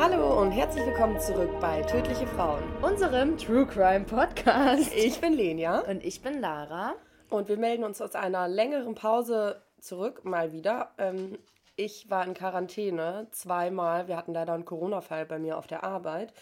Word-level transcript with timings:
Hallo 0.00 0.40
und 0.40 0.52
herzlich 0.52 0.86
willkommen 0.86 1.18
zurück 1.18 1.50
bei 1.60 1.82
Tödliche 1.82 2.24
Frauen, 2.28 2.62
unserem 2.82 3.36
True 3.36 3.66
Crime 3.66 4.04
Podcast. 4.04 4.94
Ich 4.94 5.20
bin 5.20 5.32
Lenia. 5.32 5.80
Und 5.80 6.04
ich 6.04 6.22
bin 6.22 6.40
Lara. 6.40 6.94
Und 7.30 7.48
wir 7.48 7.56
melden 7.56 7.82
uns 7.82 8.00
aus 8.00 8.14
einer 8.14 8.46
längeren 8.46 8.94
Pause 8.94 9.60
zurück, 9.80 10.24
mal 10.24 10.52
wieder. 10.52 10.92
Ähm, 10.98 11.36
ich 11.74 12.08
war 12.08 12.24
in 12.24 12.34
Quarantäne 12.34 13.26
zweimal. 13.32 14.06
Wir 14.06 14.16
hatten 14.16 14.34
leider 14.34 14.52
einen 14.52 14.64
Corona-Fall 14.64 15.26
bei 15.26 15.40
mir 15.40 15.58
auf 15.58 15.66
der 15.66 15.82
Arbeit. 15.82 16.32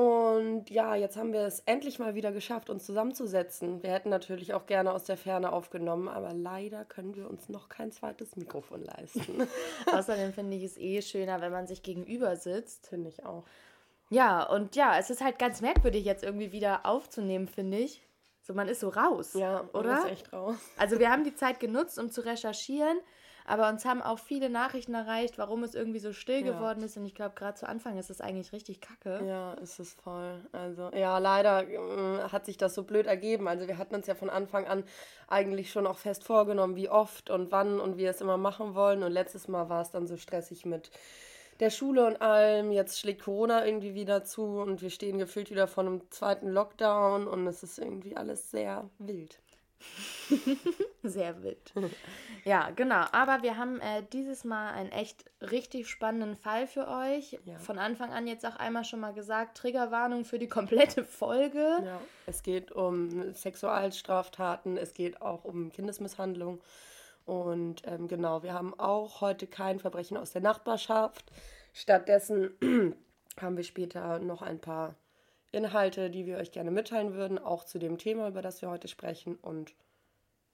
Und 0.00 0.70
ja, 0.70 0.94
jetzt 0.94 1.18
haben 1.18 1.34
wir 1.34 1.42
es 1.42 1.60
endlich 1.66 1.98
mal 1.98 2.14
wieder 2.14 2.32
geschafft, 2.32 2.70
uns 2.70 2.86
zusammenzusetzen. 2.86 3.82
Wir 3.82 3.90
hätten 3.90 4.08
natürlich 4.08 4.54
auch 4.54 4.64
gerne 4.64 4.94
aus 4.94 5.04
der 5.04 5.18
Ferne 5.18 5.52
aufgenommen, 5.52 6.08
aber 6.08 6.32
leider 6.32 6.86
können 6.86 7.14
wir 7.16 7.28
uns 7.28 7.50
noch 7.50 7.68
kein 7.68 7.92
zweites 7.92 8.34
Mikrofon 8.34 8.82
leisten. 8.82 9.46
Außerdem 9.92 10.32
finde 10.32 10.56
ich 10.56 10.64
es 10.64 10.78
eh 10.78 11.02
schöner, 11.02 11.42
wenn 11.42 11.52
man 11.52 11.66
sich 11.66 11.82
gegenüber 11.82 12.36
sitzt. 12.36 12.86
Finde 12.86 13.10
ich 13.10 13.26
auch. 13.26 13.44
Ja, 14.08 14.42
und 14.44 14.74
ja, 14.74 14.96
es 14.98 15.10
ist 15.10 15.22
halt 15.22 15.38
ganz 15.38 15.60
merkwürdig, 15.60 16.06
jetzt 16.06 16.24
irgendwie 16.24 16.50
wieder 16.50 16.86
aufzunehmen, 16.86 17.46
finde 17.46 17.76
ich. 17.76 18.02
So, 18.40 18.54
man 18.54 18.68
ist 18.68 18.80
so 18.80 18.88
raus. 18.88 19.34
Ja, 19.34 19.68
oder? 19.74 19.96
Man 19.96 20.06
ist 20.06 20.12
echt 20.12 20.32
raus. 20.32 20.56
Also, 20.78 20.98
wir 20.98 21.10
haben 21.10 21.24
die 21.24 21.34
Zeit 21.34 21.60
genutzt, 21.60 21.98
um 21.98 22.10
zu 22.10 22.24
recherchieren. 22.24 22.98
Aber 23.46 23.68
uns 23.68 23.84
haben 23.84 24.02
auch 24.02 24.18
viele 24.18 24.50
Nachrichten 24.50 24.94
erreicht, 24.94 25.38
warum 25.38 25.62
es 25.64 25.74
irgendwie 25.74 25.98
so 25.98 26.12
still 26.12 26.44
ja. 26.44 26.52
geworden 26.52 26.82
ist. 26.82 26.96
Und 26.96 27.04
ich 27.04 27.14
glaube, 27.14 27.34
gerade 27.34 27.56
zu 27.56 27.68
Anfang 27.68 27.98
ist 27.98 28.10
es 28.10 28.20
eigentlich 28.20 28.52
richtig 28.52 28.80
kacke. 28.80 29.24
Ja, 29.26 29.54
ist 29.54 29.78
es 29.78 29.94
voll. 29.94 30.40
Also, 30.52 30.90
ja, 30.94 31.18
leider 31.18 31.68
äh, 31.68 32.28
hat 32.30 32.46
sich 32.46 32.56
das 32.56 32.74
so 32.74 32.82
blöd 32.82 33.06
ergeben. 33.06 33.48
Also, 33.48 33.66
wir 33.66 33.78
hatten 33.78 33.94
uns 33.94 34.06
ja 34.06 34.14
von 34.14 34.30
Anfang 34.30 34.66
an 34.66 34.84
eigentlich 35.28 35.70
schon 35.70 35.86
auch 35.86 35.98
fest 35.98 36.24
vorgenommen, 36.24 36.76
wie 36.76 36.88
oft 36.88 37.30
und 37.30 37.52
wann 37.52 37.80
und 37.80 37.96
wie 37.96 38.00
wir 38.00 38.10
es 38.10 38.20
immer 38.20 38.36
machen 38.36 38.74
wollen. 38.74 39.02
Und 39.02 39.12
letztes 39.12 39.46
Mal 39.48 39.68
war 39.68 39.82
es 39.82 39.90
dann 39.90 40.06
so 40.06 40.16
stressig 40.16 40.66
mit 40.66 40.90
der 41.60 41.70
Schule 41.70 42.06
und 42.06 42.20
allem. 42.20 42.72
Jetzt 42.72 42.98
schlägt 42.98 43.22
Corona 43.22 43.64
irgendwie 43.64 43.94
wieder 43.94 44.24
zu 44.24 44.42
und 44.42 44.82
wir 44.82 44.90
stehen 44.90 45.18
gefühlt 45.18 45.50
wieder 45.50 45.68
vor 45.68 45.84
einem 45.84 46.02
zweiten 46.10 46.48
Lockdown 46.48 47.28
und 47.28 47.46
es 47.46 47.62
ist 47.62 47.78
irgendwie 47.78 48.16
alles 48.16 48.50
sehr 48.50 48.88
wild. 48.98 49.38
Sehr 51.02 51.42
wild. 51.42 51.72
Ja, 52.44 52.70
genau. 52.70 53.04
Aber 53.12 53.42
wir 53.42 53.56
haben 53.56 53.80
äh, 53.80 54.02
dieses 54.12 54.44
Mal 54.44 54.72
einen 54.72 54.90
echt 54.90 55.24
richtig 55.40 55.88
spannenden 55.88 56.36
Fall 56.36 56.66
für 56.66 56.88
euch. 56.88 57.38
Ja. 57.44 57.58
Von 57.58 57.78
Anfang 57.78 58.12
an 58.12 58.26
jetzt 58.26 58.46
auch 58.46 58.56
einmal 58.56 58.84
schon 58.84 59.00
mal 59.00 59.12
gesagt, 59.12 59.56
Triggerwarnung 59.56 60.24
für 60.24 60.38
die 60.38 60.48
komplette 60.48 61.04
Folge. 61.04 61.82
Ja. 61.84 62.00
Es 62.26 62.42
geht 62.42 62.72
um 62.72 63.32
Sexualstraftaten, 63.32 64.76
es 64.76 64.94
geht 64.94 65.20
auch 65.22 65.44
um 65.44 65.70
Kindesmisshandlung. 65.72 66.60
Und 67.24 67.82
ähm, 67.86 68.08
genau, 68.08 68.42
wir 68.42 68.54
haben 68.54 68.78
auch 68.78 69.20
heute 69.20 69.46
kein 69.46 69.78
Verbrechen 69.78 70.16
aus 70.16 70.32
der 70.32 70.42
Nachbarschaft. 70.42 71.30
Stattdessen 71.72 72.50
haben 73.40 73.56
wir 73.56 73.64
später 73.64 74.18
noch 74.18 74.42
ein 74.42 74.60
paar 74.60 74.94
Inhalte, 75.52 76.10
die 76.10 76.26
wir 76.26 76.38
euch 76.38 76.52
gerne 76.52 76.70
mitteilen 76.70 77.14
würden, 77.14 77.38
auch 77.38 77.64
zu 77.64 77.78
dem 77.78 77.98
Thema, 77.98 78.28
über 78.28 78.42
das 78.42 78.62
wir 78.62 78.70
heute 78.70 78.88
sprechen. 78.88 79.36
Und 79.36 79.74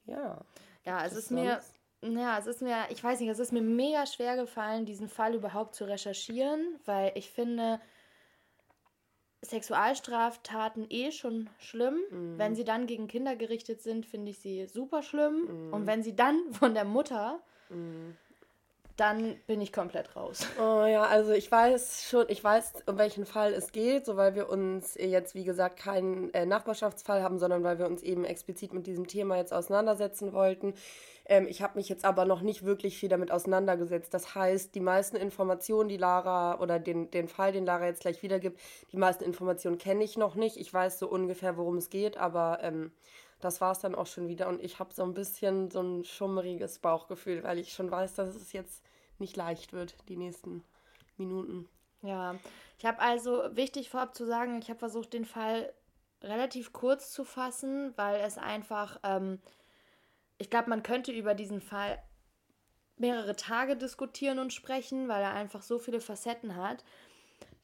ja. 0.06 0.40
Ja, 0.84 1.04
es 1.04 1.12
ist 1.12 1.30
mir. 1.30 1.60
Ja, 2.02 2.38
es 2.38 2.46
ist 2.46 2.62
mir, 2.62 2.76
ich 2.90 3.02
weiß 3.02 3.20
nicht, 3.20 3.30
es 3.30 3.38
ist 3.38 3.52
mir 3.52 3.62
mega 3.62 4.06
schwer 4.06 4.36
gefallen, 4.36 4.84
diesen 4.84 5.08
Fall 5.08 5.34
überhaupt 5.34 5.74
zu 5.74 5.84
recherchieren, 5.86 6.78
weil 6.84 7.10
ich 7.14 7.30
finde 7.30 7.80
Sexualstraftaten 9.42 10.86
eh 10.90 11.10
schon 11.10 11.48
schlimm. 11.58 11.98
Mhm. 12.10 12.38
Wenn 12.38 12.54
sie 12.54 12.64
dann 12.64 12.86
gegen 12.86 13.08
Kinder 13.08 13.34
gerichtet 13.34 13.80
sind, 13.80 14.06
finde 14.06 14.30
ich 14.30 14.38
sie 14.38 14.66
super 14.66 15.02
schlimm. 15.02 15.66
Mhm. 15.66 15.72
Und 15.72 15.86
wenn 15.86 16.02
sie 16.02 16.14
dann 16.14 16.52
von 16.52 16.74
der 16.74 16.84
Mutter 16.84 17.40
mhm 17.70 18.16
dann 18.96 19.36
bin 19.46 19.60
ich 19.60 19.72
komplett 19.72 20.16
raus. 20.16 20.46
Oh 20.58 20.86
ja, 20.86 21.04
also 21.04 21.32
ich 21.32 21.50
weiß 21.50 22.08
schon, 22.08 22.26
ich 22.28 22.42
weiß, 22.42 22.84
um 22.86 22.98
welchen 22.98 23.26
Fall 23.26 23.52
es 23.52 23.72
geht, 23.72 24.06
so 24.06 24.16
weil 24.16 24.34
wir 24.34 24.48
uns 24.48 24.94
jetzt, 24.94 25.34
wie 25.34 25.44
gesagt, 25.44 25.78
keinen 25.78 26.32
äh, 26.32 26.46
Nachbarschaftsfall 26.46 27.22
haben, 27.22 27.38
sondern 27.38 27.62
weil 27.62 27.78
wir 27.78 27.86
uns 27.86 28.02
eben 28.02 28.24
explizit 28.24 28.72
mit 28.72 28.86
diesem 28.86 29.06
Thema 29.06 29.36
jetzt 29.36 29.52
auseinandersetzen 29.52 30.32
wollten. 30.32 30.74
Ähm, 31.26 31.46
ich 31.48 31.62
habe 31.62 31.78
mich 31.78 31.88
jetzt 31.88 32.04
aber 32.04 32.24
noch 32.24 32.40
nicht 32.40 32.64
wirklich 32.64 32.96
viel 32.98 33.08
damit 33.08 33.30
auseinandergesetzt. 33.30 34.14
Das 34.14 34.34
heißt, 34.34 34.74
die 34.74 34.80
meisten 34.80 35.16
Informationen, 35.16 35.88
die 35.88 35.96
Lara 35.96 36.58
oder 36.60 36.78
den, 36.78 37.10
den 37.10 37.28
Fall, 37.28 37.52
den 37.52 37.66
Lara 37.66 37.86
jetzt 37.86 38.00
gleich 38.00 38.22
wiedergibt, 38.22 38.60
die 38.92 38.96
meisten 38.96 39.24
Informationen 39.24 39.78
kenne 39.78 40.04
ich 40.04 40.16
noch 40.16 40.34
nicht. 40.34 40.56
Ich 40.56 40.72
weiß 40.72 40.98
so 40.98 41.08
ungefähr, 41.08 41.56
worum 41.56 41.76
es 41.76 41.90
geht, 41.90 42.16
aber 42.16 42.60
ähm, 42.62 42.92
das 43.46 43.60
war 43.60 43.72
es 43.72 43.78
dann 43.78 43.94
auch 43.94 44.06
schon 44.06 44.28
wieder. 44.28 44.48
Und 44.48 44.62
ich 44.62 44.78
habe 44.78 44.92
so 44.92 45.04
ein 45.04 45.14
bisschen 45.14 45.70
so 45.70 45.80
ein 45.80 46.04
schummriges 46.04 46.80
Bauchgefühl, 46.80 47.42
weil 47.44 47.58
ich 47.58 47.72
schon 47.72 47.90
weiß, 47.90 48.14
dass 48.14 48.34
es 48.34 48.52
jetzt 48.52 48.84
nicht 49.18 49.36
leicht 49.36 49.72
wird, 49.72 49.94
die 50.08 50.16
nächsten 50.16 50.64
Minuten. 51.16 51.68
Ja, 52.02 52.34
ich 52.78 52.84
habe 52.84 53.00
also 53.00 53.44
wichtig 53.56 53.88
vorab 53.88 54.14
zu 54.14 54.26
sagen, 54.26 54.58
ich 54.60 54.68
habe 54.68 54.78
versucht, 54.78 55.12
den 55.12 55.24
Fall 55.24 55.72
relativ 56.22 56.72
kurz 56.72 57.12
zu 57.12 57.24
fassen, 57.24 57.92
weil 57.96 58.20
es 58.20 58.36
einfach, 58.36 58.98
ähm, 59.02 59.40
ich 60.38 60.50
glaube, 60.50 60.68
man 60.68 60.82
könnte 60.82 61.12
über 61.12 61.34
diesen 61.34 61.60
Fall 61.60 62.02
mehrere 62.96 63.36
Tage 63.36 63.76
diskutieren 63.76 64.38
und 64.38 64.52
sprechen, 64.52 65.08
weil 65.08 65.22
er 65.22 65.34
einfach 65.34 65.62
so 65.62 65.78
viele 65.78 66.00
Facetten 66.00 66.56
hat. 66.56 66.84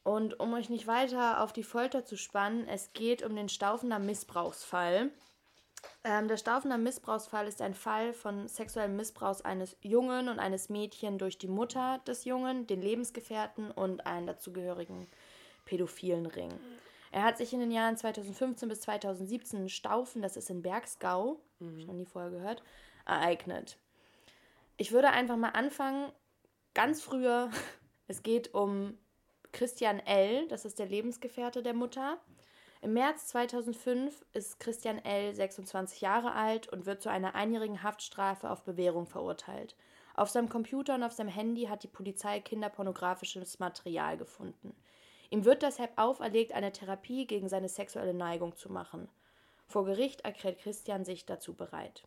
Und 0.03 0.39
um 0.39 0.53
euch 0.53 0.69
nicht 0.69 0.87
weiter 0.87 1.41
auf 1.41 1.53
die 1.53 1.63
Folter 1.63 2.05
zu 2.05 2.17
spannen, 2.17 2.67
es 2.67 2.93
geht 2.93 3.23
um 3.23 3.35
den 3.35 3.49
Staufener 3.49 3.99
Missbrauchsfall. 3.99 5.11
Ähm, 6.03 6.27
der 6.27 6.37
Staufener 6.37 6.77
Missbrauchsfall 6.77 7.47
ist 7.47 7.61
ein 7.61 7.73
Fall 7.73 8.13
von 8.13 8.47
sexuellem 8.47 8.95
Missbrauch 8.95 9.41
eines 9.41 9.77
Jungen 9.81 10.27
und 10.29 10.39
eines 10.39 10.69
Mädchen 10.69 11.17
durch 11.17 11.37
die 11.37 11.47
Mutter 11.47 11.99
des 12.07 12.25
Jungen, 12.25 12.67
den 12.67 12.81
Lebensgefährten 12.81 13.71
und 13.71 14.05
einen 14.05 14.27
dazugehörigen 14.27 15.07
pädophilen 15.65 16.25
Ring. 16.25 16.51
Er 17.11 17.23
hat 17.23 17.37
sich 17.37 17.53
in 17.53 17.59
den 17.59 17.71
Jahren 17.71 17.95
2015 17.95 18.67
bis 18.67 18.81
2017 18.81 19.61
in 19.61 19.69
Staufen, 19.69 20.21
das 20.21 20.35
ist 20.35 20.49
in 20.49 20.61
Bergsgau, 20.61 21.39
mhm. 21.59 21.67
habe 21.67 21.79
ich 21.79 21.87
noch 21.87 21.93
nie 21.93 22.05
vorher 22.05 22.31
gehört, 22.31 22.63
ereignet. 23.05 23.77
Ich 24.77 24.91
würde 24.91 25.11
einfach 25.11 25.37
mal 25.37 25.49
anfangen, 25.49 26.11
ganz 26.73 27.01
früher. 27.01 27.49
Es 28.05 28.21
geht 28.21 28.53
um 28.53 28.97
Christian 29.53 29.99
L., 29.99 30.45
das 30.49 30.65
ist 30.65 30.77
der 30.77 30.87
Lebensgefährte 30.87 31.63
der 31.63 31.73
Mutter. 31.73 32.19
Im 32.83 32.91
März 32.91 33.27
2005 33.27 34.25
ist 34.33 34.59
Christian 34.59 34.99
L. 35.05 35.33
26 35.33 36.01
Jahre 36.01 36.33
alt 36.33 36.67
und 36.67 36.85
wird 36.85 37.01
zu 37.01 37.09
einer 37.09 37.33
einjährigen 37.33 37.81
Haftstrafe 37.81 38.49
auf 38.49 38.65
Bewährung 38.65 39.07
verurteilt. 39.07 39.77
Auf 40.15 40.29
seinem 40.29 40.49
Computer 40.49 40.95
und 40.95 41.03
auf 41.03 41.13
seinem 41.13 41.29
Handy 41.29 41.67
hat 41.67 41.83
die 41.83 41.87
Polizei 41.87 42.41
kinderpornografisches 42.41 43.59
Material 43.59 44.17
gefunden. 44.17 44.75
Ihm 45.29 45.45
wird 45.45 45.61
deshalb 45.61 45.97
auferlegt, 45.97 46.51
eine 46.51 46.73
Therapie 46.73 47.25
gegen 47.25 47.47
seine 47.47 47.69
sexuelle 47.69 48.13
Neigung 48.13 48.57
zu 48.57 48.69
machen. 48.69 49.07
Vor 49.69 49.85
Gericht 49.85 50.25
erklärt 50.25 50.59
Christian 50.59 51.05
sich 51.05 51.25
dazu 51.25 51.53
bereit. 51.53 52.03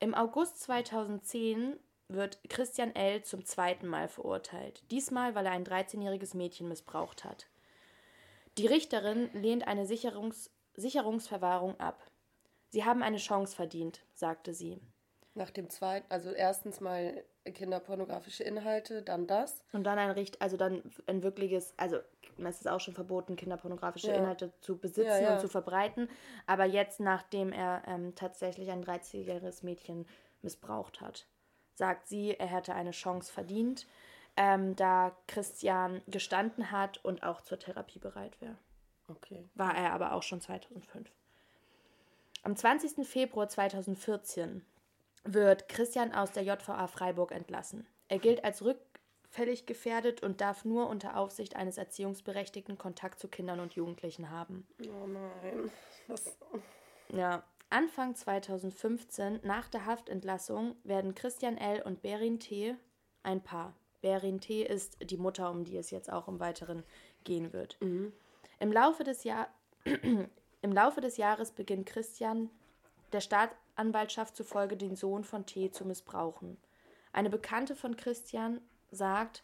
Im 0.00 0.14
August 0.14 0.58
2010 0.60 1.76
wird 2.08 2.40
Christian 2.48 2.94
L. 2.94 3.24
zum 3.24 3.44
zweiten 3.44 3.88
Mal 3.88 4.08
verurteilt. 4.08 4.82
Diesmal, 4.90 5.34
weil 5.34 5.44
er 5.44 5.52
ein 5.52 5.66
13-jähriges 5.66 6.34
Mädchen 6.34 6.66
missbraucht 6.66 7.24
hat. 7.24 7.50
Die 8.58 8.66
Richterin 8.66 9.30
lehnt 9.32 9.66
eine 9.66 9.86
Sicherungs 9.86 10.50
Sicherungsverwahrung 10.78 11.80
ab. 11.80 12.02
Sie 12.68 12.84
haben 12.84 13.02
eine 13.02 13.16
Chance 13.16 13.56
verdient, 13.56 14.02
sagte 14.12 14.52
sie. 14.52 14.78
Nach 15.34 15.50
dem 15.50 15.70
zweiten, 15.70 16.06
also 16.10 16.30
erstens 16.30 16.80
mal 16.80 17.24
kinderpornografische 17.44 18.42
Inhalte, 18.44 19.02
dann 19.02 19.26
das. 19.26 19.62
Und 19.72 19.84
dann 19.84 19.98
ein 19.98 20.10
Richt, 20.10 20.40
also 20.42 20.56
dann 20.56 20.82
ein 21.06 21.22
wirkliches, 21.22 21.74
also 21.78 21.98
es 22.38 22.56
ist 22.60 22.68
auch 22.68 22.80
schon 22.80 22.94
verboten, 22.94 23.36
kinderpornografische 23.36 24.08
ja. 24.08 24.16
Inhalte 24.16 24.52
zu 24.60 24.78
besitzen 24.78 25.08
ja, 25.08 25.20
ja. 25.20 25.34
und 25.34 25.40
zu 25.40 25.48
verbreiten. 25.48 26.08
Aber 26.46 26.64
jetzt, 26.64 27.00
nachdem 27.00 27.52
er 27.52 27.82
ähm, 27.86 28.14
tatsächlich 28.14 28.70
ein 28.70 28.84
13-jähriges 28.84 29.64
Mädchen 29.64 30.06
missbraucht 30.42 31.00
hat, 31.00 31.26
sagt 31.74 32.08
sie, 32.08 32.34
er 32.38 32.46
hätte 32.46 32.74
eine 32.74 32.90
Chance 32.92 33.32
verdient 33.32 33.86
ähm, 34.36 34.76
da 34.76 35.16
Christian 35.26 36.02
gestanden 36.06 36.70
hat 36.70 37.04
und 37.04 37.22
auch 37.22 37.40
zur 37.40 37.58
Therapie 37.58 37.98
bereit 37.98 38.40
wäre. 38.40 38.56
Okay. 39.08 39.48
War 39.54 39.76
er 39.76 39.92
aber 39.92 40.12
auch 40.12 40.22
schon 40.22 40.40
2005. 40.40 41.10
Am 42.42 42.54
20. 42.54 43.06
Februar 43.06 43.48
2014 43.48 44.64
wird 45.24 45.68
Christian 45.68 46.12
aus 46.12 46.32
der 46.32 46.44
JVA 46.44 46.86
Freiburg 46.86 47.32
entlassen. 47.32 47.86
Er 48.08 48.18
gilt 48.18 48.44
als 48.44 48.62
rückfällig 48.62 49.66
gefährdet 49.66 50.22
und 50.22 50.40
darf 50.40 50.64
nur 50.64 50.88
unter 50.88 51.16
Aufsicht 51.16 51.56
eines 51.56 51.78
Erziehungsberechtigten 51.78 52.78
Kontakt 52.78 53.18
zu 53.18 53.28
Kindern 53.28 53.60
und 53.60 53.74
Jugendlichen 53.74 54.30
haben. 54.30 54.66
Oh 54.80 55.06
nein. 55.06 55.70
Was? 56.06 56.36
Ja. 57.08 57.42
Anfang 57.68 58.14
2015, 58.14 59.40
nach 59.42 59.68
der 59.68 59.86
Haftentlassung, 59.86 60.76
werden 60.84 61.16
Christian 61.16 61.58
L. 61.58 61.82
und 61.82 62.00
Berin 62.00 62.38
T. 62.38 62.76
ein 63.24 63.42
Paar. 63.42 63.74
Berin 64.06 64.40
T. 64.40 64.62
ist 64.62 64.98
die 65.02 65.16
Mutter, 65.16 65.50
um 65.50 65.64
die 65.64 65.76
es 65.76 65.90
jetzt 65.90 66.12
auch 66.12 66.28
im 66.28 66.38
Weiteren 66.38 66.84
gehen 67.24 67.52
wird. 67.52 67.76
Mhm. 67.80 68.12
Im, 68.60 68.70
Laufe 68.70 69.02
des 69.02 69.24
Jahr 69.24 69.48
Im 70.62 70.72
Laufe 70.72 71.00
des 71.00 71.16
Jahres 71.16 71.50
beginnt 71.50 71.86
Christian 71.86 72.50
der 73.12 73.20
Staatsanwaltschaft 73.20 74.36
zufolge 74.36 74.76
den 74.76 74.94
Sohn 74.94 75.24
von 75.24 75.44
T. 75.44 75.72
zu 75.72 75.84
missbrauchen. 75.84 76.56
Eine 77.12 77.30
Bekannte 77.30 77.74
von 77.74 77.96
Christian 77.96 78.60
sagt, 78.92 79.42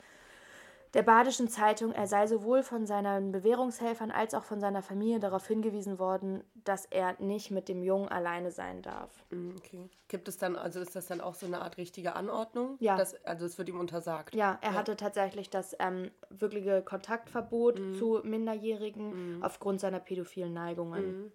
der 0.95 1.03
Badischen 1.03 1.49
Zeitung, 1.49 1.93
er 1.93 2.07
sei 2.07 2.27
sowohl 2.27 2.63
von 2.63 2.87
seinen 2.87 3.33
Bewährungshelfern 3.33 4.11
als 4.11 4.35
auch 4.35 4.45
von 4.45 4.61
seiner 4.61 4.83
Familie 4.83 5.21
darauf 5.21 5.47
hingewiesen 5.47 5.99
worden, 5.99 6.45
dass 6.55 6.85
er 6.85 7.17
nicht 7.19 7.51
mit 7.51 7.69
dem 7.69 7.83
Jungen 7.83 8.09
alleine 8.09 8.51
sein 8.51 8.83
darf. 8.83 9.25
Mm, 9.31 9.53
okay. 9.57 9.89
Gibt 10.09 10.29
es 10.29 10.37
dann, 10.37 10.55
also 10.55 10.81
ist 10.81 10.95
das 10.95 11.07
dann 11.07 11.23
auch 11.23 11.35
so 11.35 11.47
eine 11.47 11.63
Art 11.63 11.79
richtige 11.79 12.15
Anordnung? 12.15 12.77
Ja. 12.79 12.97
Das, 12.97 13.15
also 13.25 13.47
es 13.47 13.57
wird 13.57 13.71
ihm 13.71 13.81
untersagt. 13.81 14.35
Ja, 14.35 14.59
er 14.61 14.73
ja. 14.73 14.77
hatte 14.77 14.97
tatsächlich 14.97 15.49
das 15.49 15.75
ähm, 15.79 16.11
wirkliche 16.29 16.83
Kontaktverbot 16.83 17.79
mhm. 17.79 17.95
zu 17.95 18.21
Minderjährigen 18.23 19.37
mhm. 19.37 19.43
aufgrund 19.43 19.81
seiner 19.81 20.01
pädophilen 20.01 20.53
Neigungen. 20.53 21.23
Mhm. 21.23 21.33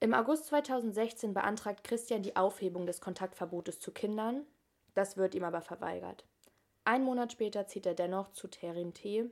Im 0.00 0.12
August 0.12 0.46
2016 0.48 1.32
beantragt 1.32 1.82
Christian 1.82 2.22
die 2.22 2.36
Aufhebung 2.36 2.84
des 2.84 3.00
Kontaktverbotes 3.00 3.80
zu 3.80 3.90
Kindern. 3.90 4.42
Das 4.92 5.16
wird 5.16 5.34
ihm 5.34 5.44
aber 5.44 5.62
verweigert. 5.62 6.26
Ein 6.84 7.04
Monat 7.04 7.32
später 7.32 7.66
zieht 7.66 7.86
er 7.86 7.94
dennoch 7.94 8.32
zu 8.32 8.48
Terinte, 8.48 9.30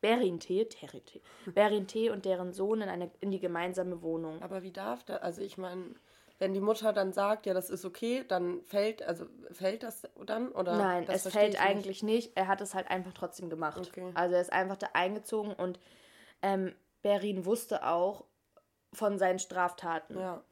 Berinte, 0.00 0.68
Terinte, 0.68 1.20
Berinte 1.46 2.12
und 2.12 2.24
deren 2.24 2.52
Sohn 2.52 2.82
in, 2.82 2.88
eine, 2.88 3.10
in 3.20 3.30
die 3.30 3.38
gemeinsame 3.38 4.02
Wohnung. 4.02 4.42
Aber 4.42 4.62
wie 4.62 4.72
darf 4.72 5.04
das? 5.04 5.22
Also 5.22 5.42
ich 5.42 5.56
meine, 5.58 5.94
wenn 6.38 6.52
die 6.52 6.60
Mutter 6.60 6.92
dann 6.92 7.12
sagt, 7.12 7.46
ja, 7.46 7.54
das 7.54 7.70
ist 7.70 7.84
okay, 7.84 8.24
dann 8.26 8.62
fällt, 8.64 9.02
also 9.02 9.26
fällt 9.52 9.84
das 9.84 10.02
dann 10.26 10.50
oder? 10.50 10.76
Nein, 10.76 11.06
es 11.08 11.28
fällt 11.28 11.60
eigentlich 11.60 12.02
nicht. 12.02 12.26
nicht. 12.26 12.36
Er 12.36 12.48
hat 12.48 12.60
es 12.60 12.74
halt 12.74 12.90
einfach 12.90 13.12
trotzdem 13.12 13.48
gemacht. 13.48 13.78
Okay. 13.78 14.10
Also 14.14 14.34
er 14.34 14.40
ist 14.40 14.52
einfach 14.52 14.76
da 14.76 14.88
eingezogen 14.92 15.52
und 15.52 15.78
ähm, 16.42 16.74
Berin 17.02 17.46
wusste 17.46 17.86
auch 17.86 18.24
von 18.92 19.18
seinen 19.18 19.38
Straftaten. 19.38 20.18
Ja. 20.18 20.42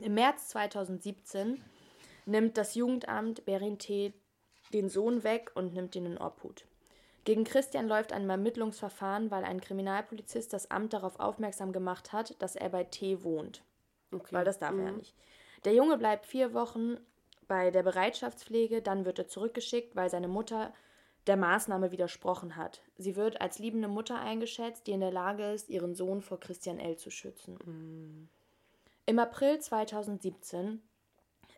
Im 0.00 0.14
März 0.14 0.48
2017 0.50 1.62
nimmt 2.26 2.58
das 2.58 2.74
Jugendamt 2.74 3.44
Berin 3.44 3.78
T 3.78 4.12
den 4.74 4.88
Sohn 4.88 5.24
weg 5.24 5.52
und 5.54 5.74
nimmt 5.74 5.94
ihn 5.96 6.06
in 6.06 6.18
Obhut. 6.18 6.66
Gegen 7.24 7.44
Christian 7.44 7.86
läuft 7.86 8.12
ein 8.12 8.28
Ermittlungsverfahren, 8.28 9.30
weil 9.30 9.44
ein 9.44 9.60
Kriminalpolizist 9.60 10.52
das 10.52 10.70
Amt 10.70 10.92
darauf 10.92 11.20
aufmerksam 11.20 11.72
gemacht 11.72 12.12
hat, 12.12 12.40
dass 12.42 12.56
er 12.56 12.68
bei 12.68 12.84
T 12.84 13.22
wohnt. 13.22 13.62
Okay. 14.10 14.34
Weil 14.34 14.44
das 14.44 14.58
darf 14.58 14.72
mhm. 14.72 14.80
er 14.80 14.86
ja 14.86 14.92
nicht. 14.92 15.14
Der 15.64 15.74
Junge 15.74 15.96
bleibt 15.98 16.26
vier 16.26 16.52
Wochen 16.52 16.96
bei 17.46 17.70
der 17.70 17.82
Bereitschaftspflege, 17.82 18.82
dann 18.82 19.04
wird 19.04 19.18
er 19.18 19.28
zurückgeschickt, 19.28 19.94
weil 19.94 20.10
seine 20.10 20.28
Mutter 20.28 20.72
der 21.26 21.36
Maßnahme 21.36 21.92
widersprochen 21.92 22.56
hat. 22.56 22.82
Sie 22.96 23.14
wird 23.14 23.40
als 23.40 23.60
liebende 23.60 23.88
Mutter 23.88 24.18
eingeschätzt, 24.18 24.86
die 24.86 24.92
in 24.92 25.00
der 25.00 25.12
Lage 25.12 25.52
ist, 25.52 25.68
ihren 25.68 25.94
Sohn 25.94 26.20
vor 26.20 26.40
Christian 26.40 26.80
L. 26.80 26.96
zu 26.96 27.10
schützen. 27.10 27.58
Mhm. 27.64 28.28
Im 29.06 29.18
April 29.18 29.60
2017 29.60 30.82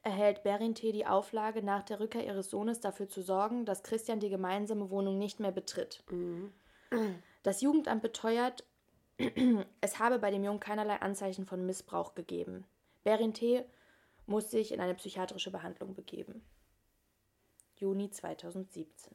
erhält 0.05 0.43
Berinte 0.43 0.93
die 0.93 1.07
Auflage, 1.07 1.63
nach 1.63 1.83
der 1.83 1.99
Rückkehr 1.99 2.25
ihres 2.25 2.51
Sohnes 2.51 2.81
dafür 2.81 3.09
zu 3.09 3.23
sorgen, 3.23 3.65
dass 3.65 3.83
Christian 3.83 4.21
die 4.21 4.29
gemeinsame 4.29 4.91
Wohnung 4.91 5.19
nicht 5.19 5.41
mehr 5.41 5.51
betritt. 5.51 6.05
Mhm. 6.11 6.53
Das 7.43 7.63
Jugendamt 7.63 8.03
beteuert, 8.03 8.65
es 9.81 9.99
habe 9.99 10.19
bei 10.19 10.31
dem 10.31 10.45
Jungen 10.45 10.61
keinerlei 10.61 10.97
Anzeichen 10.97 11.47
von 11.47 11.65
Missbrauch 11.65 12.15
gegeben. 12.15 12.65
Berinte 13.03 13.65
muss 14.27 14.51
sich 14.51 14.73
in 14.73 14.81
eine 14.81 14.95
psychiatrische 14.95 15.51
Behandlung 15.51 15.95
begeben. 15.95 16.45
Juni 17.77 18.11
2017. 18.11 19.15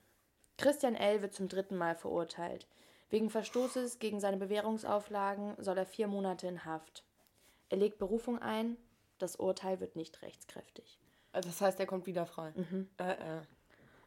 Christian 0.57 0.95
L. 0.95 1.21
wird 1.21 1.33
zum 1.33 1.47
dritten 1.47 1.77
Mal 1.77 1.95
verurteilt. 1.95 2.67
Wegen 3.09 3.29
Verstoßes 3.29 3.99
gegen 3.99 4.19
seine 4.19 4.37
Bewährungsauflagen 4.37 5.55
soll 5.57 5.77
er 5.77 5.85
vier 5.85 6.07
Monate 6.07 6.47
in 6.47 6.65
Haft. 6.65 7.03
Er 7.69 7.77
legt 7.77 7.97
Berufung 7.97 8.39
ein, 8.39 8.77
das 9.21 9.35
Urteil 9.35 9.79
wird 9.79 9.95
nicht 9.95 10.21
rechtskräftig. 10.21 10.99
Also 11.31 11.49
das 11.49 11.61
heißt, 11.61 11.79
er 11.79 11.85
kommt 11.85 12.05
wieder 12.07 12.25
frei. 12.25 12.53
Mhm. 12.55 12.89
Äh, 12.97 13.11
äh. 13.11 13.41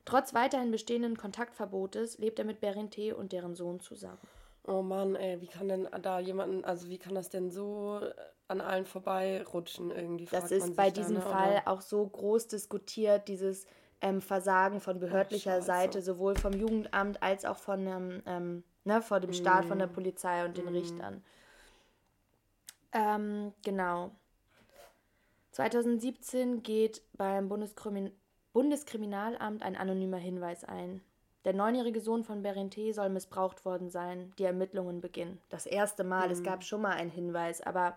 Trotz 0.04 0.34
weiterhin 0.34 0.70
bestehenden 0.70 1.16
Kontaktverbotes 1.16 2.18
lebt 2.18 2.38
er 2.38 2.44
mit 2.44 2.60
Berinte 2.60 3.14
und 3.14 3.32
deren 3.32 3.54
Sohn 3.54 3.80
zusammen. 3.80 4.18
Oh 4.66 4.82
Mann, 4.82 5.16
ey, 5.16 5.40
wie 5.40 5.46
kann 5.46 5.68
denn 5.68 5.88
da 6.02 6.20
jemanden, 6.20 6.64
also 6.64 6.88
wie 6.88 6.98
kann 6.98 7.14
das 7.14 7.30
denn 7.30 7.50
so 7.50 8.00
an 8.48 8.60
allen 8.60 8.86
vorbeirutschen 8.86 9.90
irgendwie? 9.90 10.26
Das 10.26 10.50
ist 10.50 10.76
bei 10.76 10.90
diesem 10.90 11.16
da, 11.16 11.24
ne? 11.24 11.30
Fall 11.30 11.52
oder? 11.52 11.68
auch 11.68 11.80
so 11.80 12.06
groß 12.06 12.48
diskutiert, 12.48 13.28
dieses 13.28 13.66
ähm, 14.00 14.20
Versagen 14.20 14.80
von 14.80 14.98
behördlicher 14.98 15.58
Ach, 15.60 15.62
Seite, 15.62 16.02
sowohl 16.02 16.36
vom 16.36 16.52
Jugendamt 16.52 17.22
als 17.22 17.44
auch 17.44 17.56
von 17.56 17.86
ähm, 17.86 18.22
ähm, 18.26 18.64
ne, 18.84 19.02
vor 19.02 19.20
dem 19.20 19.32
Staat, 19.32 19.64
mm. 19.64 19.68
von 19.68 19.78
der 19.78 19.88
mhm. 19.88 19.92
Polizei 19.92 20.44
und 20.44 20.56
den 20.56 20.66
mm. 20.66 20.74
Richtern. 20.74 21.24
Ähm, 22.92 23.52
genau. 23.64 24.10
2017 25.52 26.62
geht 26.62 27.02
beim 27.12 27.48
Bundeskrimin 27.48 28.10
Bundeskriminalamt 28.52 29.62
ein 29.62 29.76
anonymer 29.76 30.18
Hinweis 30.18 30.64
ein. 30.64 31.00
Der 31.44 31.54
neunjährige 31.54 32.00
Sohn 32.00 32.22
von 32.22 32.42
Berente 32.42 32.92
soll 32.92 33.08
missbraucht 33.08 33.64
worden 33.64 33.88
sein. 33.88 34.32
Die 34.38 34.44
Ermittlungen 34.44 35.00
beginnen. 35.00 35.40
Das 35.48 35.64
erste 35.64 36.04
Mal. 36.04 36.26
Mhm. 36.26 36.32
Es 36.32 36.42
gab 36.42 36.62
schon 36.62 36.82
mal 36.82 36.90
einen 36.90 37.10
Hinweis, 37.10 37.62
aber 37.62 37.96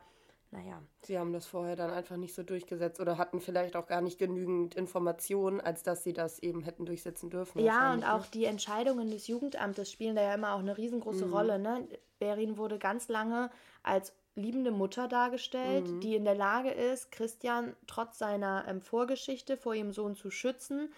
naja. 0.52 0.82
Sie 1.02 1.20
haben 1.20 1.34
das 1.34 1.46
vorher 1.46 1.76
dann 1.76 1.92
einfach 1.92 2.16
nicht 2.16 2.34
so 2.34 2.42
durchgesetzt 2.42 3.00
oder 3.02 3.18
hatten 3.18 3.42
vielleicht 3.42 3.76
auch 3.76 3.88
gar 3.88 4.02
nicht 4.02 4.18
genügend 4.18 4.76
Informationen, 4.76 5.60
als 5.60 5.84
dass 5.84 6.04
sie 6.04 6.14
das 6.14 6.40
eben 6.40 6.64
hätten 6.64 6.86
durchsetzen 6.86 7.30
dürfen. 7.30 7.60
Ja, 7.60 7.94
und 7.94 8.06
auch 8.06 8.26
die 8.28 8.46
Entscheidungen 8.46 9.12
des 9.12 9.28
Jugendamtes 9.28 9.92
spielen 9.92 10.16
da 10.16 10.22
ja 10.22 10.34
immer 10.34 10.54
auch 10.54 10.60
eine 10.60 10.78
riesengroße 10.78 11.26
mhm. 11.26 11.34
Rolle. 11.34 11.60
Ne? 11.60 11.88
Berin 12.20 12.58
wurde 12.58 12.80
ganz 12.80 13.10
lange 13.10 13.52
als 13.84 14.14
liebende 14.36 14.72
Mutter 14.72 15.08
dargestellt, 15.08 15.88
mhm. 15.88 16.00
die 16.02 16.16
in 16.16 16.26
der 16.26 16.36
Lage 16.36 16.72
ist, 16.72 17.12
Christian 17.12 17.76
trotz 17.88 18.18
seiner 18.20 18.66
ähm, 18.68 18.82
Vorgeschichte 18.82 19.58
vor 19.58 19.74
ihrem 19.74 19.94
Sohn 19.94 20.16
zu 20.16 20.30
schützen. 20.30 20.94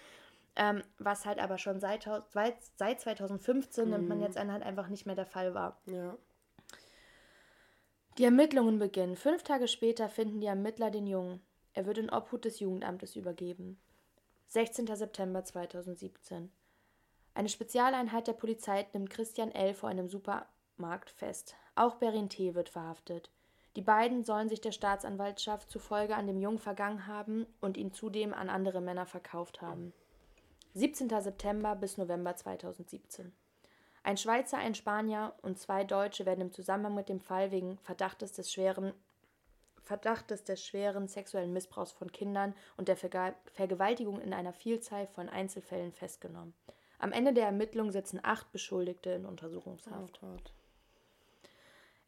Ähm, 0.56 0.82
was 0.98 1.24
halt 1.24 1.38
aber 1.38 1.56
schon 1.56 1.78
seit, 1.78 2.08
seit 2.76 3.00
2015, 3.00 3.84
mhm. 3.84 3.90
nimmt 3.90 4.08
man 4.08 4.20
jetzt 4.20 4.36
an, 4.36 4.52
halt 4.52 4.64
einfach 4.64 4.88
nicht 4.88 5.06
mehr 5.06 5.14
der 5.14 5.26
Fall 5.26 5.54
war. 5.54 5.80
Ja. 5.86 6.16
Die 8.18 8.24
Ermittlungen 8.24 8.80
beginnen. 8.80 9.14
Fünf 9.14 9.44
Tage 9.44 9.68
später 9.68 10.08
finden 10.08 10.40
die 10.40 10.48
Ermittler 10.48 10.90
den 10.90 11.06
Jungen. 11.06 11.40
Er 11.74 11.86
wird 11.86 11.98
in 11.98 12.10
Obhut 12.10 12.44
des 12.44 12.58
Jugendamtes 12.58 13.14
übergeben. 13.14 13.78
16. 14.48 14.88
September 14.96 15.44
2017. 15.44 16.50
Eine 17.34 17.48
Spezialeinheit 17.48 18.26
der 18.26 18.32
Polizei 18.32 18.88
nimmt 18.92 19.10
Christian 19.10 19.52
L. 19.52 19.74
vor 19.74 19.88
einem 19.88 20.08
Supermarkt 20.08 21.10
fest. 21.10 21.54
Auch 21.78 21.94
Berin 21.94 22.28
T. 22.28 22.56
wird 22.56 22.70
verhaftet. 22.70 23.30
Die 23.76 23.82
beiden 23.82 24.24
sollen 24.24 24.48
sich 24.48 24.60
der 24.60 24.72
Staatsanwaltschaft 24.72 25.70
zufolge 25.70 26.16
an 26.16 26.26
dem 26.26 26.40
Jungen 26.40 26.58
vergangen 26.58 27.06
haben 27.06 27.46
und 27.60 27.76
ihn 27.76 27.92
zudem 27.92 28.34
an 28.34 28.50
andere 28.50 28.80
Männer 28.80 29.06
verkauft 29.06 29.62
haben. 29.62 29.92
17. 30.74 31.08
September 31.08 31.76
bis 31.76 31.96
November 31.96 32.34
2017. 32.34 33.32
Ein 34.02 34.16
Schweizer, 34.16 34.58
ein 34.58 34.74
Spanier 34.74 35.34
und 35.42 35.60
zwei 35.60 35.84
Deutsche 35.84 36.26
werden 36.26 36.40
im 36.40 36.50
Zusammenhang 36.50 36.96
mit 36.96 37.08
dem 37.08 37.20
Fall 37.20 37.52
wegen 37.52 37.78
Verdachtes 37.78 38.32
des 38.32 38.52
schweren 38.52 38.92
Verdachtes 39.84 40.42
des 40.42 40.66
schweren 40.66 41.06
sexuellen 41.06 41.52
Missbrauchs 41.52 41.92
von 41.92 42.10
Kindern 42.10 42.54
und 42.76 42.88
der 42.88 42.96
Verge 42.96 43.36
Vergewaltigung 43.54 44.20
in 44.20 44.34
einer 44.34 44.52
Vielzahl 44.52 45.06
von 45.06 45.28
Einzelfällen 45.28 45.92
festgenommen. 45.92 46.54
Am 46.98 47.12
Ende 47.12 47.32
der 47.32 47.46
Ermittlung 47.46 47.92
sitzen 47.92 48.18
acht 48.20 48.50
Beschuldigte 48.50 49.10
in 49.10 49.24
Untersuchungshaft. 49.24 50.20
Oh 50.24 50.57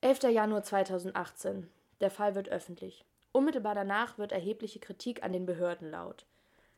11. 0.03 0.23
Januar 0.31 0.63
2018. 0.63 1.69
Der 2.01 2.11
Fall 2.11 2.35
wird 2.35 2.49
öffentlich. 2.49 3.05
Unmittelbar 3.33 3.75
danach 3.75 4.17
wird 4.17 4.33
erhebliche 4.33 4.79
Kritik 4.79 5.23
an 5.23 5.35
den 5.35 5.45
Behörden 5.45 5.91
laut. 5.91 6.25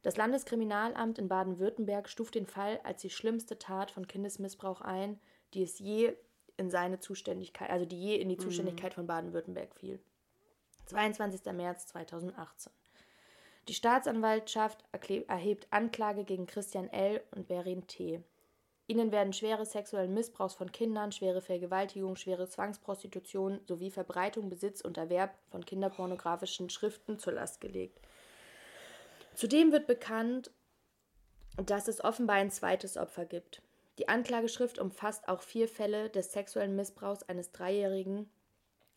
Das 0.02 0.16
Landeskriminalamt 0.16 1.20
in 1.20 1.28
Baden-Württemberg 1.28 2.08
stuft 2.08 2.34
den 2.34 2.46
Fall 2.46 2.80
als 2.82 3.02
die 3.02 3.10
schlimmste 3.10 3.60
Tat 3.60 3.92
von 3.92 4.08
Kindesmissbrauch 4.08 4.80
ein, 4.80 5.20
die 5.54 5.62
es 5.62 5.78
je 5.78 6.16
in 6.56 6.68
seine 6.68 6.98
Zuständigkeit, 6.98 7.70
also 7.70 7.86
die 7.86 8.00
je 8.00 8.16
in 8.16 8.28
die 8.28 8.34
mhm. 8.34 8.40
Zuständigkeit 8.40 8.90
mhm. 8.90 8.96
von 8.96 9.06
Baden-Württemberg 9.06 9.72
fiel. 9.76 10.00
22. 10.86 11.44
März 11.52 11.86
2018. 11.86 12.72
Die 13.68 13.74
Staatsanwaltschaft 13.74 14.84
erhebt 15.28 15.68
Anklage 15.70 16.24
gegen 16.24 16.46
Christian 16.46 16.88
L. 16.88 17.22
und 17.30 17.46
Berin 17.46 17.86
T. 17.86 18.24
Ihnen 18.92 19.10
werden 19.10 19.32
schwere 19.32 19.64
sexuellen 19.64 20.12
Missbrauchs 20.12 20.52
von 20.52 20.70
Kindern, 20.70 21.12
schwere 21.12 21.40
Vergewaltigung, 21.40 22.14
schwere 22.16 22.46
Zwangsprostitution 22.46 23.62
sowie 23.66 23.90
Verbreitung, 23.90 24.50
Besitz 24.50 24.82
und 24.82 24.98
Erwerb 24.98 25.34
von 25.50 25.64
kinderpornografischen 25.64 26.68
Schriften 26.68 27.18
zur 27.18 27.32
Last 27.32 27.62
gelegt. 27.62 27.98
Zudem 29.34 29.72
wird 29.72 29.86
bekannt, 29.86 30.50
dass 31.56 31.88
es 31.88 32.04
offenbar 32.04 32.36
ein 32.36 32.50
zweites 32.50 32.98
Opfer 32.98 33.24
gibt. 33.24 33.62
Die 33.98 34.08
Anklageschrift 34.08 34.78
umfasst 34.78 35.26
auch 35.26 35.40
vier 35.40 35.68
Fälle 35.68 36.10
des 36.10 36.32
sexuellen 36.32 36.76
Missbrauchs 36.76 37.22
eines 37.22 37.50
dreijährigen 37.50 38.28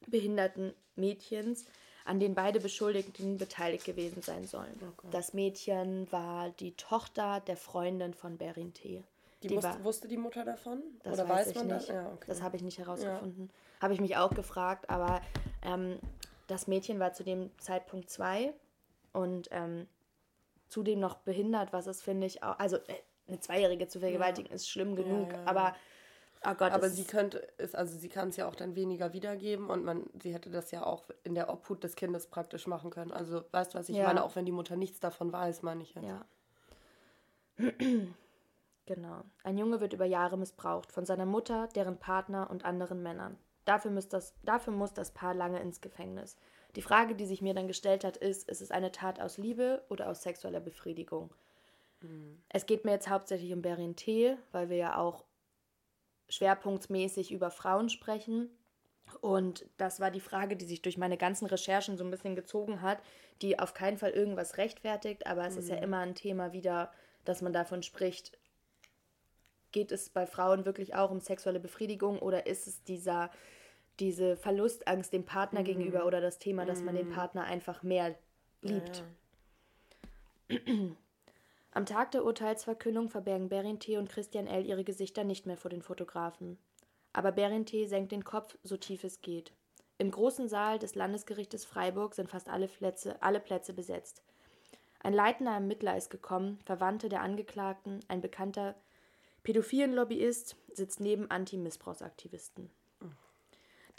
behinderten 0.08 0.74
Mädchens, 0.98 1.68
an 2.04 2.20
denen 2.20 2.36
beide 2.36 2.60
Beschuldigten 2.60 3.38
beteiligt 3.38 3.86
gewesen 3.86 4.22
sein 4.22 4.46
sollen. 4.46 4.78
Okay. 4.98 5.08
Das 5.12 5.34
Mädchen 5.34 6.12
war 6.12 6.50
die 6.50 6.76
Tochter 6.76 7.40
der 7.48 7.56
Freundin 7.56 8.14
von 8.14 8.38
Berin 8.38 8.74
T. 8.74 9.02
Die, 9.48 9.56
die 9.56 9.64
war, 9.64 9.84
wusste 9.84 10.08
die 10.08 10.18
Mutter 10.18 10.44
davon? 10.44 10.82
Das 11.04 11.14
Oder 11.14 11.30
weiß, 11.30 11.48
weiß 11.48 11.56
man 11.56 11.68
nicht. 11.68 11.78
Das? 11.78 11.88
Ja, 11.88 12.12
okay. 12.14 12.26
das 12.28 12.42
habe 12.42 12.56
ich 12.56 12.64
nicht 12.64 12.80
herausgefunden. 12.80 13.48
Ja. 13.48 13.82
Habe 13.82 13.94
ich 13.94 14.02
mich 14.02 14.18
auch 14.18 14.34
gefragt, 14.34 14.90
aber 14.90 15.22
ähm, 15.62 16.00
das 16.48 16.68
Mädchen 16.68 17.00
war 17.00 17.14
zu 17.14 17.24
dem 17.24 17.52
Zeitpunkt 17.60 18.10
zwei 18.10 18.54
und 19.14 19.50
ähm, 19.52 19.88
zudem 20.68 21.00
noch 21.00 21.16
behindert, 21.16 21.74
was 21.74 21.88
es, 21.88 22.02
finde 22.02 22.28
ich, 22.28 22.44
auch, 22.44 22.58
also 22.60 22.78
äh, 22.78 23.02
eine 23.28 23.40
Zweijährige 23.40 23.88
zu 23.88 24.00
vergewaltigen 24.00 24.50
ja. 24.50 24.56
ist 24.56 24.70
schlimm 24.70 24.96
genug, 24.96 25.32
ja, 25.32 25.40
ja, 25.40 25.46
aber 25.46 25.76
oh 26.46 26.54
Gott, 26.54 26.72
aber 26.72 26.90
sie 26.90 27.06
könnte 27.06 27.38
ist 27.58 27.76
also 27.76 27.98
sie 27.98 28.10
kann 28.10 28.30
es 28.30 28.38
ja 28.38 28.48
auch 28.48 28.56
dann 28.56 28.76
weniger 28.76 29.14
wiedergeben 29.14 29.70
und 29.70 29.84
man 29.84 30.06
sie 30.22 30.34
hätte 30.34 30.52
das 30.52 30.70
ja 30.72 30.86
auch 30.86 31.06
in 31.24 31.34
der 31.34 31.50
Obhut 31.50 31.84
des 31.84 31.96
Kindes 31.96 32.28
praktisch 32.28 32.68
machen 32.68 32.92
können. 32.92 33.12
Also 33.12 33.44
weißt 33.52 33.74
du, 33.74 33.80
was 33.80 33.90
ich 33.90 33.98
meine, 33.98 34.24
auch 34.24 34.36
wenn 34.36 34.46
die 34.46 34.52
Mutter 34.52 34.76
nichts 34.76 35.00
davon 35.00 35.32
weiß, 35.32 35.64
meine 35.64 35.82
ich 35.82 35.96
jetzt. 35.96 36.08
Ja. 36.08 36.26
Genau. 38.86 39.24
Ein 39.44 39.58
Junge 39.58 39.82
wird 39.82 39.94
über 39.94 40.06
Jahre 40.06 40.38
missbraucht 40.38 40.92
von 40.92 41.06
seiner 41.06 41.26
Mutter, 41.26 41.68
deren 41.76 41.98
Partner 41.98 42.50
und 42.50 42.66
anderen 42.66 43.02
Männern. 43.04 43.38
Dafür 43.66 43.92
muss 43.92 44.08
das, 44.08 44.36
dafür 44.44 44.74
muss 44.74 44.94
das 44.94 45.12
Paar 45.12 45.34
lange 45.34 45.60
ins 45.60 45.82
Gefängnis. 45.82 46.38
Die 46.76 46.82
Frage, 46.82 47.16
die 47.16 47.26
sich 47.26 47.42
mir 47.42 47.54
dann 47.54 47.68
gestellt 47.68 48.04
hat, 48.04 48.18
ist, 48.18 48.48
ist 48.50 48.62
es 48.62 48.72
eine 48.72 48.92
Tat 48.92 49.20
aus 49.20 49.38
Liebe 49.38 49.84
oder 49.90 50.10
aus 50.10 50.22
sexueller 50.22 50.60
Befriedigung? 50.60 51.34
Mhm. 52.02 52.42
Es 52.50 52.66
geht 52.66 52.86
mir 52.86 52.92
jetzt 52.92 53.10
hauptsächlich 53.10 53.54
um 53.54 53.62
Berin 53.62 53.96
T., 53.96 54.38
weil 54.52 54.70
wir 54.70 54.78
ja 54.78 54.98
auch 54.98 55.26
schwerpunktmäßig 56.30 57.32
über 57.32 57.50
Frauen 57.50 57.90
sprechen. 57.90 58.50
Und 59.22 59.66
das 59.78 60.00
war 60.00 60.12
die 60.12 60.20
Frage, 60.20 60.56
die 60.56 60.66
sich 60.66 60.82
durch 60.82 60.98
meine 60.98 61.18
ganzen 61.18 61.46
Recherchen 61.46 61.98
so 61.98 62.04
ein 62.04 62.12
bisschen 62.12 62.36
gezogen 62.36 62.82
hat, 62.82 63.00
die 63.42 63.60
auf 63.60 63.74
keinen 63.74 63.98
Fall 63.98 64.12
irgendwas 64.12 64.58
rechtfertigt, 64.58 65.28
aber 65.28 65.46
es 65.46 65.54
mhm. 65.54 65.60
ist 65.60 65.70
ja 65.70 65.78
mhm. 65.78 65.84
immer 65.84 66.00
ein 66.00 66.16
Thema 66.16 66.54
wieder, 66.54 66.92
dass 67.24 67.42
man 67.42 67.54
davon 67.54 67.84
spricht, 67.84 68.38
geht 69.76 69.92
es 69.92 70.10
bei 70.10 70.26
Frauen 70.26 70.66
wirklich 70.66 70.96
auch 70.96 71.12
um 71.12 71.20
sexuelle 71.20 71.60
Befriedigung 71.60 72.18
oder 72.20 72.48
ist 72.48 72.66
es 72.66 72.82
dieser, 72.86 73.30
diese 74.00 74.38
Verlustangst 74.38 75.12
dem 75.12 75.26
Partner 75.26 75.60
mhm. 75.60 75.66
gegenüber 75.66 76.06
oder 76.06 76.22
das 76.22 76.40
Thema, 76.40 76.66
dass 76.66 76.82
man 76.82 76.96
den 76.96 77.10
mhm. 77.10 77.14
Partner 77.14 77.44
einfach 77.44 77.84
mehr 77.84 78.16
liebt? 78.62 79.04
Ja, 80.48 80.58
ja. 80.66 80.92
Am 81.72 81.86
Tag 81.86 82.12
der 82.12 82.24
Urteilsverkündung 82.24 83.10
verbergen 83.10 83.50
Berinthe 83.50 84.00
und 84.00 84.08
Christian 84.08 84.48
L. 84.48 84.66
ihre 84.66 84.86
Gesichter 84.86 85.26
nicht 85.26 85.46
mehr 85.46 85.58
vor 85.58 85.70
den 85.70 85.82
Fotografen. 85.82 86.58
Aber 87.12 87.34
Berinthe 87.34 87.90
senkt 87.90 88.14
den 88.14 88.24
Kopf, 88.24 88.58
so 88.64 88.78
tief 88.78 89.04
es 89.04 89.22
geht. 89.22 89.52
Im 89.98 90.10
großen 90.10 90.48
Saal 90.48 90.80
des 90.80 90.96
Landesgerichtes 90.96 91.66
Freiburg 91.66 92.16
sind 92.16 92.30
fast 92.30 92.48
alle 92.48 92.70
Plätze, 92.70 93.22
alle 93.22 93.42
Plätze 93.42 93.74
besetzt. 93.74 94.24
Ein 95.02 95.12
leitender 95.12 95.52
Ermittler 95.52 95.98
ist 95.98 96.10
gekommen, 96.10 96.60
Verwandte 96.64 97.10
der 97.10 97.22
Angeklagten, 97.22 98.00
ein 98.08 98.22
bekannter 98.22 98.76
pädophilen 99.46 99.94
Lobbyist 99.94 100.58
sitzt 100.74 101.00
neben 101.00 101.30
Anti-Missbrauchsaktivisten. 101.30 102.72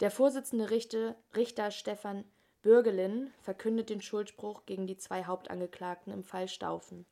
Der 0.01 0.11
Vorsitzende 0.11 0.69
Richter, 0.69 1.15
Richter 1.35 1.71
Stefan 1.71 2.25
Bürgelin 2.61 3.31
verkündet 3.39 3.89
den 3.89 4.01
Schuldspruch 4.01 4.65
gegen 4.65 4.87
die 4.87 4.97
zwei 4.97 5.23
Hauptangeklagten 5.23 6.11
im 6.11 6.25
Fall 6.25 6.49
Staufen. 6.49 7.05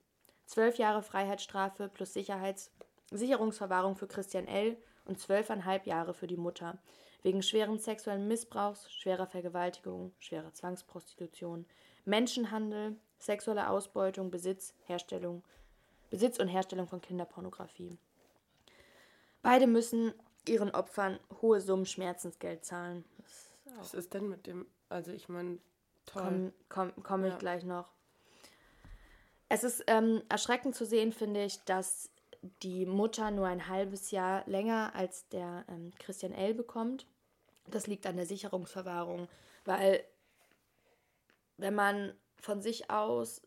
Zwölf 0.46 0.78
Jahre 0.78 1.02
Freiheitsstrafe 1.02 1.88
plus 1.88 2.12
Sicherheits 2.14 2.72
Sicherungsverwahrung 3.10 3.96
für 3.96 4.08
Christian 4.08 4.48
L. 4.48 4.76
und 5.06 5.18
zwölfeinhalb 5.18 5.88
Jahre 5.88 6.14
für 6.14 6.28
die 6.28 6.36
Mutter. 6.36 6.78
Wegen 7.24 7.42
schweren 7.42 7.80
sexuellen 7.80 8.28
Missbrauchs, 8.28 8.92
schwerer 8.92 9.28
Vergewaltigung, 9.28 10.12
schwerer 10.20 10.54
Zwangsprostitution, 10.54 11.66
Menschenhandel, 12.04 12.98
sexueller 13.18 13.70
Ausbeutung, 13.70 14.30
Besitz, 14.30 14.74
Herstellung, 14.84 15.42
Besitz 16.10 16.38
und 16.38 16.50
Herstellung 16.50 16.88
von 16.88 17.02
Kinderpornografie. 17.02 17.98
Beide 19.46 19.68
müssen 19.68 20.12
ihren 20.48 20.72
Opfern 20.72 21.20
hohe 21.40 21.62
Summen 21.62 21.86
Schmerzensgeld 21.86 22.66
zahlen. 22.66 23.06
Was 23.78 23.94
ist 23.94 24.16
denn 24.16 24.28
mit 24.28 24.48
dem, 24.48 24.66
also 24.90 25.12
ich 25.12 25.30
meine, 25.30 25.60
toll. 26.08 26.24
Komme 26.24 26.54
komm, 26.68 27.04
komm 27.04 27.26
ja. 27.26 27.30
ich 27.30 27.38
gleich 27.38 27.64
noch. 27.64 27.92
Es 29.48 29.64
ist 29.64 29.84
ähm, 29.86 30.24
erschreckend 30.30 30.74
zu 30.76 30.84
sehen, 30.84 31.12
finde 31.12 31.46
ich, 31.46 31.64
dass 31.66 32.10
die 32.64 32.88
Mutter 32.88 33.30
nur 33.30 33.46
ein 33.46 33.68
halbes 33.68 34.10
Jahr 34.10 34.44
länger 34.48 34.94
als 34.96 35.28
der 35.30 35.64
ähm, 35.70 35.92
Christian 36.00 36.34
L. 36.34 36.56
bekommt. 36.56 37.06
Das 37.68 37.86
liegt 37.86 38.08
an 38.08 38.16
der 38.16 38.26
Sicherungsverwahrung, 38.26 39.28
weil 39.64 40.04
wenn 41.58 41.76
man 41.76 42.16
von 42.42 42.62
sich 42.62 42.90
aus 42.90 43.44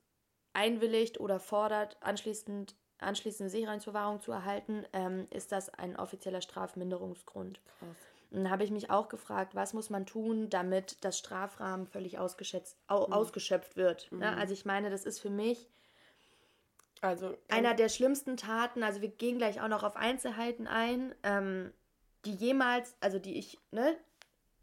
einwilligt 0.52 1.19
oder 1.19 1.40
fordert, 1.40 1.97
anschließend 2.00 2.76
anschließende 2.99 3.50
Sicherungsverwahrung 3.50 4.21
zu 4.21 4.33
erhalten, 4.33 4.85
ähm, 4.93 5.26
ist 5.31 5.52
das 5.52 5.69
ein 5.71 5.97
offizieller 5.97 6.40
Strafminderungsgrund. 6.40 7.61
Krass. 7.78 7.97
Und 8.31 8.45
dann 8.45 8.50
habe 8.50 8.64
ich 8.64 8.71
mich 8.71 8.90
auch 8.90 9.09
gefragt, 9.09 9.55
was 9.55 9.73
muss 9.73 9.88
man 9.88 10.05
tun, 10.05 10.50
damit 10.50 11.02
das 11.02 11.19
Strafrahmen 11.19 11.87
völlig 11.87 12.19
ausgeschätzt, 12.19 12.76
au, 12.87 13.07
mhm. 13.07 13.12
ausgeschöpft 13.12 13.76
wird. 13.76 14.12
Ne? 14.12 14.17
Mhm. 14.17 14.21
Ne? 14.21 14.37
Also 14.37 14.52
ich 14.52 14.64
meine, 14.64 14.90
das 14.90 15.05
ist 15.05 15.21
für 15.21 15.31
mich 15.31 15.69
also, 17.00 17.37
einer 17.49 17.75
der 17.75 17.88
schlimmsten 17.88 18.37
Taten, 18.37 18.83
also 18.83 19.00
wir 19.00 19.09
gehen 19.09 19.38
gleich 19.38 19.61
auch 19.61 19.69
noch 19.69 19.85
auf 19.85 19.97
Einzelheiten 19.97 20.67
ein, 20.67 21.14
ähm, 21.23 21.73
die 22.25 22.35
jemals, 22.35 22.97
also 23.00 23.19
die 23.19 23.38
ich, 23.38 23.59
ne? 23.71 23.97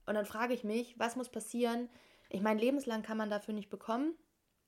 Und 0.06 0.16
dann 0.16 0.26
frage 0.26 0.54
ich 0.54 0.64
mich, 0.64 1.00
was 1.00 1.16
muss 1.16 1.30
passieren? 1.30 1.90
Ich 2.30 2.42
meine, 2.42 2.60
lebenslang 2.60 3.02
kann 3.02 3.18
man 3.18 3.30
dafür 3.30 3.54
nicht 3.54 3.70
bekommen, 3.70 4.14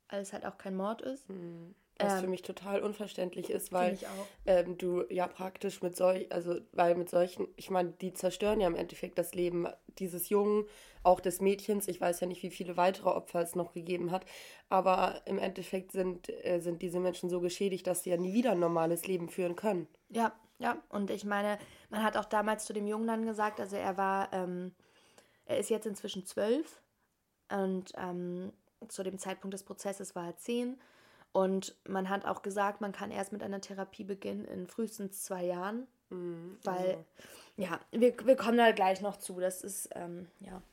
weil 0.09 0.21
es 0.21 0.33
halt 0.33 0.45
auch 0.45 0.57
kein 0.57 0.75
Mord 0.75 1.01
ist. 1.01 1.29
Mhm. 1.29 1.75
Was 1.99 2.13
ähm, 2.13 2.19
für 2.21 2.27
mich 2.27 2.41
total 2.41 2.81
unverständlich 2.81 3.49
ist, 3.49 3.71
weil 3.71 3.97
ähm, 4.45 4.77
du 4.77 5.03
ja 5.09 5.27
praktisch 5.27 5.81
mit 5.81 5.95
solch, 5.95 6.31
also 6.31 6.55
weil 6.71 6.95
mit 6.95 7.09
solchen, 7.09 7.47
ich 7.55 7.69
meine, 7.69 7.91
die 7.91 8.13
zerstören 8.13 8.59
ja 8.59 8.67
im 8.67 8.75
Endeffekt 8.75 9.17
das 9.17 9.33
Leben 9.33 9.67
dieses 9.99 10.29
Jungen, 10.29 10.65
auch 11.03 11.19
des 11.19 11.41
Mädchens. 11.41 11.87
Ich 11.87 11.99
weiß 12.01 12.19
ja 12.19 12.27
nicht, 12.27 12.43
wie 12.43 12.49
viele 12.49 12.77
weitere 12.77 13.09
Opfer 13.09 13.41
es 13.41 13.55
noch 13.55 13.73
gegeben 13.73 14.11
hat, 14.11 14.25
aber 14.69 15.21
im 15.25 15.39
Endeffekt 15.39 15.91
sind, 15.91 16.29
äh, 16.45 16.59
sind 16.59 16.81
diese 16.81 16.99
Menschen 16.99 17.29
so 17.29 17.39
geschädigt, 17.39 17.87
dass 17.87 18.03
sie 18.03 18.11
ja 18.11 18.17
nie 18.17 18.33
wieder 18.33 18.51
ein 18.51 18.59
normales 18.59 19.07
Leben 19.07 19.29
führen 19.29 19.55
können. 19.55 19.87
Ja, 20.09 20.33
ja. 20.59 20.77
Und 20.89 21.09
ich 21.09 21.23
meine, 21.23 21.57
man 21.89 22.03
hat 22.03 22.17
auch 22.17 22.25
damals 22.25 22.65
zu 22.65 22.73
dem 22.73 22.87
Jungen 22.87 23.07
dann 23.07 23.25
gesagt, 23.25 23.59
also 23.59 23.75
er 23.75 23.97
war, 23.97 24.31
ähm, 24.33 24.73
er 25.45 25.57
ist 25.57 25.69
jetzt 25.69 25.87
inzwischen 25.87 26.25
zwölf 26.25 26.81
und 27.49 27.93
ähm, 27.95 28.51
zu 28.87 29.03
dem 29.03 29.17
Zeitpunkt 29.17 29.53
des 29.53 29.63
Prozesses 29.63 30.15
war 30.15 30.27
er 30.27 30.37
zehn. 30.37 30.79
Und 31.37 31.75
man 31.87 32.09
hat 32.09 32.25
auch 32.25 32.41
gesagt, 32.41 32.81
man 32.81 32.93
kann 32.93 33.11
erst 33.11 33.31
mit 33.31 33.43
einer 33.43 33.61
Therapie 33.61 34.03
beginnen 34.03 34.45
in 34.45 34.65
frühestens 34.65 35.23
zwei 35.23 35.45
Jahren. 35.45 35.85
Mhm, 36.09 36.57
weil, 36.63 36.95
also. 36.95 37.05
ja, 37.57 37.79
wir, 37.91 38.15
wir 38.25 38.35
kommen 38.35 38.57
da 38.57 38.71
gleich 38.71 39.01
noch 39.01 39.17
zu. 39.17 39.39
Das 39.39 39.61
ist, 39.61 39.87
ähm, 39.93 40.27
ja. 40.39 40.63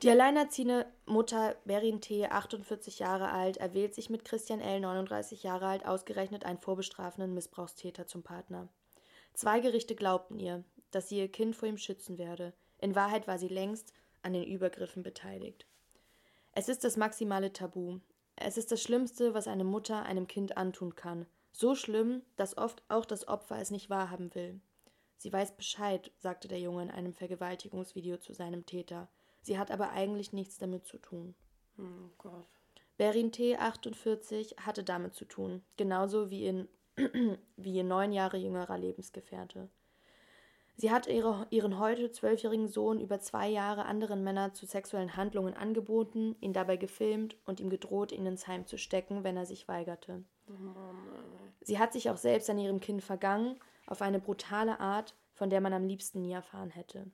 Die 0.00 0.08
alleinerziehende 0.08 0.86
Mutter 1.04 1.54
Berin 1.66 2.00
T., 2.00 2.28
48 2.28 2.98
Jahre 2.98 3.30
alt, 3.30 3.58
erwählt 3.58 3.94
sich 3.94 4.08
mit 4.08 4.24
Christian 4.24 4.62
L., 4.62 4.80
39 4.80 5.42
Jahre 5.42 5.66
alt, 5.66 5.84
ausgerechnet 5.84 6.46
einen 6.46 6.56
vorbestrafenden 6.56 7.34
Missbrauchstäter 7.34 8.06
zum 8.06 8.22
Partner. 8.22 8.68
Zwei 9.34 9.60
Gerichte 9.60 9.94
glaubten 9.94 10.38
ihr, 10.38 10.64
dass 10.92 11.10
sie 11.10 11.18
ihr 11.18 11.28
Kind 11.30 11.54
vor 11.54 11.68
ihm 11.68 11.76
schützen 11.76 12.16
werde. 12.16 12.54
In 12.78 12.94
Wahrheit 12.94 13.28
war 13.28 13.38
sie 13.38 13.48
längst 13.48 13.92
an 14.22 14.32
den 14.32 14.44
Übergriffen 14.44 15.02
beteiligt. 15.02 15.66
Es 16.52 16.70
ist 16.70 16.84
das 16.84 16.96
maximale 16.96 17.52
Tabu. 17.52 17.98
Es 18.42 18.56
ist 18.56 18.72
das 18.72 18.82
Schlimmste, 18.82 19.34
was 19.34 19.46
eine 19.46 19.64
Mutter 19.64 20.02
einem 20.04 20.26
Kind 20.26 20.56
antun 20.56 20.94
kann. 20.94 21.26
So 21.52 21.74
schlimm, 21.74 22.22
dass 22.36 22.56
oft 22.56 22.82
auch 22.88 23.04
das 23.04 23.28
Opfer 23.28 23.58
es 23.58 23.70
nicht 23.70 23.90
wahrhaben 23.90 24.34
will. 24.34 24.60
Sie 25.18 25.30
weiß 25.30 25.56
Bescheid, 25.56 26.10
sagte 26.16 26.48
der 26.48 26.58
Junge 26.58 26.82
in 26.84 26.90
einem 26.90 27.12
Vergewaltigungsvideo 27.12 28.16
zu 28.16 28.32
seinem 28.32 28.64
Täter. 28.64 29.08
Sie 29.42 29.58
hat 29.58 29.70
aber 29.70 29.90
eigentlich 29.90 30.32
nichts 30.32 30.56
damit 30.56 30.86
zu 30.86 30.96
tun. 30.96 31.34
Oh 31.78 32.08
Gott. 32.16 32.46
Berin 32.96 33.30
T. 33.30 33.56
48 33.56 34.56
hatte 34.60 34.84
damit 34.84 35.14
zu 35.14 35.26
tun, 35.26 35.62
genauso 35.76 36.30
wie, 36.30 36.46
in, 36.46 36.68
wie 37.56 37.74
ihr 37.74 37.84
neun 37.84 38.12
Jahre 38.12 38.38
jüngerer 38.38 38.78
Lebensgefährte. 38.78 39.68
Sie 40.80 40.90
hat 40.90 41.08
ihre, 41.08 41.46
ihren 41.50 41.78
heute 41.78 42.10
zwölfjährigen 42.10 42.66
Sohn 42.66 43.00
über 43.00 43.20
zwei 43.20 43.50
Jahre 43.50 43.84
anderen 43.84 44.24
Männern 44.24 44.54
zu 44.54 44.64
sexuellen 44.64 45.14
Handlungen 45.14 45.52
angeboten, 45.52 46.36
ihn 46.40 46.54
dabei 46.54 46.78
gefilmt 46.78 47.36
und 47.44 47.60
ihm 47.60 47.68
gedroht, 47.68 48.12
ihn 48.12 48.24
ins 48.24 48.48
Heim 48.48 48.64
zu 48.64 48.78
stecken, 48.78 49.22
wenn 49.22 49.36
er 49.36 49.44
sich 49.44 49.68
weigerte. 49.68 50.24
Sie 51.60 51.78
hat 51.78 51.92
sich 51.92 52.08
auch 52.08 52.16
selbst 52.16 52.48
an 52.48 52.58
ihrem 52.58 52.80
Kind 52.80 53.04
vergangen, 53.04 53.60
auf 53.86 54.00
eine 54.00 54.20
brutale 54.20 54.80
Art, 54.80 55.14
von 55.34 55.50
der 55.50 55.60
man 55.60 55.74
am 55.74 55.86
liebsten 55.86 56.22
nie 56.22 56.32
erfahren 56.32 56.70
hätte. 56.70 57.10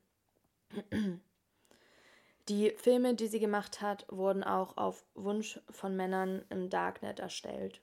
Die 2.49 2.70
Filme, 2.76 3.14
die 3.14 3.26
sie 3.26 3.40
gemacht 3.40 3.80
hat, 3.80 4.06
wurden 4.08 4.44
auch 4.44 4.76
auf 4.76 5.04
Wunsch 5.16 5.58
von 5.70 5.96
Männern 5.96 6.44
im 6.50 6.70
Darknet 6.70 7.18
erstellt 7.18 7.80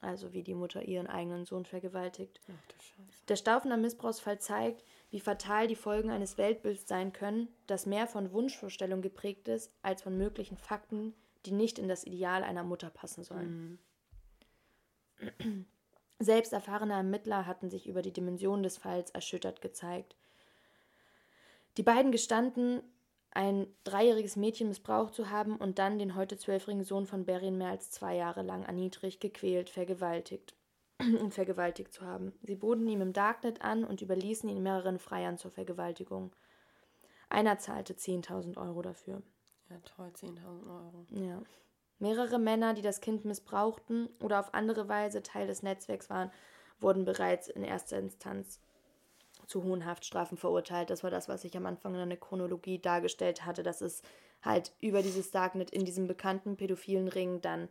also 0.00 0.32
wie 0.32 0.42
die 0.42 0.54
Mutter 0.54 0.82
ihren 0.82 1.06
eigenen 1.06 1.44
Sohn 1.44 1.64
vergewaltigt. 1.64 2.40
Ach, 2.48 3.26
Der 3.28 3.36
Staufener 3.36 3.76
Missbrauchsfall 3.76 4.38
zeigt, 4.38 4.84
wie 5.10 5.20
fatal 5.20 5.66
die 5.66 5.76
Folgen 5.76 6.10
eines 6.10 6.38
Weltbilds 6.38 6.86
sein 6.86 7.12
können, 7.12 7.48
das 7.66 7.86
mehr 7.86 8.06
von 8.06 8.32
Wunschvorstellungen 8.32 9.02
geprägt 9.02 9.48
ist, 9.48 9.72
als 9.82 10.02
von 10.02 10.16
möglichen 10.16 10.56
Fakten, 10.56 11.14
die 11.46 11.52
nicht 11.52 11.78
in 11.78 11.88
das 11.88 12.04
Ideal 12.04 12.42
einer 12.42 12.64
Mutter 12.64 12.90
passen 12.90 13.24
sollen. 13.24 13.78
Mhm. 15.20 15.66
Selbst 16.20 16.52
erfahrene 16.52 16.94
Ermittler 16.94 17.46
hatten 17.46 17.70
sich 17.70 17.86
über 17.86 18.02
die 18.02 18.12
Dimension 18.12 18.62
des 18.62 18.76
Falls 18.76 19.10
erschüttert 19.10 19.60
gezeigt. 19.60 20.16
Die 21.76 21.84
beiden 21.84 22.10
gestanden, 22.10 22.82
ein 23.30 23.66
dreijähriges 23.84 24.36
Mädchen 24.36 24.68
missbraucht 24.68 25.14
zu 25.14 25.30
haben 25.30 25.56
und 25.56 25.78
dann 25.78 25.98
den 25.98 26.14
heute 26.14 26.36
zwölfjährigen 26.36 26.84
Sohn 26.84 27.06
von 27.06 27.24
Berin 27.24 27.58
mehr 27.58 27.70
als 27.70 27.90
zwei 27.90 28.16
Jahre 28.16 28.42
lang 28.42 28.64
erniedrigt, 28.64 29.20
gequält, 29.20 29.70
vergewaltigt. 29.70 30.54
ihn 31.02 31.30
vergewaltigt 31.30 31.92
zu 31.92 32.04
haben. 32.04 32.32
Sie 32.42 32.56
boten 32.56 32.88
ihm 32.88 33.00
im 33.00 33.12
Darknet 33.12 33.62
an 33.62 33.84
und 33.84 34.02
überließen 34.02 34.48
ihn 34.48 34.62
mehreren 34.62 34.98
Freiern 34.98 35.38
zur 35.38 35.50
Vergewaltigung. 35.50 36.34
Einer 37.28 37.58
zahlte 37.58 37.94
10.000 37.94 38.56
Euro 38.56 38.82
dafür. 38.82 39.22
Ja, 39.70 39.76
toll, 39.84 40.08
10.000 40.08 40.66
Euro. 40.66 41.06
Ja. 41.10 41.42
Mehrere 41.98 42.38
Männer, 42.38 42.74
die 42.74 42.82
das 42.82 43.00
Kind 43.00 43.24
missbrauchten 43.24 44.08
oder 44.20 44.40
auf 44.40 44.54
andere 44.54 44.88
Weise 44.88 45.22
Teil 45.22 45.46
des 45.46 45.62
Netzwerks 45.62 46.08
waren, 46.10 46.30
wurden 46.80 47.04
bereits 47.04 47.48
in 47.48 47.64
erster 47.64 47.98
Instanz 47.98 48.60
zu 49.48 49.64
hohen 49.64 49.86
Haftstrafen 49.86 50.36
verurteilt. 50.36 50.90
Das 50.90 51.02
war 51.02 51.10
das, 51.10 51.28
was 51.28 51.42
ich 51.44 51.56
am 51.56 51.66
Anfang 51.66 51.94
in 51.94 52.08
der 52.08 52.20
Chronologie 52.20 52.78
dargestellt 52.78 53.46
hatte, 53.46 53.62
dass 53.62 53.80
es 53.80 54.02
halt 54.42 54.72
über 54.80 55.02
dieses 55.02 55.30
Darknet 55.30 55.70
in 55.70 55.84
diesem 55.84 56.06
bekannten 56.06 56.56
pädophilen 56.56 57.08
Ring 57.08 57.40
dann 57.40 57.68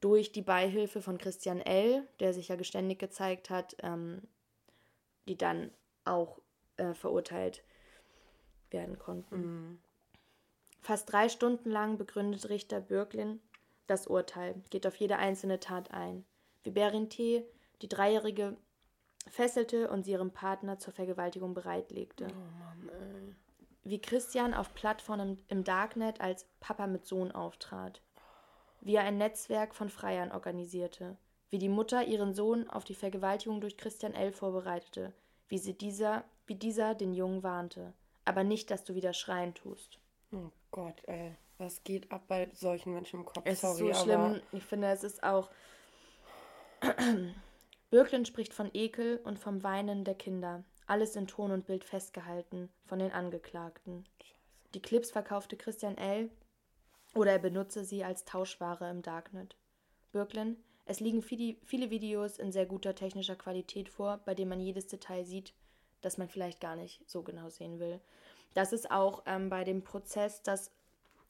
durch 0.00 0.32
die 0.32 0.42
Beihilfe 0.42 1.02
von 1.02 1.18
Christian 1.18 1.60
L., 1.60 2.06
der 2.18 2.32
sich 2.32 2.48
ja 2.48 2.56
geständig 2.56 2.98
gezeigt 2.98 3.50
hat, 3.50 3.76
ähm, 3.82 4.22
die 5.28 5.36
dann 5.36 5.70
auch 6.04 6.40
äh, 6.78 6.94
verurteilt 6.94 7.62
werden 8.70 8.98
konnten. 8.98 9.36
Mhm. 9.36 9.78
Fast 10.80 11.12
drei 11.12 11.28
Stunden 11.28 11.70
lang 11.70 11.98
begründet 11.98 12.48
Richter 12.48 12.80
Bürglin 12.80 13.40
das 13.86 14.06
Urteil, 14.06 14.54
geht 14.70 14.86
auf 14.86 14.96
jede 14.96 15.16
einzelne 15.16 15.60
Tat 15.60 15.90
ein. 15.90 16.24
Wie 16.62 16.70
Berin 16.70 17.10
T., 17.10 17.44
die 17.82 17.88
Dreijährige, 17.88 18.56
fesselte 19.28 19.90
und 19.90 20.04
sie 20.04 20.12
ihrem 20.12 20.30
Partner 20.30 20.78
zur 20.78 20.92
Vergewaltigung 20.92 21.54
bereitlegte. 21.54 22.26
Oh 22.30 22.58
Mann, 22.58 22.88
ey. 22.88 23.34
Wie 23.84 24.00
Christian 24.00 24.54
auf 24.54 24.74
Plattformen 24.74 25.42
im 25.48 25.64
Darknet 25.64 26.20
als 26.20 26.46
Papa 26.60 26.86
mit 26.86 27.06
Sohn 27.06 27.32
auftrat. 27.32 28.02
Wie 28.80 28.96
er 28.96 29.04
ein 29.04 29.18
Netzwerk 29.18 29.74
von 29.74 29.88
Freiern 29.88 30.30
organisierte. 30.30 31.16
Wie 31.50 31.58
die 31.58 31.70
Mutter 31.70 32.04
ihren 32.04 32.34
Sohn 32.34 32.68
auf 32.68 32.84
die 32.84 32.94
Vergewaltigung 32.94 33.60
durch 33.60 33.78
Christian 33.78 34.14
L. 34.14 34.32
vorbereitete. 34.32 35.12
Wie, 35.48 35.58
sie 35.58 35.72
dieser, 35.72 36.24
wie 36.46 36.54
dieser 36.54 36.94
den 36.94 37.14
Jungen 37.14 37.42
warnte. 37.42 37.94
Aber 38.26 38.44
nicht, 38.44 38.70
dass 38.70 38.84
du 38.84 38.94
wieder 38.94 39.14
schreien 39.14 39.54
tust. 39.54 39.98
Oh 40.32 40.50
Gott, 40.70 41.02
ey. 41.06 41.34
Was 41.56 41.82
geht 41.82 42.12
ab 42.12 42.22
bei 42.28 42.48
solchen 42.52 42.92
Menschen 42.94 43.20
im 43.20 43.26
Kopf? 43.26 43.42
Es 43.44 43.62
Sorry, 43.62 43.90
ist 43.90 43.98
so 43.98 44.04
schlimm. 44.04 44.40
Ich 44.52 44.64
finde, 44.64 44.88
es 44.88 45.02
ist 45.02 45.22
auch. 45.22 45.50
Birklin 47.90 48.26
spricht 48.26 48.52
von 48.52 48.70
Ekel 48.74 49.18
und 49.24 49.38
vom 49.38 49.62
Weinen 49.62 50.04
der 50.04 50.14
Kinder. 50.14 50.62
Alles 50.86 51.16
in 51.16 51.26
Ton 51.26 51.50
und 51.52 51.66
Bild 51.66 51.84
festgehalten 51.84 52.68
von 52.84 52.98
den 52.98 53.12
Angeklagten. 53.12 54.04
Die 54.74 54.82
Clips 54.82 55.10
verkaufte 55.10 55.56
Christian 55.56 55.96
L. 55.96 56.30
oder 57.14 57.32
er 57.32 57.38
benutze 57.38 57.84
sie 57.84 58.04
als 58.04 58.26
Tauschware 58.26 58.90
im 58.90 59.00
Darknet. 59.00 59.56
Birklin, 60.12 60.56
es 60.84 61.00
liegen 61.00 61.22
viele 61.22 61.90
Videos 61.90 62.38
in 62.38 62.52
sehr 62.52 62.66
guter 62.66 62.94
technischer 62.94 63.36
Qualität 63.36 63.88
vor, 63.88 64.20
bei 64.26 64.34
denen 64.34 64.50
man 64.50 64.60
jedes 64.60 64.86
Detail 64.86 65.24
sieht, 65.24 65.54
das 66.02 66.18
man 66.18 66.28
vielleicht 66.28 66.60
gar 66.60 66.76
nicht 66.76 67.02
so 67.08 67.22
genau 67.22 67.48
sehen 67.48 67.78
will. 67.78 68.00
Das 68.52 68.74
ist 68.74 68.90
auch 68.90 69.22
ähm, 69.24 69.48
bei 69.48 69.64
dem 69.64 69.82
Prozess 69.82 70.42
das 70.42 70.70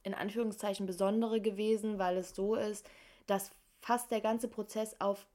in 0.02 0.14
Anführungszeichen 0.14 0.86
Besondere 0.86 1.40
gewesen, 1.40 1.98
weil 1.98 2.16
es 2.16 2.34
so 2.34 2.56
ist, 2.56 2.88
dass 3.28 3.52
fast 3.80 4.10
der 4.10 4.20
ganze 4.20 4.48
Prozess 4.48 5.00
auf 5.00 5.26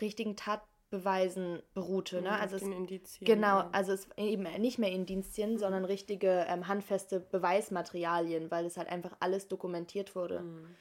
richtigen 0.00 0.36
Tatbeweisen 0.36 1.62
beruhte. 1.74 2.22
Ne? 2.22 2.30
Also 2.30 2.56
es, 2.56 2.62
Indizien, 2.62 3.26
genau, 3.26 3.58
ja. 3.58 3.70
also 3.72 3.92
es 3.92 4.08
eben 4.16 4.42
nicht 4.60 4.78
mehr 4.78 4.92
Indizien, 4.92 5.52
mhm. 5.52 5.58
sondern 5.58 5.84
richtige 5.84 6.46
ähm, 6.48 6.68
handfeste 6.68 7.20
Beweismaterialien, 7.20 8.50
weil 8.50 8.66
es 8.66 8.76
halt 8.76 8.88
einfach 8.88 9.16
alles 9.20 9.48
dokumentiert 9.48 10.14
wurde. 10.14 10.40
Mhm. 10.40 10.76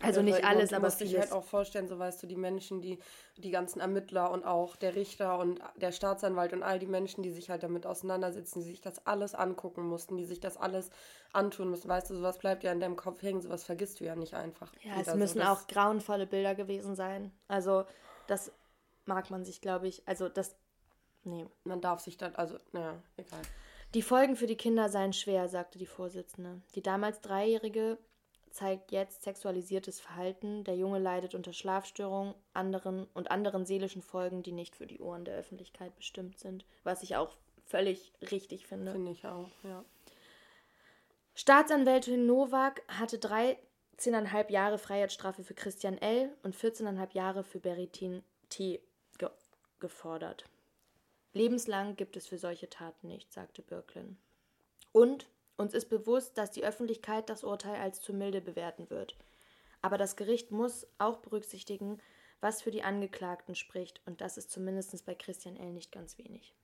Also 0.00 0.22
nicht 0.22 0.44
alles, 0.44 0.72
aber 0.72 0.90
vieles. 0.90 1.12
Ich 1.12 1.18
halt 1.18 1.32
auch 1.32 1.44
vorstellen, 1.44 1.88
so 1.88 1.98
weißt 1.98 2.22
du, 2.22 2.28
die 2.28 2.36
Menschen, 2.36 2.80
die 2.80 2.98
die 3.36 3.50
ganzen 3.50 3.80
Ermittler 3.80 4.30
und 4.30 4.44
auch 4.44 4.76
der 4.76 4.94
Richter 4.94 5.38
und 5.38 5.60
der 5.76 5.90
Staatsanwalt 5.90 6.52
und 6.52 6.62
all 6.62 6.78
die 6.78 6.86
Menschen, 6.86 7.22
die 7.22 7.30
sich 7.30 7.50
halt 7.50 7.64
damit 7.64 7.84
auseinandersetzen, 7.84 8.60
die 8.60 8.66
sich 8.66 8.80
das 8.80 9.06
alles 9.06 9.34
angucken 9.34 9.82
mussten, 9.82 10.16
die 10.16 10.24
sich 10.24 10.38
das 10.38 10.56
alles 10.56 10.90
antun 11.32 11.70
müssen. 11.70 11.88
Weißt 11.88 12.10
du, 12.10 12.14
sowas 12.14 12.38
bleibt 12.38 12.62
ja 12.62 12.70
in 12.70 12.80
deinem 12.80 12.96
Kopf 12.96 13.22
hängen, 13.22 13.40
sowas 13.40 13.64
vergisst 13.64 13.98
du 13.98 14.04
ja 14.04 14.14
nicht 14.14 14.34
einfach. 14.34 14.72
Ja, 14.82 15.00
es 15.00 15.12
müssen 15.14 15.40
so, 15.40 15.46
auch 15.46 15.66
grauenvolle 15.66 16.26
Bilder 16.26 16.54
gewesen 16.54 16.94
sein. 16.94 17.32
Also 17.48 17.84
das 18.28 18.52
mag 19.04 19.30
man 19.30 19.44
sich, 19.44 19.60
glaube 19.60 19.88
ich, 19.88 20.06
also 20.06 20.28
das, 20.28 20.54
nee. 21.24 21.46
Man 21.64 21.80
darf 21.80 22.00
sich 22.00 22.16
dann, 22.16 22.36
also, 22.36 22.56
naja, 22.72 23.02
egal. 23.16 23.40
Die 23.94 24.02
Folgen 24.02 24.36
für 24.36 24.46
die 24.46 24.56
Kinder 24.56 24.90
seien 24.90 25.14
schwer, 25.14 25.48
sagte 25.48 25.78
die 25.78 25.86
Vorsitzende. 25.86 26.60
Die 26.74 26.82
damals 26.82 27.20
Dreijährige 27.20 27.98
zeigt 28.50 28.92
jetzt 28.92 29.22
sexualisiertes 29.22 30.00
Verhalten. 30.00 30.64
Der 30.64 30.76
Junge 30.76 30.98
leidet 30.98 31.34
unter 31.34 31.52
Schlafstörungen 31.52 32.34
anderen 32.52 33.06
und 33.14 33.30
anderen 33.30 33.66
seelischen 33.66 34.02
Folgen, 34.02 34.42
die 34.42 34.52
nicht 34.52 34.76
für 34.76 34.86
die 34.86 35.00
Ohren 35.00 35.24
der 35.24 35.36
Öffentlichkeit 35.36 35.94
bestimmt 35.96 36.38
sind. 36.38 36.64
Was 36.84 37.02
ich 37.02 37.16
auch 37.16 37.36
völlig 37.66 38.12
richtig 38.30 38.66
finde. 38.66 38.92
Finde 38.92 39.12
ich 39.12 39.26
auch, 39.26 39.50
ja. 39.62 39.84
Staatsanwältin 41.34 42.26
Nowak 42.26 42.82
hatte 42.88 43.18
13,5 43.18 44.50
Jahre 44.50 44.78
Freiheitsstrafe 44.78 45.44
für 45.44 45.54
Christian 45.54 45.96
L. 45.98 46.36
und 46.42 46.56
14,5 46.56 47.14
Jahre 47.14 47.44
für 47.44 47.60
Beritin 47.60 48.24
T. 48.48 48.80
Ge 49.18 49.30
gefordert. 49.78 50.44
Lebenslang 51.34 51.94
gibt 51.94 52.16
es 52.16 52.26
für 52.26 52.38
solche 52.38 52.68
Taten 52.68 53.06
nicht, 53.06 53.32
sagte 53.32 53.62
Birklin. 53.62 54.18
Und 54.90 55.28
uns 55.58 55.74
ist 55.74 55.90
bewusst, 55.90 56.38
dass 56.38 56.50
die 56.50 56.64
Öffentlichkeit 56.64 57.28
das 57.28 57.44
Urteil 57.44 57.76
als 57.80 58.00
zu 58.00 58.14
milde 58.14 58.40
bewerten 58.40 58.88
wird. 58.88 59.16
Aber 59.82 59.98
das 59.98 60.16
Gericht 60.16 60.50
muss 60.50 60.86
auch 60.98 61.18
berücksichtigen, 61.18 61.98
was 62.40 62.62
für 62.62 62.70
die 62.70 62.82
Angeklagten 62.82 63.54
spricht, 63.54 64.00
und 64.06 64.20
das 64.20 64.38
ist 64.38 64.50
zumindest 64.50 65.04
bei 65.04 65.14
Christian 65.14 65.56
L. 65.56 65.72
nicht 65.72 65.92
ganz 65.92 66.16
wenig. 66.18 66.54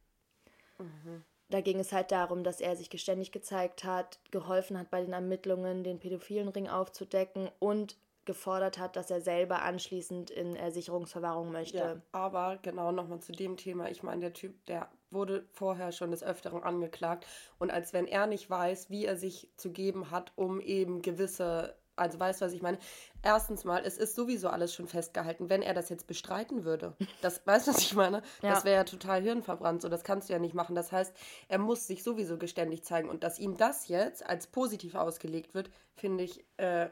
Mhm. 0.78 1.24
Da 1.50 1.60
ging 1.60 1.78
es 1.78 1.92
halt 1.92 2.10
darum, 2.10 2.42
dass 2.42 2.60
er 2.60 2.74
sich 2.76 2.90
geständig 2.90 3.32
gezeigt 3.32 3.84
hat, 3.84 4.18
geholfen 4.30 4.78
hat 4.78 4.90
bei 4.90 5.02
den 5.02 5.12
Ermittlungen, 5.12 5.84
den 5.84 5.98
pädophilen 5.98 6.48
Ring 6.48 6.68
aufzudecken 6.68 7.50
und 7.58 7.96
gefordert 8.24 8.78
hat, 8.78 8.96
dass 8.96 9.10
er 9.10 9.20
selber 9.20 9.62
anschließend 9.62 10.30
in 10.30 10.56
Ersicherungsverwahrung 10.56 11.52
möchte. 11.52 11.76
Ja, 11.76 12.00
aber 12.12 12.58
genau 12.62 12.90
nochmal 12.92 13.20
zu 13.20 13.32
dem 13.32 13.56
Thema. 13.56 13.90
Ich 13.90 14.02
meine, 14.02 14.22
der 14.22 14.32
Typ, 14.32 14.64
der 14.66 14.88
wurde 15.14 15.46
vorher 15.52 15.92
schon 15.92 16.10
des 16.10 16.22
Öfteren 16.22 16.62
angeklagt. 16.62 17.26
Und 17.58 17.70
als 17.70 17.92
wenn 17.92 18.06
er 18.06 18.26
nicht 18.26 18.50
weiß, 18.50 18.90
wie 18.90 19.06
er 19.06 19.16
sich 19.16 19.48
zu 19.56 19.70
geben 19.70 20.10
hat, 20.10 20.32
um 20.36 20.60
eben 20.60 21.00
gewisse, 21.02 21.76
also 21.96 22.18
weißt 22.18 22.40
du, 22.40 22.46
was 22.46 22.52
ich 22.52 22.62
meine? 22.62 22.78
Erstens 23.22 23.64
mal, 23.64 23.82
es 23.84 23.96
ist 23.96 24.14
sowieso 24.14 24.48
alles 24.48 24.74
schon 24.74 24.88
festgehalten, 24.88 25.48
wenn 25.48 25.62
er 25.62 25.74
das 25.74 25.88
jetzt 25.88 26.06
bestreiten 26.06 26.64
würde. 26.64 26.94
Das, 27.22 27.40
weißt 27.46 27.68
du, 27.68 27.72
was 27.72 27.78
ich 27.78 27.94
meine? 27.94 28.22
Ja. 28.42 28.50
Das 28.50 28.64
wäre 28.64 28.76
ja 28.76 28.84
total 28.84 29.22
hirnverbrannt. 29.22 29.80
So, 29.80 29.88
das 29.88 30.04
kannst 30.04 30.28
du 30.28 30.32
ja 30.32 30.38
nicht 30.38 30.54
machen. 30.54 30.74
Das 30.74 30.92
heißt, 30.92 31.14
er 31.48 31.58
muss 31.58 31.86
sich 31.86 32.02
sowieso 32.02 32.36
geständig 32.36 32.84
zeigen. 32.84 33.08
Und 33.08 33.24
dass 33.24 33.38
ihm 33.38 33.56
das 33.56 33.88
jetzt 33.88 34.26
als 34.26 34.48
positiv 34.48 34.94
ausgelegt 34.94 35.54
wird, 35.54 35.70
finde 35.94 36.24
ich. 36.24 36.44
Äh, 36.56 36.88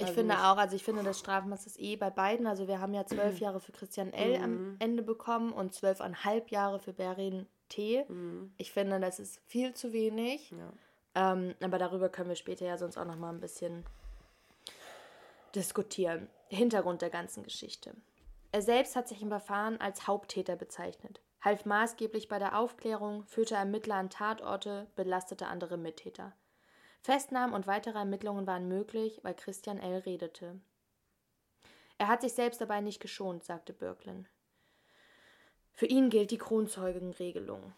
ich 0.00 0.06
also 0.06 0.20
finde 0.20 0.38
auch, 0.38 0.56
also 0.56 0.76
ich 0.76 0.84
finde, 0.84 1.02
das 1.02 1.18
Strafmaß 1.18 1.66
ist 1.66 1.78
eh 1.78 1.96
bei 1.96 2.10
beiden. 2.10 2.46
Also 2.46 2.66
wir 2.66 2.80
haben 2.80 2.94
ja 2.94 3.04
zwölf 3.04 3.38
Jahre 3.38 3.60
für 3.60 3.72
Christian 3.72 4.12
L. 4.12 4.38
Mhm. 4.38 4.44
am 4.44 4.76
Ende 4.78 5.02
bekommen 5.02 5.52
und 5.52 5.74
zwölfeinhalb 5.74 6.50
Jahre 6.50 6.80
für 6.80 6.92
Berin 6.92 7.46
T. 7.68 8.04
Mhm. 8.08 8.52
Ich 8.56 8.72
finde, 8.72 8.98
das 8.98 9.20
ist 9.20 9.40
viel 9.46 9.74
zu 9.74 9.92
wenig. 9.92 10.50
Ja. 10.52 11.32
Ähm, 11.32 11.54
aber 11.60 11.78
darüber 11.78 12.08
können 12.08 12.28
wir 12.28 12.36
später 12.36 12.64
ja 12.64 12.78
sonst 12.78 12.96
auch 12.96 13.04
noch 13.04 13.16
mal 13.16 13.30
ein 13.30 13.40
bisschen 13.40 13.84
diskutieren. 15.54 16.28
Hintergrund 16.48 17.02
der 17.02 17.10
ganzen 17.10 17.42
Geschichte. 17.42 17.94
Er 18.52 18.62
selbst 18.62 18.96
hat 18.96 19.08
sich 19.08 19.22
im 19.22 19.28
Verfahren 19.28 19.80
als 19.80 20.06
Haupttäter 20.06 20.56
bezeichnet, 20.56 21.20
half 21.40 21.66
maßgeblich 21.66 22.28
bei 22.28 22.38
der 22.38 22.58
Aufklärung, 22.58 23.24
führte 23.24 23.54
Ermittler 23.54 23.96
an 23.96 24.10
Tatorte, 24.10 24.88
belastete 24.96 25.46
andere 25.46 25.76
Mittäter. 25.76 26.32
Festnahmen 27.02 27.54
und 27.54 27.66
weitere 27.66 27.98
Ermittlungen 27.98 28.46
waren 28.46 28.68
möglich, 28.68 29.20
weil 29.22 29.34
Christian 29.34 29.78
L. 29.78 30.00
redete. 30.00 30.60
Er 31.98 32.08
hat 32.08 32.20
sich 32.20 32.34
selbst 32.34 32.60
dabei 32.60 32.80
nicht 32.80 33.00
geschont, 33.00 33.44
sagte 33.44 33.72
Birklin. 33.72 34.26
Für 35.72 35.86
ihn 35.86 36.10
gilt 36.10 36.30
die 36.30 36.38
Kronzeugenregelung. 36.38 37.72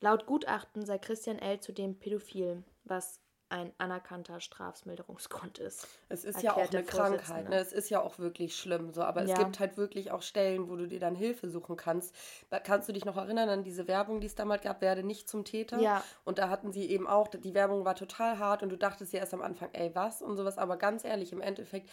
Laut 0.00 0.26
Gutachten 0.26 0.84
sei 0.84 0.98
Christian 0.98 1.38
L. 1.38 1.60
zudem 1.60 1.98
pädophil, 1.98 2.64
was 2.84 3.20
ein 3.50 3.72
anerkannter 3.78 4.40
Strafmilderungsgrund 4.40 5.58
ist. 5.58 5.88
Es 6.08 6.24
ist 6.24 6.42
ja 6.42 6.54
auch 6.54 6.70
eine 6.70 6.84
Krankheit, 6.84 7.48
ne? 7.48 7.56
es 7.56 7.72
ist 7.72 7.88
ja 7.88 8.00
auch 8.02 8.18
wirklich 8.18 8.56
schlimm, 8.56 8.92
so. 8.92 9.02
aber 9.02 9.24
ja. 9.24 9.32
es 9.32 9.38
gibt 9.38 9.58
halt 9.58 9.76
wirklich 9.76 10.10
auch 10.10 10.22
Stellen, 10.22 10.68
wo 10.68 10.76
du 10.76 10.86
dir 10.86 11.00
dann 11.00 11.14
Hilfe 11.14 11.48
suchen 11.48 11.76
kannst. 11.76 12.14
Kannst 12.64 12.88
du 12.88 12.92
dich 12.92 13.04
noch 13.04 13.16
erinnern 13.16 13.48
an 13.48 13.62
diese 13.62 13.88
Werbung, 13.88 14.20
die 14.20 14.26
es 14.26 14.34
damals 14.34 14.62
gab, 14.62 14.80
werde 14.80 15.02
nicht 15.02 15.28
zum 15.28 15.44
Täter? 15.44 15.80
Ja. 15.80 16.04
Und 16.24 16.38
da 16.38 16.50
hatten 16.50 16.72
sie 16.72 16.90
eben 16.90 17.06
auch, 17.06 17.28
die 17.28 17.54
Werbung 17.54 17.84
war 17.84 17.94
total 17.94 18.38
hart 18.38 18.62
und 18.62 18.68
du 18.68 18.76
dachtest 18.76 19.12
ja 19.12 19.20
erst 19.20 19.34
am 19.34 19.42
Anfang, 19.42 19.70
ey, 19.72 19.94
was 19.94 20.20
und 20.20 20.36
sowas, 20.36 20.58
aber 20.58 20.76
ganz 20.76 21.04
ehrlich, 21.04 21.32
im 21.32 21.40
Endeffekt 21.40 21.88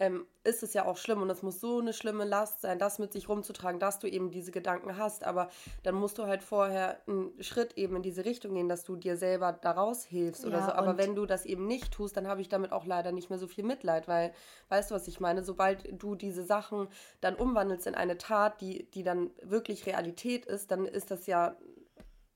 ähm, 0.00 0.26
ist 0.42 0.62
es 0.62 0.74
ja 0.74 0.84
auch 0.86 0.96
schlimm 0.96 1.22
und 1.22 1.30
es 1.30 1.42
muss 1.42 1.60
so 1.60 1.78
eine 1.78 1.92
schlimme 1.92 2.24
Last 2.24 2.60
sein, 2.60 2.78
das 2.78 2.98
mit 2.98 3.12
sich 3.12 3.28
rumzutragen, 3.28 3.78
dass 3.78 4.00
du 4.00 4.08
eben 4.08 4.30
diese 4.30 4.50
Gedanken 4.50 4.98
hast. 4.98 5.24
Aber 5.24 5.48
dann 5.84 5.94
musst 5.94 6.18
du 6.18 6.26
halt 6.26 6.42
vorher 6.42 7.00
einen 7.06 7.32
Schritt 7.42 7.74
eben 7.78 7.96
in 7.96 8.02
diese 8.02 8.24
Richtung 8.24 8.54
gehen, 8.54 8.68
dass 8.68 8.84
du 8.84 8.96
dir 8.96 9.16
selber 9.16 9.52
daraus 9.52 10.04
hilfst 10.04 10.44
oder 10.44 10.58
Ja, 10.58 10.66
so. 10.66 10.72
Aber 10.72 10.98
wenn 10.98 11.14
du 11.14 11.26
das 11.26 11.46
eben 11.46 11.66
nicht 11.66 11.92
tust, 11.92 12.16
dann 12.16 12.26
habe 12.26 12.40
ich 12.40 12.48
damit 12.48 12.72
auch 12.72 12.86
leider 12.86 13.12
nicht 13.12 13.30
mehr 13.30 13.38
so 13.38 13.46
viel 13.46 13.64
Mitleid, 13.64 14.08
weil, 14.08 14.32
weißt 14.68 14.90
du, 14.90 14.94
was 14.96 15.06
ich 15.06 15.20
meine? 15.20 15.44
Sobald 15.44 15.88
du 16.02 16.16
diese 16.16 16.44
Sachen 16.44 16.88
dann 17.20 17.36
umwandelst 17.36 17.86
in 17.86 17.94
eine 17.94 18.18
Tat, 18.18 18.60
die, 18.60 18.90
die 18.90 19.04
dann 19.04 19.30
wirklich 19.42 19.86
Realität 19.86 20.44
ist, 20.44 20.72
dann 20.72 20.86
ist 20.86 21.12
das 21.12 21.26
ja, 21.26 21.56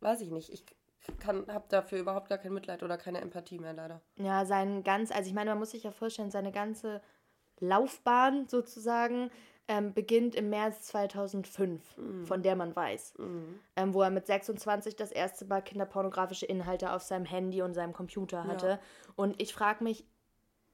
weiß 0.00 0.20
ich 0.20 0.30
nicht, 0.30 0.52
ich 0.52 0.64
kann, 1.18 1.46
habe 1.48 1.64
dafür 1.68 1.98
überhaupt 1.98 2.28
gar 2.28 2.38
kein 2.38 2.52
Mitleid 2.52 2.82
oder 2.82 2.98
keine 2.98 3.20
Empathie 3.20 3.58
mehr 3.58 3.72
leider. 3.72 4.00
Ja, 4.16 4.44
sein 4.44 4.84
ganz, 4.84 5.10
also 5.10 5.28
ich 5.28 5.34
meine, 5.34 5.50
man 5.50 5.58
muss 5.58 5.70
sich 5.70 5.82
ja 5.82 5.90
vorstellen, 5.90 6.30
seine 6.30 6.52
ganze 6.52 7.00
Laufbahn 7.60 8.46
sozusagen 8.48 9.30
ähm, 9.68 9.92
beginnt 9.92 10.34
im 10.34 10.48
März 10.48 10.82
2005, 10.82 11.82
von 12.24 12.42
der 12.42 12.56
man 12.56 12.74
weiß. 12.74 13.14
Ähm, 13.76 13.94
wo 13.94 14.02
er 14.02 14.10
mit 14.10 14.26
26 14.26 14.96
das 14.96 15.12
erste 15.12 15.44
Mal 15.44 15.60
kinderpornografische 15.60 16.46
Inhalte 16.46 16.92
auf 16.92 17.02
seinem 17.02 17.26
Handy 17.26 17.60
und 17.60 17.74
seinem 17.74 17.92
Computer 17.92 18.44
hatte. 18.44 18.80
Und 19.14 19.40
ich 19.40 19.52
frage 19.52 19.84
mich, 19.84 20.06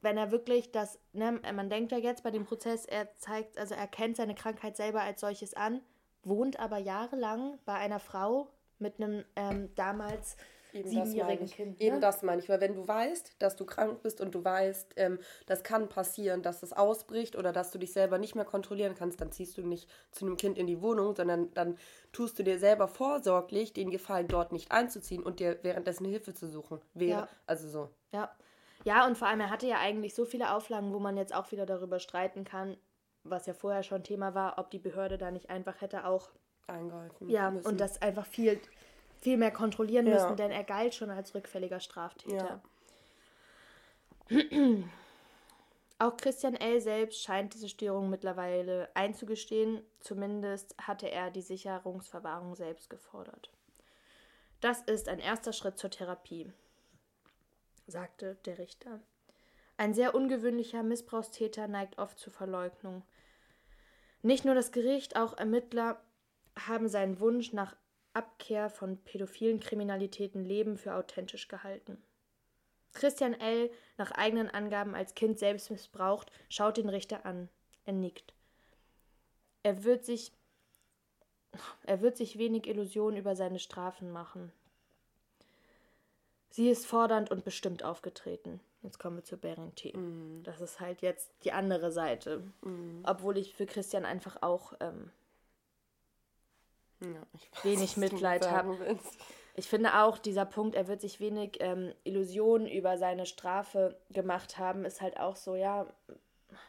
wenn 0.01 0.17
er 0.17 0.31
wirklich 0.31 0.71
das, 0.71 0.99
ne, 1.13 1.41
man 1.55 1.71
denkt 1.71 1.91
ja 1.91 1.99
jetzt 1.99 2.23
bei 2.23 2.31
dem 2.31 2.45
Prozess, 2.45 2.85
er 2.85 3.13
zeigt, 3.17 3.59
also 3.59 3.75
er 3.75 3.89
kennt 3.89 4.17
seine 4.17 4.35
Krankheit 4.35 4.77
selber 4.77 5.01
als 5.01 5.21
solches 5.21 5.55
an, 5.55 5.81
wohnt 6.23 6.61
aber 6.61 6.79
jahrelang 6.79 7.59
bei 7.65 7.75
einer 7.75 7.99
Frau 7.99 8.49
mit 8.79 9.01
einem 9.01 9.25
ähm, 9.35 9.75
damals 9.75 10.37
Eben 10.75 10.85
das 10.85 10.93
meine 10.95 11.07
siebenjährigen 11.07 11.45
ich. 11.47 11.55
Kind. 11.55 11.81
Eben 11.81 11.95
ne? 11.97 12.01
das 12.01 12.23
meine 12.23 12.43
ich, 12.43 12.49
weil 12.49 12.61
wenn 12.61 12.75
du 12.75 12.87
weißt, 12.87 13.37
dass 13.39 13.57
du 13.57 13.65
krank 13.65 14.03
bist 14.03 14.21
und 14.21 14.35
du 14.35 14.45
weißt, 14.45 14.95
ähm, 14.97 15.19
das 15.47 15.63
kann 15.63 15.89
passieren, 15.89 16.43
dass 16.43 16.63
es 16.63 16.73
ausbricht 16.73 17.37
oder 17.37 17.53
dass 17.53 17.71
du 17.71 17.79
dich 17.79 17.93
selber 17.93 18.19
nicht 18.19 18.35
mehr 18.35 18.45
kontrollieren 18.45 18.95
kannst, 18.95 19.21
dann 19.21 19.33
ziehst 19.33 19.57
du 19.57 19.63
nicht 19.63 19.89
zu 20.11 20.27
einem 20.27 20.37
Kind 20.37 20.59
in 20.59 20.67
die 20.67 20.83
Wohnung, 20.83 21.15
sondern 21.15 21.53
dann 21.55 21.79
tust 22.13 22.39
du 22.39 22.43
dir 22.43 22.59
selber 22.59 22.89
vorsorglich 22.89 23.73
den 23.73 23.91
Gefallen, 23.91 24.29
dort 24.29 24.53
nicht 24.53 24.73
einzuziehen 24.73 25.23
und 25.23 25.41
dir 25.41 25.59
währenddessen 25.63 26.05
Hilfe 26.07 26.35
zu 26.35 26.49
suchen. 26.49 26.81
Wäre, 26.93 27.21
Ja. 27.21 27.29
also 27.47 27.69
so. 27.69 27.89
Ja. 28.13 28.31
Ja, 28.85 29.07
und 29.07 29.17
vor 29.17 29.29
allem, 29.29 29.41
er 29.41 29.49
hatte 29.51 29.67
ja 29.67 29.79
eigentlich 29.79 30.15
so 30.15 30.27
viele 30.27 30.53
Auflagen, 30.53 30.93
wo 30.93 30.99
man 30.99 31.17
jetzt 31.17 31.35
auch 31.35 31.51
wieder 31.53 31.65
darüber 31.65 31.99
streiten 32.01 32.45
kann, 32.45 32.77
was 33.23 33.47
ja 33.47 33.55
vorher 33.55 33.83
schon 33.83 34.03
Thema 34.03 34.35
war, 34.35 34.59
ob 34.59 34.71
die 34.71 34.79
Behörde 34.79 35.17
da 35.17 35.31
nicht 35.31 35.49
einfach 35.49 35.81
hätte 35.81 36.05
auch, 36.05 36.29
Eingreifen. 36.67 37.31
ja, 37.31 37.51
müssen. 37.51 37.67
und 37.67 37.81
das 37.81 38.03
einfach 38.03 38.27
viel, 38.27 38.61
viel 39.25 39.39
mehr 39.39 39.51
kontrollieren 39.51 40.07
Ja. 40.07 40.13
müssen, 40.15 40.37
denn 40.37 40.51
er 40.53 40.65
galt 40.65 40.95
schon 40.95 41.11
als 41.11 41.35
rückfälliger 41.35 41.81
Straftäter. 41.81 42.61
Ja. 44.31 44.37
Auch 45.99 46.17
Christian 46.19 46.55
L. 46.55 46.81
selbst 46.81 47.23
scheint 47.23 47.55
diese 47.55 47.69
Störung 47.71 48.11
mittlerweile 48.11 48.91
einzugestehen. 48.95 49.83
Zumindest 50.01 50.75
hatte 50.79 51.11
er 51.11 51.31
die 51.31 51.41
Sicherungsverwahrung 51.41 52.55
selbst 52.55 52.91
gefordert. 52.91 53.51
Das 54.61 54.83
ist 54.83 55.09
ein 55.09 55.21
erster 55.21 55.53
Schritt 55.55 55.79
zur 55.79 55.91
Therapie, 55.91 56.53
sagte 57.87 58.37
der 58.45 58.59
Richter. 58.59 59.01
Ein 59.79 59.95
sehr 59.95 60.15
ungewöhnlicher 60.15 60.83
Missbrauchstäter 60.83 61.67
neigt 61.69 61.99
oft 61.99 62.19
zur 62.19 62.33
Verleugnung. 62.33 63.03
Nicht 64.23 64.45
nur 64.45 64.55
das 64.55 64.73
Gericht, 64.73 65.17
auch 65.17 65.37
Ermittler 65.37 66.01
haben 66.59 66.89
seinen 66.89 67.21
Wunsch 67.21 67.53
nach 67.53 67.75
Abkehr 68.15 68.71
von 68.71 68.97
pädophilen 68.99 69.61
Kriminalitäten 69.61 70.45
Leben 70.45 70.79
für 70.79 70.95
authentisch 70.95 71.49
gehalten. 71.49 72.03
Christian 72.93 73.35
L., 73.35 73.71
nach 73.99 74.13
eigenen 74.13 74.49
Angaben 74.49 74.95
als 74.95 75.15
Kind 75.15 75.39
selbst 75.39 75.71
missbraucht, 75.71 76.31
schaut 76.49 76.77
den 76.77 76.89
Richter 76.89 77.27
an. 77.27 77.49
Er 77.85 77.93
nickt. 77.93 78.33
Er 79.63 79.85
wird 79.85 80.05
sich, 80.05 80.33
er 81.85 82.01
wird 82.01 82.17
sich 82.17 82.39
wenig 82.39 82.67
Illusionen 82.67 83.19
über 83.19 83.35
seine 83.35 83.59
Strafen 83.59 84.11
machen. 84.13 84.53
Sie 86.51 86.71
ist 86.71 86.87
fordernd 86.87 87.33
und 87.33 87.45
bestimmt 87.45 87.83
aufgetreten. 87.83 88.61
Jetzt 88.83 89.01
kommen 89.01 89.17
wir 89.17 89.25
zu 89.25 89.37
Bering 89.37 89.75
T. 89.75 89.93
Das 90.45 90.61
ist 90.61 90.79
halt 90.79 91.03
jetzt 91.03 91.33
die 91.43 91.51
andere 91.51 91.91
Seite. 91.91 92.45
Obwohl 93.03 93.39
ich 93.39 93.55
für 93.55 93.67
Christian 93.67 94.05
einfach 94.05 94.41
auch 94.43 94.75
ähm, 94.79 95.11
Ja, 97.13 97.21
weiß, 97.33 97.65
wenig 97.65 97.97
Mitleid 97.97 98.45
sagen 98.45 98.71
hab. 98.71 98.81
willst. 98.81 99.19
Ich 99.57 99.69
finde 99.69 100.03
auch, 100.03 100.19
dieser 100.19 100.45
Punkt, 100.45 100.75
er 100.75 100.89
wird 100.89 101.01
sich 101.01 101.21
wenig 101.21 101.59
ähm, 101.61 101.93
Illusionen 102.03 102.67
über 102.67 102.99
seine 102.99 103.25
Strafe 103.25 103.97
gemacht 104.11 104.59
haben, 104.59 104.85
ist 104.85 105.01
halt 105.01 105.19
auch 105.19 105.37
so, 105.37 105.55
ja, 105.55 105.87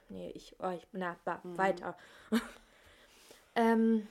nee, 0.09 0.29
ich, 0.35 0.55
oh, 0.59 0.69
ich 0.69 0.85
na, 0.91 1.15
ba, 1.25 1.41
weiter. 1.43 1.97
ähm, 3.55 4.07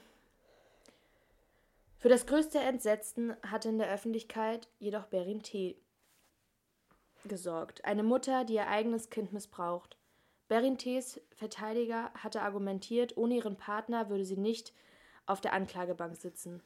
für 1.98 2.08
das 2.08 2.26
größte 2.26 2.58
Entsetzen 2.58 3.37
hatte 3.42 3.68
in 3.68 3.78
der 3.78 3.90
Öffentlichkeit 3.90 4.68
jedoch 4.78 5.06
Berin 5.06 5.42
T. 5.42 5.76
gesorgt. 7.24 7.84
Eine 7.84 8.02
Mutter, 8.02 8.44
die 8.44 8.54
ihr 8.54 8.68
eigenes 8.68 9.08
Kind 9.08 9.32
missbraucht. 9.32 9.96
Berin 10.48 10.76
T.s 10.76 11.20
Verteidiger 11.34 12.12
hatte 12.14 12.42
argumentiert, 12.42 13.16
ohne 13.16 13.37
ihren 13.37 13.56
Partner 13.56 14.10
würde 14.10 14.24
sie 14.24 14.37
nicht 14.37 14.74
auf 15.26 15.40
der 15.40 15.52
Anklagebank 15.52 16.16
sitzen 16.16 16.62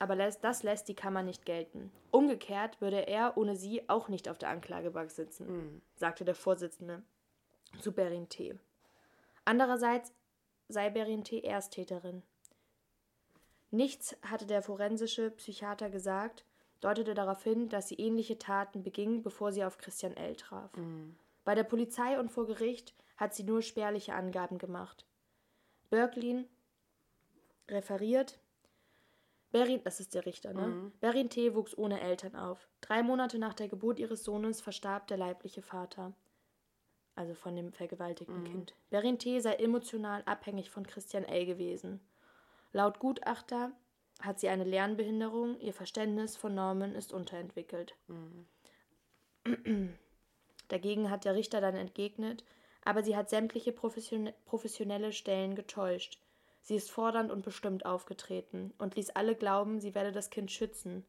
aber 0.00 0.16
das 0.16 0.62
lässt 0.62 0.88
die 0.88 0.94
Kammer 0.94 1.22
nicht 1.22 1.44
gelten. 1.44 1.92
Umgekehrt 2.10 2.80
würde 2.80 3.06
er 3.06 3.36
ohne 3.36 3.54
sie 3.54 3.88
auch 3.88 4.08
nicht 4.08 4.30
auf 4.30 4.38
der 4.38 4.48
Anklagebank 4.48 5.10
sitzen, 5.10 5.82
sagte 5.94 6.24
der 6.24 6.34
Vorsitzende 6.34 7.02
zu 7.80 7.92
Berin 7.92 8.28
T. 8.30 8.58
Andererseits 9.44 10.12
sei 10.68 10.88
Berin 10.88 11.22
T. 11.22 11.40
Ersttäterin. 11.40 12.22
Nichts 13.70 14.16
hatte 14.22 14.46
der 14.46 14.62
forensische 14.62 15.30
Psychiater 15.32 15.90
gesagt, 15.90 16.44
deutete 16.80 17.12
darauf 17.12 17.42
hin, 17.44 17.68
dass 17.68 17.88
sie 17.88 17.96
ähnliche 17.96 18.38
Taten 18.38 18.82
beging, 18.82 19.22
bevor 19.22 19.52
sie 19.52 19.64
auf 19.64 19.76
Christian 19.76 20.16
L. 20.16 20.34
traf. 20.34 20.70
Bei 21.44 21.54
der 21.54 21.64
Polizei 21.64 22.18
und 22.18 22.30
vor 22.30 22.46
Gericht 22.46 22.94
hat 23.18 23.34
sie 23.34 23.44
nur 23.44 23.60
spärliche 23.60 24.14
Angaben 24.14 24.56
gemacht. 24.56 25.04
Berklin 25.90 26.48
referiert, 27.70 28.38
Berin, 29.52 29.80
das 29.82 29.98
ist 29.98 30.14
der 30.14 30.26
Richter, 30.26 30.52
ne? 30.52 30.92
Berin 31.00 31.28
T. 31.28 31.54
wuchs 31.56 31.76
ohne 31.76 32.00
Eltern 32.00 32.36
auf. 32.36 32.68
Drei 32.80 33.02
Monate 33.02 33.38
nach 33.38 33.54
der 33.54 33.66
Geburt 33.68 33.98
ihres 33.98 34.22
Sohnes 34.22 34.60
verstarb 34.60 35.08
der 35.08 35.16
leibliche 35.16 35.60
Vater. 35.60 36.12
Also 37.16 37.34
von 37.34 37.56
dem 37.56 37.72
vergewaltigten 37.72 38.44
Kind. 38.44 38.74
Berin 38.90 39.18
T. 39.18 39.40
sei 39.40 39.54
emotional 39.54 40.22
abhängig 40.24 40.70
von 40.70 40.86
Christian 40.86 41.24
L. 41.24 41.46
gewesen. 41.46 42.00
Laut 42.72 43.00
Gutachter 43.00 43.72
hat 44.20 44.38
sie 44.38 44.48
eine 44.48 44.64
Lernbehinderung, 44.64 45.58
ihr 45.58 45.74
Verständnis 45.74 46.36
von 46.36 46.54
Normen 46.54 46.94
ist 46.94 47.12
unterentwickelt. 47.12 47.96
Dagegen 50.68 51.10
hat 51.10 51.24
der 51.24 51.34
Richter 51.34 51.60
dann 51.60 51.74
entgegnet, 51.74 52.44
aber 52.84 53.02
sie 53.02 53.16
hat 53.16 53.28
sämtliche 53.28 53.72
profession 53.72 54.30
professionelle 54.44 55.12
Stellen 55.12 55.56
getäuscht. 55.56 56.20
Sie 56.62 56.76
ist 56.76 56.90
fordernd 56.90 57.30
und 57.30 57.42
bestimmt 57.42 57.86
aufgetreten 57.86 58.72
und 58.78 58.96
ließ 58.96 59.10
alle 59.10 59.34
glauben, 59.34 59.80
sie 59.80 59.94
werde 59.94 60.12
das 60.12 60.30
Kind 60.30 60.50
schützen. 60.50 61.04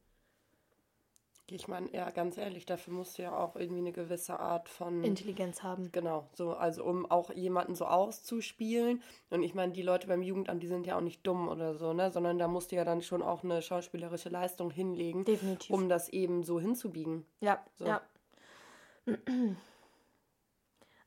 Ich 1.53 1.67
meine, 1.67 1.91
ja, 1.91 2.09
ganz 2.11 2.37
ehrlich, 2.37 2.65
dafür 2.65 2.93
musst 2.93 3.17
du 3.17 3.23
ja 3.23 3.37
auch 3.37 3.57
irgendwie 3.57 3.81
eine 3.81 3.91
gewisse 3.91 4.39
Art 4.39 4.69
von. 4.69 5.03
Intelligenz 5.03 5.63
haben. 5.63 5.91
Genau, 5.91 6.29
so, 6.33 6.53
also 6.53 6.85
um 6.85 7.09
auch 7.11 7.29
jemanden 7.31 7.75
so 7.75 7.85
auszuspielen. 7.85 9.03
Und 9.29 9.43
ich 9.43 9.53
meine, 9.53 9.73
die 9.73 9.81
Leute 9.81 10.07
beim 10.07 10.21
Jugendamt, 10.21 10.63
die 10.63 10.67
sind 10.67 10.87
ja 10.87 10.95
auch 10.95 11.01
nicht 11.01 11.27
dumm 11.27 11.49
oder 11.49 11.75
so, 11.75 11.91
ne? 11.91 12.09
Sondern 12.09 12.39
da 12.39 12.47
musst 12.47 12.71
du 12.71 12.77
ja 12.77 12.85
dann 12.85 13.01
schon 13.01 13.21
auch 13.21 13.43
eine 13.43 13.61
schauspielerische 13.61 14.29
Leistung 14.29 14.71
hinlegen, 14.71 15.25
Definitiv. 15.25 15.75
um 15.75 15.89
das 15.89 16.07
eben 16.07 16.43
so 16.43 16.57
hinzubiegen. 16.59 17.25
Ja, 17.41 17.61
So. 17.75 17.85
ja. 17.85 18.01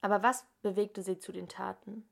Aber 0.02 0.22
was 0.22 0.44
bewegte 0.60 1.02
sie 1.02 1.18
zu 1.18 1.32
den 1.32 1.48
Taten? 1.48 2.06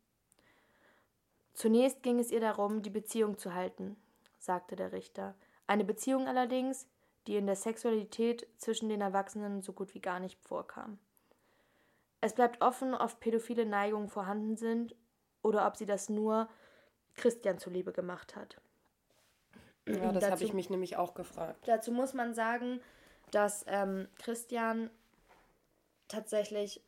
Zunächst 1.55 2.03
ging 2.03 2.19
es 2.19 2.31
ihr 2.31 2.41
darum, 2.41 2.83
die 2.83 2.91
Beziehung 2.91 3.39
zu 3.39 3.55
halten, 3.55 3.97
sagte 4.39 4.77
der 4.77 4.93
Richter. 4.93 5.35
Eine 5.67 5.85
Beziehung 5.85 6.27
allerdings, 6.27 6.89
die 7.27 7.37
in 7.37 7.47
der 7.47 7.57
Sexualität 7.57 8.47
zwischen 8.59 8.89
den 8.89 9.01
Erwachsenen 9.01 9.63
so 9.63 9.73
gut 9.73 9.95
wie 9.95 10.01
gar 10.01 10.19
nicht 10.19 10.41
vorkam. 10.41 10.99
Es 12.21 12.35
bleibt 12.35 12.63
offen, 12.63 12.95
ob 12.95 13.21
pädophile 13.21 13.67
Neigungen 13.67 14.09
vorhanden 14.09 14.57
sind 14.57 14.95
oder 15.43 15.67
ob 15.67 15.77
sie 15.77 15.87
das 15.87 16.09
nur 16.09 16.49
Christian 17.15 17.59
zuliebe 17.59 17.93
gemacht 17.93 18.37
hat. 18.37 18.61
Ja, 19.87 20.13
das 20.13 20.31
habe 20.31 20.45
ich 20.45 20.53
mich 20.53 20.71
nämlich 20.71 20.97
auch 20.97 21.15
gefragt. 21.15 21.67
Dazu 21.67 21.91
muss 21.91 22.15
man 22.15 22.35
sagen, 22.35 22.81
dass 23.33 23.65
ähm, 23.67 24.09
Christian 24.19 24.91
tatsächlich 26.07 26.83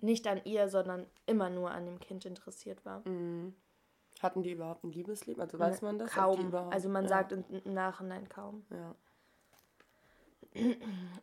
nicht 0.00 0.26
an 0.26 0.40
ihr, 0.44 0.68
sondern 0.68 1.06
immer 1.26 1.50
nur 1.50 1.70
an 1.70 1.84
dem 1.84 1.98
Kind 1.98 2.24
interessiert 2.24 2.84
war. 2.84 3.02
Hatten 4.24 4.42
die 4.42 4.52
überhaupt 4.52 4.82
ein 4.84 4.90
Liebesleben? 4.90 5.42
Also 5.42 5.58
weiß 5.58 5.82
man 5.82 5.98
das? 5.98 6.10
Kaum. 6.10 6.54
Also 6.70 6.88
man 6.88 7.04
ja. 7.04 7.08
sagt 7.08 7.32
im, 7.32 7.44
im 7.48 7.74
Nachhinein 7.74 8.28
kaum. 8.28 8.64
Ja. 8.70 8.94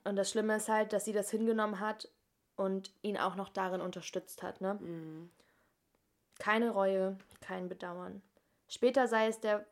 Und 0.04 0.16
das 0.16 0.30
Schlimme 0.30 0.56
ist 0.58 0.70
halt, 0.70 0.94
dass 0.94 1.06
sie 1.06 1.14
das 1.14 1.32
hingenommen 1.32 1.80
hat 1.80 2.10
und 2.58 2.94
ihn 3.02 3.18
auch 3.18 3.36
noch 3.36 3.50
darin 3.50 3.82
unterstützt 3.82 4.44
hat. 4.44 4.62
Ne? 4.62 4.76
Mhm. 4.76 5.32
Keine 6.38 6.70
Reue, 6.70 7.18
kein 7.40 7.70
Bedauern. 7.70 8.22
Später 8.68 9.08
sei 9.08 9.28
es 9.28 9.40
der 9.40 9.66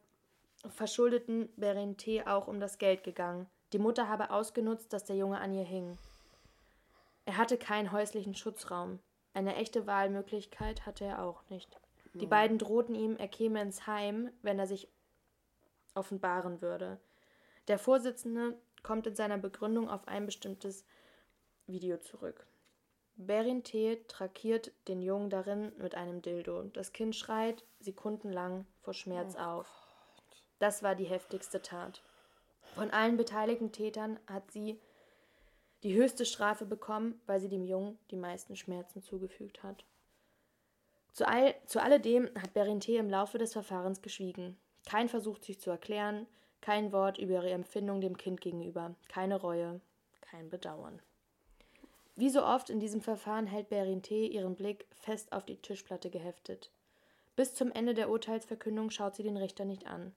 verschuldeten 0.67 1.49
Berente 1.55 2.23
auch 2.25 2.47
um 2.47 2.59
das 2.59 2.77
Geld 2.79 3.03
gegangen. 3.03 3.47
Die 3.73 3.79
Mutter 3.79 4.07
habe 4.07 4.31
ausgenutzt, 4.31 4.91
dass 4.91 5.05
der 5.05 5.15
Junge 5.15 5.39
an 5.39 5.53
ihr 5.53 5.63
hing. 5.63 5.97
Er 7.25 7.37
hatte 7.37 7.57
keinen 7.57 7.91
häuslichen 7.91 8.33
Schutzraum. 8.33 8.99
Eine 9.33 9.55
echte 9.55 9.85
Wahlmöglichkeit 9.85 10.87
hatte 10.87 11.05
er 11.05 11.21
auch 11.21 11.43
nicht. 11.49 11.79
Die 12.19 12.27
beiden 12.27 12.57
drohten 12.57 12.95
ihm, 12.95 13.15
er 13.17 13.27
käme 13.27 13.61
ins 13.61 13.87
Heim, 13.87 14.31
wenn 14.41 14.59
er 14.59 14.67
sich 14.67 14.89
offenbaren 15.95 16.61
würde. 16.61 16.99
Der 17.67 17.79
Vorsitzende 17.79 18.57
kommt 18.83 19.07
in 19.07 19.15
seiner 19.15 19.37
Begründung 19.37 19.89
auf 19.89 20.07
ein 20.07 20.25
bestimmtes 20.25 20.85
Video 21.67 21.97
zurück. 21.97 22.45
Berin 23.15 23.63
T. 23.63 24.01
trakiert 24.07 24.71
den 24.87 25.01
Jungen 25.01 25.29
darin 25.29 25.73
mit 25.77 25.93
einem 25.95 26.21
Dildo. 26.21 26.63
Das 26.63 26.93
Kind 26.93 27.15
schreit 27.15 27.65
sekundenlang 27.79 28.65
vor 28.81 28.93
Schmerz 28.93 29.35
oh 29.37 29.41
auf. 29.41 29.67
Das 30.57 30.83
war 30.83 30.95
die 30.95 31.05
heftigste 31.05 31.61
Tat. 31.61 32.01
Von 32.75 32.91
allen 32.91 33.17
beteiligten 33.17 33.71
Tätern 33.71 34.19
hat 34.27 34.51
sie 34.51 34.79
die 35.83 35.93
höchste 35.93 36.25
Strafe 36.25 36.65
bekommen, 36.65 37.19
weil 37.25 37.39
sie 37.39 37.49
dem 37.49 37.65
Jungen 37.65 37.97
die 38.11 38.15
meisten 38.15 38.55
Schmerzen 38.55 39.01
zugefügt 39.01 39.63
hat. 39.63 39.85
Zu, 41.13 41.27
all, 41.27 41.55
zu 41.65 41.81
alledem 41.81 42.29
hat 42.35 42.53
Berinte 42.53 42.93
im 42.93 43.09
Laufe 43.09 43.37
des 43.37 43.53
Verfahrens 43.53 44.01
geschwiegen. 44.01 44.57
Kein 44.87 45.09
Versuch, 45.09 45.37
sich 45.39 45.59
zu 45.59 45.69
erklären, 45.69 46.27
kein 46.61 46.91
Wort 46.91 47.17
über 47.17 47.33
ihre 47.35 47.51
Empfindung 47.51 48.01
dem 48.01 48.17
Kind 48.17 48.41
gegenüber, 48.41 48.95
keine 49.07 49.39
Reue, 49.39 49.81
kein 50.21 50.49
Bedauern. 50.49 51.01
Wie 52.15 52.29
so 52.29 52.43
oft 52.43 52.69
in 52.69 52.79
diesem 52.79 53.01
Verfahren 53.01 53.47
hält 53.47 53.69
Berinte 53.69 54.13
ihren 54.13 54.55
Blick 54.55 54.87
fest 54.91 55.31
auf 55.31 55.45
die 55.45 55.55
Tischplatte 55.55 56.09
geheftet. 56.09 56.69
Bis 57.35 57.55
zum 57.55 57.71
Ende 57.71 57.93
der 57.93 58.09
Urteilsverkündung 58.09 58.89
schaut 58.89 59.15
sie 59.15 59.23
den 59.23 59.37
Richter 59.37 59.63
nicht 59.63 59.87
an. 59.87 60.13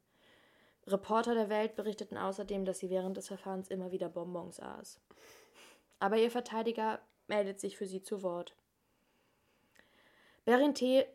Reporter 0.87 1.35
der 1.35 1.49
Welt 1.49 1.77
berichteten 1.77 2.17
außerdem, 2.17 2.65
dass 2.65 2.81
sie 2.81 2.91
während 2.91 3.17
des 3.17 3.29
Verfahrens 3.29 3.69
immer 3.69 3.93
wieder 3.93 4.09
Bonbons 4.09 4.59
aß. 4.59 4.99
Aber 6.01 6.17
ihr 6.17 6.33
Verteidiger 6.33 6.99
meldet 7.29 7.61
sich 7.61 7.77
für 7.77 7.87
sie 7.87 8.03
zu 8.03 8.25
Wort. 8.25 8.57
Berinte 10.45 11.07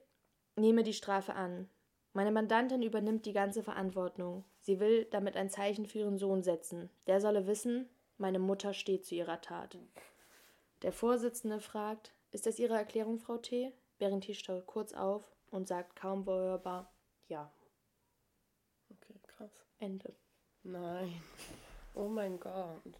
nehme 0.56 0.84
die 0.84 0.94
Strafe 0.94 1.36
an. 1.36 1.70
Meine 2.13 2.32
Mandantin 2.32 2.82
übernimmt 2.82 3.26
die 3.26 3.34
ganze 3.34 3.62
Verantwortung. 3.62 4.44
Sie 4.62 4.80
will 4.80 5.06
damit 5.06 5.36
ein 5.36 5.50
Zeichen 5.50 5.86
für 5.86 6.00
ihren 6.00 6.18
Sohn 6.18 6.42
setzen. 6.42 6.90
Der 7.06 7.22
solle 7.22 7.46
wissen, 7.46 7.90
meine 8.18 8.40
Mutter 8.40 8.74
steht 8.74 9.06
zu 9.06 9.16
ihrer 9.16 9.42
Tat. 9.42 9.78
Der 10.82 10.92
Vorsitzende 10.92 11.60
fragt, 11.60 12.12
ist 12.32 12.46
das 12.46 12.60
Ihre 12.60 12.76
Erklärung, 12.76 13.20
Frau 13.20 13.38
T? 13.38 13.72
Berenti 13.98 14.34
staut 14.34 14.66
kurz 14.68 14.94
auf 14.94 15.24
und 15.50 15.68
sagt 15.68 15.96
kaum 15.96 16.26
hörbar, 16.26 16.92
ja. 17.28 17.52
Okay, 18.90 19.20
krass. 19.24 19.66
Ende. 19.80 20.16
Nein. 20.63 21.22
Oh 21.94 22.08
mein 22.08 22.40
Gott. 22.40 23.00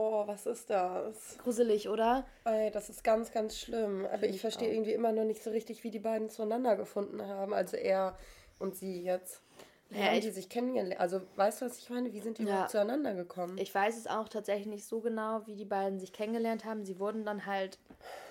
Oh, 0.00 0.28
was 0.28 0.46
ist 0.46 0.70
das? 0.70 1.38
Gruselig, 1.42 1.88
oder? 1.88 2.24
Ey, 2.44 2.70
das 2.70 2.88
ist 2.88 3.02
ganz, 3.02 3.32
ganz 3.32 3.58
schlimm. 3.58 4.06
Aber 4.06 4.28
ich, 4.28 4.36
ich 4.36 4.40
verstehe 4.40 4.70
irgendwie 4.72 4.92
immer 4.92 5.10
noch 5.10 5.24
nicht 5.24 5.42
so 5.42 5.50
richtig, 5.50 5.82
wie 5.82 5.90
die 5.90 5.98
beiden 5.98 6.30
zueinander 6.30 6.76
gefunden 6.76 7.20
haben. 7.20 7.52
Also 7.52 7.76
er 7.76 8.16
und 8.60 8.76
sie 8.76 9.02
jetzt. 9.02 9.42
Wie 9.88 9.98
ja, 9.98 10.04
haben 10.04 10.20
die 10.20 10.30
sich 10.30 10.48
kennengelernt? 10.48 11.00
Also, 11.00 11.22
weißt 11.34 11.60
du, 11.60 11.66
was 11.66 11.78
ich 11.78 11.90
meine? 11.90 12.12
Wie 12.12 12.20
sind 12.20 12.38
die 12.38 12.44
ja. 12.44 12.48
überhaupt 12.48 12.70
zueinander 12.70 13.14
gekommen? 13.14 13.58
Ich 13.58 13.74
weiß 13.74 13.98
es 13.98 14.06
auch 14.06 14.28
tatsächlich 14.28 14.68
nicht 14.68 14.86
so 14.86 15.00
genau, 15.00 15.44
wie 15.46 15.56
die 15.56 15.64
beiden 15.64 15.98
sich 15.98 16.12
kennengelernt 16.12 16.64
haben. 16.64 16.84
Sie 16.84 17.00
wurden 17.00 17.24
dann 17.24 17.44
halt 17.44 17.80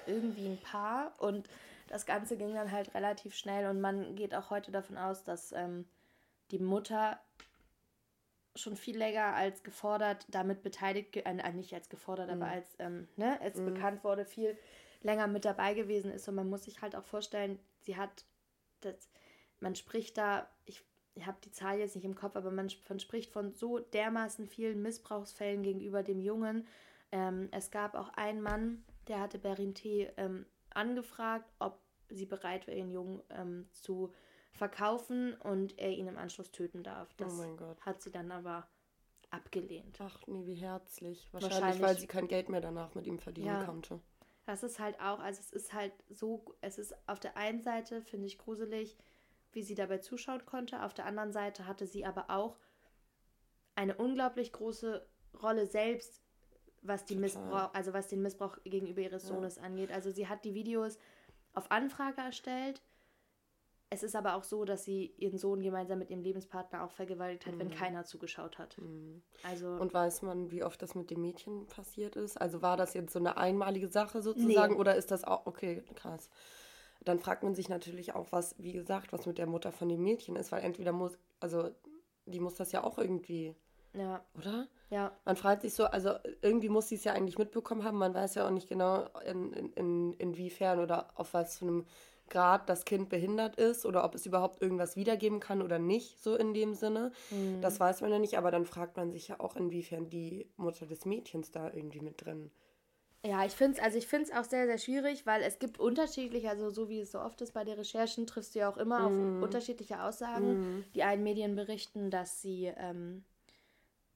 irgendwie 0.05 0.45
ein 0.45 0.61
Paar 0.61 1.15
und 1.17 1.49
das 1.89 2.05
Ganze 2.05 2.37
ging 2.37 2.53
dann 2.53 2.71
halt 2.71 2.95
relativ 2.95 3.35
schnell 3.35 3.67
und 3.67 3.81
man 3.81 4.15
geht 4.15 4.33
auch 4.33 4.51
heute 4.51 4.71
davon 4.71 4.97
aus, 4.97 5.25
dass 5.25 5.51
ähm, 5.51 5.83
die 6.51 6.59
Mutter 6.59 7.19
schon 8.57 8.75
viel 8.75 8.97
länger 8.97 9.33
als 9.35 9.63
gefordert 9.63 10.25
damit 10.29 10.63
beteiligt, 10.63 11.15
äh, 11.15 11.53
nicht 11.53 11.73
als 11.73 11.89
gefordert, 11.89 12.27
mhm. 12.27 12.41
aber 12.41 12.51
als, 12.51 12.75
ähm, 12.79 13.07
ne, 13.15 13.39
als 13.41 13.57
mhm. 13.59 13.73
bekannt 13.73 14.03
wurde, 14.03 14.25
viel 14.25 14.57
länger 15.01 15.27
mit 15.27 15.45
dabei 15.45 15.73
gewesen 15.73 16.11
ist. 16.11 16.27
Und 16.27 16.35
man 16.35 16.49
muss 16.49 16.63
sich 16.63 16.81
halt 16.81 16.95
auch 16.95 17.03
vorstellen, 17.03 17.59
sie 17.81 17.95
hat 17.95 18.25
das, 18.81 19.09
man 19.59 19.75
spricht 19.75 20.17
da, 20.17 20.49
ich, 20.65 20.83
ich 21.15 21.25
habe 21.25 21.37
die 21.43 21.51
Zahl 21.51 21.79
jetzt 21.79 21.95
nicht 21.95 22.05
im 22.05 22.15
Kopf, 22.15 22.35
aber 22.35 22.51
man, 22.51 22.71
man 22.89 22.99
spricht 22.99 23.31
von 23.31 23.53
so 23.53 23.79
dermaßen 23.79 24.47
vielen 24.47 24.81
Missbrauchsfällen 24.81 25.63
gegenüber 25.63 26.03
dem 26.03 26.19
Jungen. 26.19 26.67
Ähm, 27.11 27.49
es 27.51 27.71
gab 27.71 27.95
auch 27.95 28.09
einen 28.09 28.41
Mann, 28.41 28.83
der 29.07 29.19
hatte 29.19 29.39
Berin 29.39 29.73
T. 29.73 30.11
Ähm, 30.17 30.45
angefragt, 30.71 31.49
ob 31.59 31.79
sie 32.09 32.25
bereit 32.25 32.67
wäre, 32.67 32.77
ihren 32.77 32.91
Jungen 32.91 33.21
ähm, 33.29 33.67
zu 33.71 34.13
verkaufen 34.57 35.33
und 35.35 35.77
er 35.79 35.91
ihn 35.91 36.07
im 36.07 36.17
Anschluss 36.17 36.51
töten 36.51 36.83
darf. 36.83 37.13
Das 37.15 37.33
oh 37.33 37.37
mein 37.37 37.57
Gott. 37.57 37.79
hat 37.81 38.01
sie 38.01 38.11
dann 38.11 38.31
aber 38.31 38.67
abgelehnt. 39.29 39.97
Ach 39.99 40.19
nee, 40.27 40.45
wie 40.45 40.55
herzlich. 40.55 41.27
Wahrscheinlich, 41.31 41.61
Wahrscheinlich, 41.61 41.81
weil 41.81 41.99
sie 41.99 42.07
kein 42.07 42.27
Geld 42.27 42.49
mehr 42.49 42.61
danach 42.61 42.95
mit 42.95 43.07
ihm 43.07 43.19
verdienen 43.19 43.47
ja. 43.47 43.63
konnte. 43.63 43.99
Das 44.45 44.63
ist 44.63 44.79
halt 44.79 44.99
auch, 45.01 45.19
also 45.19 45.39
es 45.39 45.51
ist 45.51 45.73
halt 45.73 45.91
so, 46.09 46.55
es 46.61 46.77
ist 46.77 46.95
auf 47.07 47.19
der 47.19 47.35
einen 47.35 47.61
Seite, 47.61 48.01
finde 48.01 48.27
ich 48.27 48.37
gruselig, 48.37 48.97
wie 49.51 49.61
sie 49.61 49.75
dabei 49.75 49.97
zuschauen 49.97 50.45
konnte. 50.45 50.83
Auf 50.83 50.93
der 50.93 51.05
anderen 51.05 51.31
Seite 51.31 51.67
hatte 51.67 51.85
sie 51.85 52.05
aber 52.05 52.29
auch 52.29 52.57
eine 53.75 53.95
unglaublich 53.95 54.53
große 54.53 55.05
Rolle 55.41 55.67
selbst, 55.67 56.21
was 56.81 57.05
die 57.05 57.17
Missbrauch, 57.17 57.73
also 57.73 57.91
was 57.93 58.07
den 58.07 58.21
Missbrauch 58.21 58.57
gegenüber 58.63 59.01
ihres 59.01 59.27
Sohnes 59.27 59.57
ja. 59.57 59.63
angeht. 59.63 59.91
Also 59.91 60.11
sie 60.11 60.27
hat 60.27 60.45
die 60.45 60.53
Videos 60.53 60.97
auf 61.53 61.69
Anfrage 61.69 62.21
erstellt 62.21 62.81
es 63.89 64.03
ist 64.03 64.15
aber 64.15 64.35
auch 64.35 64.43
so, 64.43 64.65
dass 64.65 64.83
sie 64.83 65.13
ihren 65.17 65.37
Sohn 65.37 65.61
gemeinsam 65.61 65.99
mit 65.99 66.09
ihrem 66.09 66.21
Lebenspartner 66.21 66.83
auch 66.83 66.91
vergewaltigt 66.91 67.45
hat, 67.45 67.55
mhm. 67.55 67.59
wenn 67.59 67.71
keiner 67.71 68.03
zugeschaut 68.03 68.57
hat. 68.57 68.77
Mhm. 68.77 69.21
Also 69.43 69.67
und 69.69 69.93
weiß 69.93 70.23
man, 70.23 70.51
wie 70.51 70.63
oft 70.63 70.81
das 70.81 70.93
mit 70.93 71.09
dem 71.09 71.21
Mädchen 71.21 71.67
passiert 71.67 72.15
ist? 72.17 72.39
Also 72.39 72.61
war 72.61 72.75
das 72.75 72.93
jetzt 72.93 73.13
so 73.13 73.19
eine 73.19 73.37
einmalige 73.37 73.87
Sache 73.87 74.21
sozusagen 74.21 74.73
nee. 74.73 74.79
oder 74.79 74.95
ist 74.95 75.11
das 75.11 75.23
auch 75.23 75.45
okay, 75.45 75.83
krass. 75.95 76.29
Dann 77.01 77.19
fragt 77.19 77.43
man 77.43 77.55
sich 77.55 77.69
natürlich 77.69 78.13
auch, 78.13 78.31
was, 78.31 78.55
wie 78.57 78.73
gesagt, 78.73 79.13
was 79.13 79.25
mit 79.25 79.37
der 79.37 79.47
Mutter 79.47 79.71
von 79.71 79.87
dem 79.87 80.03
Mädchen 80.03 80.35
ist, 80.35 80.51
weil 80.51 80.63
entweder 80.63 80.91
muss, 80.91 81.17
also 81.39 81.69
die 82.25 82.41
muss 82.41 82.55
das 82.55 82.73
ja 82.73 82.83
auch 82.83 82.97
irgendwie, 82.97 83.55
ja. 83.93 84.21
oder? 84.37 84.67
Ja. 84.89 85.11
Man 85.23 85.37
fragt 85.37 85.61
sich 85.61 85.73
so, 85.73 85.85
also 85.85 86.15
irgendwie 86.41 86.67
muss 86.67 86.89
sie 86.89 86.95
es 86.95 87.05
ja 87.05 87.13
eigentlich 87.13 87.37
mitbekommen 87.37 87.85
haben, 87.85 87.97
man 87.97 88.13
weiß 88.13 88.35
ja 88.35 88.45
auch 88.45 88.51
nicht 88.51 88.67
genau, 88.67 89.07
in, 89.25 89.53
in, 89.53 89.73
in, 89.73 90.13
inwiefern 90.13 90.79
oder 90.79 91.07
auf 91.15 91.33
was 91.33 91.59
für 91.59 91.65
einem 91.65 91.85
Grad 92.29 92.69
das 92.69 92.85
Kind 92.85 93.09
behindert 93.09 93.55
ist 93.55 93.85
oder 93.85 94.03
ob 94.03 94.15
es 94.15 94.25
überhaupt 94.25 94.61
irgendwas 94.61 94.95
wiedergeben 94.95 95.39
kann 95.39 95.61
oder 95.61 95.79
nicht, 95.79 96.21
so 96.21 96.35
in 96.35 96.53
dem 96.53 96.73
Sinne. 96.73 97.11
Mhm. 97.31 97.61
Das 97.61 97.79
weiß 97.79 98.01
man 98.01 98.11
ja 98.11 98.19
nicht, 98.19 98.37
aber 98.37 98.51
dann 98.51 98.65
fragt 98.65 98.97
man 98.97 99.11
sich 99.11 99.27
ja 99.29 99.39
auch, 99.39 99.55
inwiefern 99.55 100.09
die 100.09 100.49
Mutter 100.57 100.85
des 100.85 101.05
Mädchens 101.05 101.51
da 101.51 101.71
irgendwie 101.71 102.01
mit 102.01 102.25
drin. 102.25 102.51
Ja, 103.25 103.45
ich 103.45 103.53
finde 103.53 103.77
es 103.77 103.83
also 103.83 103.99
auch 104.35 104.43
sehr, 104.43 104.67
sehr 104.67 104.77
schwierig, 104.77 105.25
weil 105.25 105.41
es 105.41 105.59
gibt 105.59 105.79
unterschiedliche, 105.79 106.49
also 106.49 106.69
so 106.69 106.87
wie 106.87 106.99
es 106.99 107.11
so 107.11 107.19
oft 107.19 107.41
ist 107.41 107.53
bei 107.53 107.63
den 107.63 107.75
Recherchen, 107.75 108.27
triffst 108.27 108.55
du 108.55 108.59
ja 108.59 108.69
auch 108.69 108.77
immer 108.77 109.09
mhm. 109.09 109.37
auf 109.37 109.43
unterschiedliche 109.43 110.01
Aussagen. 110.03 110.59
Mhm. 110.59 110.83
Die 110.95 111.03
einen 111.03 111.23
Medien 111.23 111.55
berichten, 111.55 112.09
dass 112.09 112.41
sie 112.41 112.71
ähm, 112.77 113.25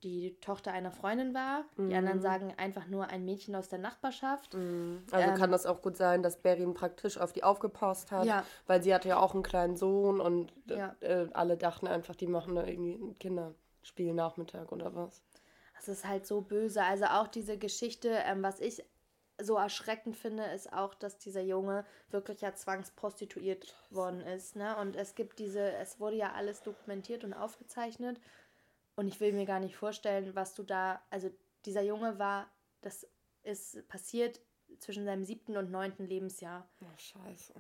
die 0.04 0.38
Tochter 0.42 0.72
einer 0.72 0.92
Freundin 0.92 1.34
war. 1.34 1.66
Mhm. 1.78 1.90
Die 1.90 1.96
anderen 1.96 2.22
sagen 2.22 2.54
einfach 2.58 2.88
nur 2.88 3.08
ein 3.08 3.26
Mädchen 3.26 3.56
aus 3.56 3.70
der 3.70 3.80
Nachbarschaft. 3.80 4.54
Mhm. 4.54 5.04
Also 5.12 5.30
ähm, 5.30 5.36
kann 5.38 5.52
das 5.52 5.66
auch 5.66 5.82
gut 5.82 5.98
sein, 5.98 6.24
dass 6.24 6.38
Berin 6.38 6.74
praktisch 6.74 7.18
auf 7.18 7.34
die 7.34 7.44
aufgepasst 7.44 8.12
hat, 8.12 8.26
ja. 8.26 8.44
weil 8.68 8.82
sie 8.82 8.94
hatte 8.94 9.10
ja 9.10 9.20
auch 9.20 9.34
einen 9.34 9.44
kleinen 9.44 9.76
Sohn 9.76 10.20
und 10.20 10.54
ja. 10.66 10.96
äh, 11.02 11.28
alle 11.34 11.58
dachten 11.58 11.88
einfach, 11.88 12.16
die 12.16 12.28
machen 12.28 12.56
da 12.56 12.66
irgendwie 12.66 12.94
ein 12.94 13.18
Kinderspielnachmittag 13.20 14.72
oder 14.72 14.96
was. 14.96 15.22
Das 15.76 15.88
ist 15.88 16.08
halt 16.08 16.28
so 16.28 16.42
böse. 16.42 16.84
Also 16.84 17.06
auch 17.06 17.28
diese 17.28 17.58
Geschichte, 17.58 18.10
ähm, 18.10 18.44
was 18.44 18.60
ich 18.60 18.84
so 19.44 19.58
erschreckend 19.58 20.16
finde, 20.16 20.44
ist 20.44 20.72
auch, 20.72 20.94
dass 20.94 21.18
dieser 21.18 21.42
Junge 21.42 21.86
wirklich 22.10 22.42
ja 22.42 22.54
zwangsprostituiert 22.54 23.76
worden 23.90 24.22
ist. 24.22 24.56
Ne? 24.56 24.76
Und 24.78 24.96
es 24.96 25.16
gibt 25.16 25.40
diese, 25.40 25.72
es 25.74 26.00
wurde 26.00 26.18
ja 26.18 26.34
alles 26.34 26.62
dokumentiert 26.62 27.24
und 27.24 27.34
aufgezeichnet. 27.34 28.20
Und 28.96 29.08
ich 29.08 29.20
will 29.20 29.34
mir 29.34 29.46
gar 29.46 29.60
nicht 29.60 29.76
vorstellen, 29.76 30.36
was 30.36 30.54
du 30.54 30.64
da, 30.64 31.02
also 31.10 31.32
dieser 31.66 31.82
Junge 31.82 32.20
war, 32.20 32.50
das 32.82 33.08
ist 33.44 33.88
passiert 33.88 34.40
zwischen 34.80 35.06
seinem 35.06 35.24
siebten 35.24 35.58
und 35.58 35.72
neunten 35.72 36.06
Lebensjahr. 36.06 36.68
Oh, 36.82 36.98
scheiße. 36.98 37.54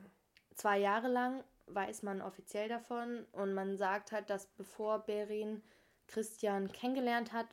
Zwei 0.55 0.79
Jahre 0.79 1.07
lang 1.07 1.43
weiß 1.67 2.03
man 2.03 2.21
offiziell 2.21 2.67
davon 2.67 3.25
und 3.31 3.53
man 3.53 3.77
sagt 3.77 4.11
halt, 4.11 4.29
dass 4.29 4.47
bevor 4.47 4.99
Berin 4.99 5.63
Christian 6.07 6.71
kennengelernt 6.71 7.31
hat, 7.31 7.47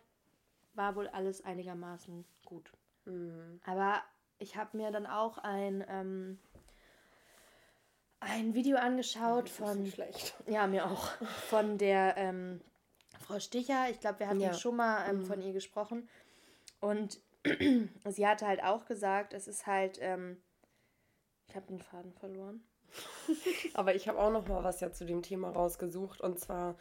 war 0.74 0.96
wohl 0.96 1.08
alles 1.08 1.44
einigermaßen 1.44 2.24
gut. 2.44 2.72
Mhm. 3.04 3.60
Aber 3.64 4.02
ich 4.38 4.56
habe 4.56 4.76
mir 4.76 4.90
dann 4.90 5.06
auch 5.06 5.38
ein, 5.38 5.84
ähm, 5.88 6.38
ein 8.20 8.54
Video 8.54 8.78
angeschaut 8.78 9.48
von. 9.48 9.86
Schlecht. 9.86 10.34
Ja, 10.46 10.66
mir 10.66 10.86
auch. 10.86 11.06
Von 11.48 11.78
der 11.78 12.16
ähm, 12.16 12.60
Frau 13.28 13.40
Sticher, 13.40 13.90
ich 13.90 14.00
glaube, 14.00 14.20
wir 14.20 14.28
hatten 14.28 14.40
ja. 14.40 14.54
schon 14.54 14.76
mal 14.76 15.06
ähm, 15.06 15.18
mhm. 15.18 15.26
von 15.26 15.42
ihr 15.42 15.52
gesprochen. 15.52 16.08
Und 16.80 17.20
sie 18.08 18.26
hatte 18.26 18.46
halt 18.46 18.64
auch 18.64 18.86
gesagt, 18.86 19.34
es 19.34 19.46
ist 19.46 19.66
halt, 19.66 19.98
ähm, 20.00 20.38
ich 21.46 21.54
habe 21.54 21.66
den 21.66 21.78
Faden 21.78 22.14
verloren. 22.14 22.64
Aber 23.74 23.94
ich 23.94 24.08
habe 24.08 24.18
auch 24.18 24.32
noch 24.32 24.48
mal 24.48 24.64
was 24.64 24.80
ja 24.80 24.90
zu 24.92 25.04
dem 25.04 25.20
Thema 25.20 25.50
rausgesucht 25.50 26.22
und 26.22 26.40
zwar 26.40 26.76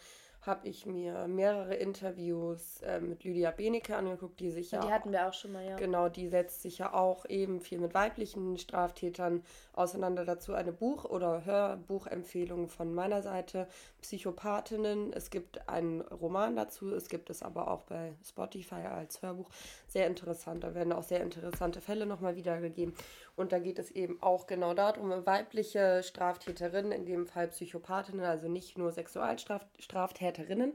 habe 0.47 0.67
ich 0.67 0.85
mir 0.85 1.27
mehrere 1.27 1.75
Interviews 1.75 2.81
äh, 2.81 2.99
mit 2.99 3.23
Lydia 3.23 3.51
Benecke 3.51 3.95
angeguckt, 3.95 4.39
die 4.39 4.51
sich 4.51 4.71
ja. 4.71 4.81
Die 4.81 4.91
hatten 4.91 5.11
wir 5.11 5.27
auch 5.27 5.33
schon 5.33 5.51
mal, 5.51 5.65
ja. 5.65 5.75
Genau, 5.75 6.09
die 6.09 6.27
setzt 6.27 6.61
sich 6.61 6.77
ja 6.77 6.93
auch 6.93 7.25
eben 7.25 7.61
viel 7.61 7.79
mit 7.79 7.93
weiblichen 7.93 8.57
Straftätern 8.57 9.43
auseinander. 9.73 10.25
Dazu 10.25 10.53
eine 10.53 10.71
Buch- 10.71 11.05
oder 11.05 11.45
Hörbuchempfehlung 11.45 12.67
von 12.67 12.93
meiner 12.93 13.21
Seite: 13.21 13.67
Psychopathinnen. 14.01 15.13
Es 15.13 15.29
gibt 15.29 15.67
einen 15.69 16.01
Roman 16.01 16.55
dazu, 16.55 16.93
es 16.93 17.09
gibt 17.09 17.29
es 17.29 17.43
aber 17.43 17.69
auch 17.69 17.83
bei 17.83 18.13
Spotify 18.25 18.75
als 18.75 19.21
Hörbuch. 19.21 19.49
Sehr 19.87 20.07
interessant. 20.07 20.63
Da 20.63 20.73
werden 20.73 20.93
auch 20.93 21.03
sehr 21.03 21.21
interessante 21.21 21.81
Fälle 21.81 22.05
nochmal 22.05 22.35
wiedergegeben. 22.35 22.93
Und 23.37 23.51
da 23.51 23.59
geht 23.59 23.77
es 23.77 23.91
eben 23.91 24.21
auch 24.21 24.47
genau 24.47 24.73
darum, 24.73 25.11
weibliche 25.27 26.01
Straftäterinnen, 26.01 26.91
in 26.91 27.05
dem 27.05 27.27
Fall 27.27 27.47
Psychopathinnen, 27.49 28.25
also 28.25 28.49
nicht 28.49 28.79
nur 28.79 28.91
Sexualstraftäterinnen. 28.91 30.73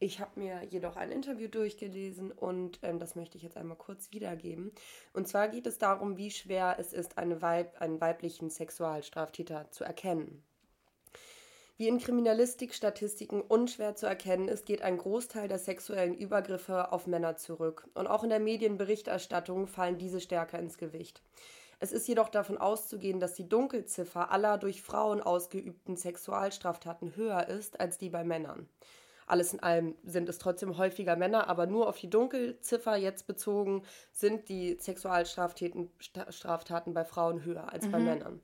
Ich 0.00 0.20
habe 0.20 0.38
mir 0.38 0.62
jedoch 0.64 0.96
ein 0.96 1.10
Interview 1.10 1.48
durchgelesen 1.48 2.30
und 2.30 2.78
ähm, 2.82 2.98
das 2.98 3.16
möchte 3.16 3.38
ich 3.38 3.42
jetzt 3.42 3.56
einmal 3.56 3.78
kurz 3.78 4.12
wiedergeben. 4.12 4.70
Und 5.14 5.26
zwar 5.26 5.48
geht 5.48 5.66
es 5.66 5.78
darum, 5.78 6.18
wie 6.18 6.30
schwer 6.30 6.76
es 6.78 6.92
ist, 6.92 7.16
eine 7.16 7.40
Weib, 7.40 7.80
einen 7.80 8.02
weiblichen 8.02 8.50
Sexualstraftäter 8.50 9.70
zu 9.70 9.84
erkennen. 9.84 10.44
Wie 11.78 11.88
in 11.88 11.98
Kriminalistikstatistiken 11.98 13.40
unschwer 13.40 13.96
zu 13.96 14.04
erkennen 14.04 14.48
ist, 14.48 14.66
geht 14.66 14.82
ein 14.82 14.98
Großteil 14.98 15.48
der 15.48 15.58
sexuellen 15.58 16.14
Übergriffe 16.14 16.92
auf 16.92 17.06
Männer 17.06 17.36
zurück. 17.36 17.88
Und 17.94 18.08
auch 18.08 18.24
in 18.24 18.30
der 18.30 18.40
Medienberichterstattung 18.40 19.66
fallen 19.66 19.96
diese 19.96 20.20
stärker 20.20 20.58
ins 20.58 20.76
Gewicht. 20.76 21.22
Es 21.80 21.92
ist 21.92 22.08
jedoch 22.08 22.28
davon 22.28 22.58
auszugehen, 22.58 23.20
dass 23.20 23.34
die 23.34 23.48
Dunkelziffer 23.48 24.30
aller 24.30 24.58
durch 24.58 24.82
Frauen 24.82 25.20
ausgeübten 25.20 25.96
Sexualstraftaten 25.96 27.16
höher 27.16 27.48
ist 27.48 27.80
als 27.80 27.98
die 27.98 28.10
bei 28.10 28.24
Männern. 28.24 28.68
Alles 29.26 29.54
in 29.54 29.60
allem 29.60 29.94
sind 30.04 30.28
es 30.28 30.38
trotzdem 30.38 30.76
häufiger 30.76 31.16
Männer, 31.16 31.48
aber 31.48 31.66
nur 31.66 31.88
auf 31.88 31.98
die 31.98 32.10
Dunkelziffer 32.10 32.96
jetzt 32.96 33.26
bezogen 33.26 33.82
sind 34.12 34.48
die 34.48 34.76
Sexualstraftaten 34.78 35.90
Straftaten 36.28 36.92
bei 36.92 37.04
Frauen 37.04 37.44
höher 37.44 37.72
als 37.72 37.86
mhm. 37.86 37.92
bei 37.92 37.98
Männern. 38.00 38.40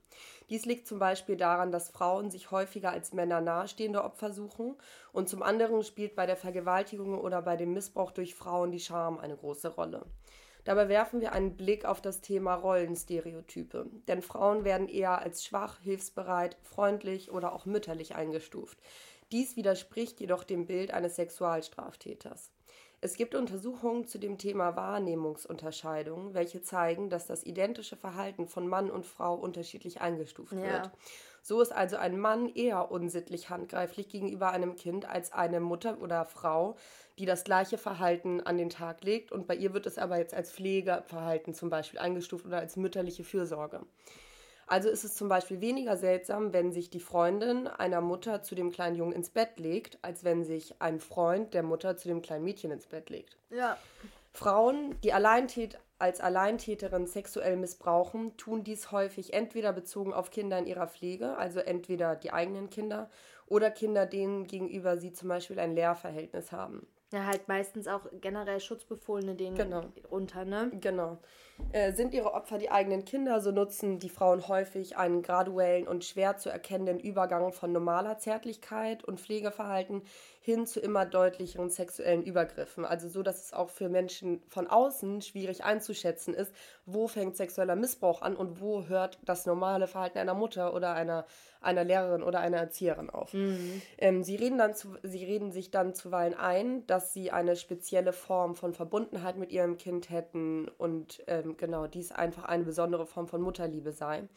Dies 0.48 0.64
liegt 0.64 0.88
zum 0.88 0.98
Beispiel 0.98 1.36
daran, 1.36 1.70
dass 1.70 1.90
Frauen 1.90 2.30
sich 2.30 2.50
häufiger 2.50 2.90
als 2.90 3.12
Männer 3.12 3.40
nahestehende 3.40 4.02
Opfer 4.02 4.32
suchen 4.32 4.74
und 5.12 5.28
zum 5.28 5.42
anderen 5.42 5.82
spielt 5.84 6.16
bei 6.16 6.26
der 6.26 6.36
Vergewaltigung 6.36 7.18
oder 7.20 7.42
bei 7.42 7.56
dem 7.56 7.74
Missbrauch 7.74 8.10
durch 8.10 8.34
Frauen 8.34 8.72
die 8.72 8.80
Scham 8.80 9.18
eine 9.18 9.36
große 9.36 9.68
Rolle. 9.68 10.06
Dabei 10.64 10.88
werfen 10.88 11.20
wir 11.20 11.32
einen 11.32 11.56
Blick 11.56 11.84
auf 11.84 12.00
das 12.00 12.20
Thema 12.20 12.54
Rollenstereotype, 12.54 13.86
denn 14.08 14.22
Frauen 14.22 14.64
werden 14.64 14.88
eher 14.88 15.18
als 15.18 15.44
schwach, 15.44 15.80
hilfsbereit, 15.80 16.56
freundlich 16.62 17.30
oder 17.30 17.52
auch 17.52 17.66
mütterlich 17.66 18.14
eingestuft. 18.14 18.78
Dies 19.32 19.56
widerspricht 19.56 20.20
jedoch 20.20 20.44
dem 20.44 20.66
Bild 20.66 20.92
eines 20.92 21.16
Sexualstraftäters. 21.16 22.50
Es 23.02 23.16
gibt 23.16 23.34
Untersuchungen 23.34 24.06
zu 24.06 24.18
dem 24.18 24.36
Thema 24.36 24.76
Wahrnehmungsunterscheidung, 24.76 26.34
welche 26.34 26.60
zeigen, 26.60 27.08
dass 27.08 27.26
das 27.26 27.44
identische 27.44 27.96
Verhalten 27.96 28.46
von 28.46 28.68
Mann 28.68 28.90
und 28.90 29.06
Frau 29.06 29.34
unterschiedlich 29.34 30.02
eingestuft 30.02 30.52
ja. 30.52 30.60
wird. 30.62 30.90
So 31.42 31.60
ist 31.60 31.72
also 31.72 31.96
ein 31.96 32.18
Mann 32.18 32.48
eher 32.48 32.90
unsittlich 32.90 33.50
handgreiflich 33.50 34.08
gegenüber 34.08 34.50
einem 34.50 34.76
Kind 34.76 35.08
als 35.08 35.32
eine 35.32 35.60
Mutter 35.60 36.00
oder 36.00 36.24
Frau, 36.24 36.76
die 37.18 37.26
das 37.26 37.44
gleiche 37.44 37.78
Verhalten 37.78 38.40
an 38.40 38.58
den 38.58 38.70
Tag 38.70 39.02
legt. 39.04 39.32
Und 39.32 39.46
bei 39.46 39.54
ihr 39.54 39.72
wird 39.72 39.86
es 39.86 39.98
aber 39.98 40.18
jetzt 40.18 40.34
als 40.34 40.52
Pflegeverhalten 40.52 41.54
zum 41.54 41.70
Beispiel 41.70 41.98
eingestuft 41.98 42.46
oder 42.46 42.58
als 42.58 42.76
mütterliche 42.76 43.24
Fürsorge. 43.24 43.80
Also 44.70 44.88
ist 44.88 45.02
es 45.02 45.16
zum 45.16 45.28
Beispiel 45.28 45.60
weniger 45.60 45.96
seltsam, 45.96 46.52
wenn 46.52 46.70
sich 46.70 46.90
die 46.90 47.00
Freundin 47.00 47.66
einer 47.66 48.00
Mutter 48.00 48.42
zu 48.42 48.54
dem 48.54 48.70
kleinen 48.70 48.94
Jungen 48.94 49.12
ins 49.12 49.30
Bett 49.30 49.58
legt, 49.58 49.98
als 50.02 50.22
wenn 50.22 50.44
sich 50.44 50.80
ein 50.80 51.00
Freund 51.00 51.54
der 51.54 51.64
Mutter 51.64 51.96
zu 51.96 52.06
dem 52.06 52.22
kleinen 52.22 52.44
Mädchen 52.44 52.70
ins 52.70 52.86
Bett 52.86 53.10
legt. 53.10 53.36
Ja. 53.50 53.76
Frauen, 54.32 54.94
die 55.02 55.12
Alleintät 55.12 55.76
als 56.00 56.20
Alleintäterin 56.20 57.06
sexuell 57.06 57.56
missbrauchen, 57.56 58.36
tun 58.36 58.64
dies 58.64 58.90
häufig 58.90 59.32
entweder 59.32 59.72
bezogen 59.72 60.12
auf 60.12 60.30
Kinder 60.30 60.58
in 60.58 60.66
ihrer 60.66 60.88
Pflege, 60.88 61.36
also 61.36 61.60
entweder 61.60 62.16
die 62.16 62.32
eigenen 62.32 62.70
Kinder, 62.70 63.10
oder 63.46 63.70
Kinder, 63.70 64.06
denen 64.06 64.46
gegenüber 64.46 64.96
sie 64.96 65.12
zum 65.12 65.28
Beispiel 65.28 65.58
ein 65.58 65.74
Lehrverhältnis 65.74 66.52
haben. 66.52 66.86
Ja, 67.12 67.26
halt 67.26 67.48
meistens 67.48 67.88
auch 67.88 68.06
generell 68.20 68.60
Schutzbefohlene 68.60 69.34
denen 69.34 69.56
genau. 69.56 69.82
unter, 70.08 70.44
ne? 70.44 70.70
Genau. 70.80 71.18
Äh, 71.72 71.92
sind 71.92 72.14
ihre 72.14 72.34
Opfer 72.34 72.58
die 72.58 72.70
eigenen 72.70 73.04
Kinder, 73.04 73.40
so 73.40 73.52
nutzen 73.52 73.98
die 73.98 74.08
Frauen 74.08 74.48
häufig 74.48 74.96
einen 74.96 75.22
graduellen 75.22 75.86
und 75.86 76.04
schwer 76.04 76.36
zu 76.36 76.50
erkennenden 76.50 76.98
Übergang 76.98 77.52
von 77.52 77.72
normaler 77.72 78.18
Zärtlichkeit 78.18 79.04
und 79.04 79.20
Pflegeverhalten 79.20 80.02
hin 80.42 80.66
zu 80.66 80.80
immer 80.80 81.04
deutlicheren 81.04 81.68
sexuellen 81.68 82.22
Übergriffen. 82.22 82.86
Also 82.86 83.08
so, 83.08 83.22
dass 83.22 83.44
es 83.44 83.52
auch 83.52 83.68
für 83.68 83.90
Menschen 83.90 84.42
von 84.48 84.66
außen 84.66 85.20
schwierig 85.20 85.64
einzuschätzen 85.64 86.32
ist, 86.32 86.52
wo 86.86 87.08
fängt 87.08 87.36
sexueller 87.36 87.76
Missbrauch 87.76 88.22
an 88.22 88.36
und 88.36 88.60
wo 88.60 88.86
hört 88.86 89.18
das 89.22 89.44
normale 89.44 89.86
Verhalten 89.86 90.18
einer 90.18 90.32
Mutter 90.32 90.74
oder 90.74 90.94
einer, 90.94 91.26
einer 91.60 91.84
Lehrerin 91.84 92.22
oder 92.22 92.40
einer 92.40 92.56
Erzieherin 92.56 93.10
auf. 93.10 93.34
Mhm. 93.34 93.82
Ähm, 93.98 94.22
sie, 94.22 94.36
reden 94.36 94.56
dann 94.56 94.74
zu, 94.74 94.96
sie 95.02 95.24
reden 95.24 95.52
sich 95.52 95.70
dann 95.70 95.94
zuweilen 95.94 96.34
ein, 96.34 96.86
dass 96.86 97.12
sie 97.12 97.30
eine 97.30 97.54
spezielle 97.54 98.14
Form 98.14 98.54
von 98.54 98.72
Verbundenheit 98.72 99.36
mit 99.36 99.52
ihrem 99.52 99.76
Kind 99.76 100.08
hätten 100.08 100.68
und 100.78 101.22
ähm, 101.26 101.49
genau 101.58 101.86
dies 101.86 102.12
einfach 102.12 102.44
eine 102.44 102.64
besondere 102.64 103.06
Form 103.06 103.28
von 103.28 103.40
Mutterliebe 103.40 103.92
sei. 103.92 104.28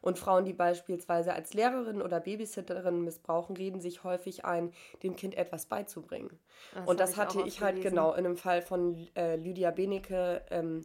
Und 0.00 0.18
Frauen, 0.18 0.44
die 0.44 0.52
beispielsweise 0.52 1.32
als 1.32 1.54
Lehrerin 1.54 2.02
oder 2.02 2.18
Babysitterin 2.18 3.02
missbrauchen, 3.04 3.56
reden 3.56 3.80
sich 3.80 4.02
häufig 4.02 4.44
ein, 4.44 4.72
dem 5.04 5.14
Kind 5.14 5.36
etwas 5.36 5.66
beizubringen. 5.66 6.40
Das 6.74 6.88
und 6.88 6.98
das 6.98 7.16
hatte 7.16 7.40
ich, 7.42 7.46
ich 7.46 7.60
halt 7.62 7.80
genau 7.82 8.12
in 8.12 8.26
einem 8.26 8.36
Fall 8.36 8.62
von 8.62 9.06
äh, 9.14 9.36
Lydia 9.36 9.70
Benecke 9.70 10.42
ähm, 10.50 10.84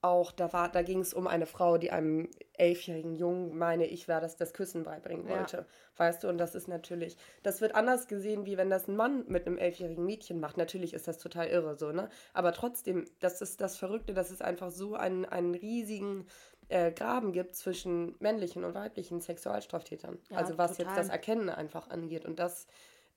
auch, 0.00 0.30
da 0.30 0.52
war, 0.52 0.68
da 0.68 0.82
ging 0.82 1.00
es 1.00 1.12
um 1.12 1.26
eine 1.26 1.46
Frau, 1.46 1.76
die 1.76 1.90
einem 1.90 2.28
elfjährigen 2.52 3.16
Jungen, 3.16 3.58
meine 3.58 3.86
ich, 3.86 4.06
war 4.06 4.20
das 4.20 4.36
das 4.36 4.52
Küssen 4.52 4.84
beibringen 4.84 5.28
wollte. 5.28 5.56
Ja. 5.56 5.66
Weißt 5.96 6.22
du, 6.22 6.28
und 6.28 6.38
das 6.38 6.54
ist 6.54 6.68
natürlich, 6.68 7.16
das 7.42 7.60
wird 7.60 7.74
anders 7.74 8.06
gesehen, 8.06 8.46
wie 8.46 8.56
wenn 8.56 8.70
das 8.70 8.86
ein 8.86 8.96
Mann 8.96 9.24
mit 9.26 9.46
einem 9.46 9.58
elfjährigen 9.58 10.04
Mädchen 10.04 10.38
macht. 10.38 10.56
Natürlich 10.56 10.94
ist 10.94 11.08
das 11.08 11.18
total 11.18 11.48
irre 11.48 11.76
so, 11.76 11.90
ne? 11.90 12.08
Aber 12.32 12.52
trotzdem, 12.52 13.06
das 13.18 13.40
ist 13.40 13.60
das 13.60 13.76
Verrückte, 13.76 14.14
dass 14.14 14.30
es 14.30 14.40
einfach 14.40 14.70
so 14.70 14.94
einen, 14.94 15.24
einen 15.24 15.54
riesigen 15.54 16.26
äh, 16.68 16.92
Graben 16.92 17.32
gibt 17.32 17.56
zwischen 17.56 18.14
männlichen 18.20 18.64
und 18.64 18.74
weiblichen 18.74 19.20
Sexualstraftätern. 19.20 20.18
Ja, 20.30 20.36
also 20.36 20.58
was 20.58 20.76
total. 20.76 20.86
jetzt 20.86 20.98
das 20.98 21.08
Erkennen 21.08 21.50
einfach 21.50 21.90
angeht. 21.90 22.24
Und 22.24 22.38
das 22.38 22.66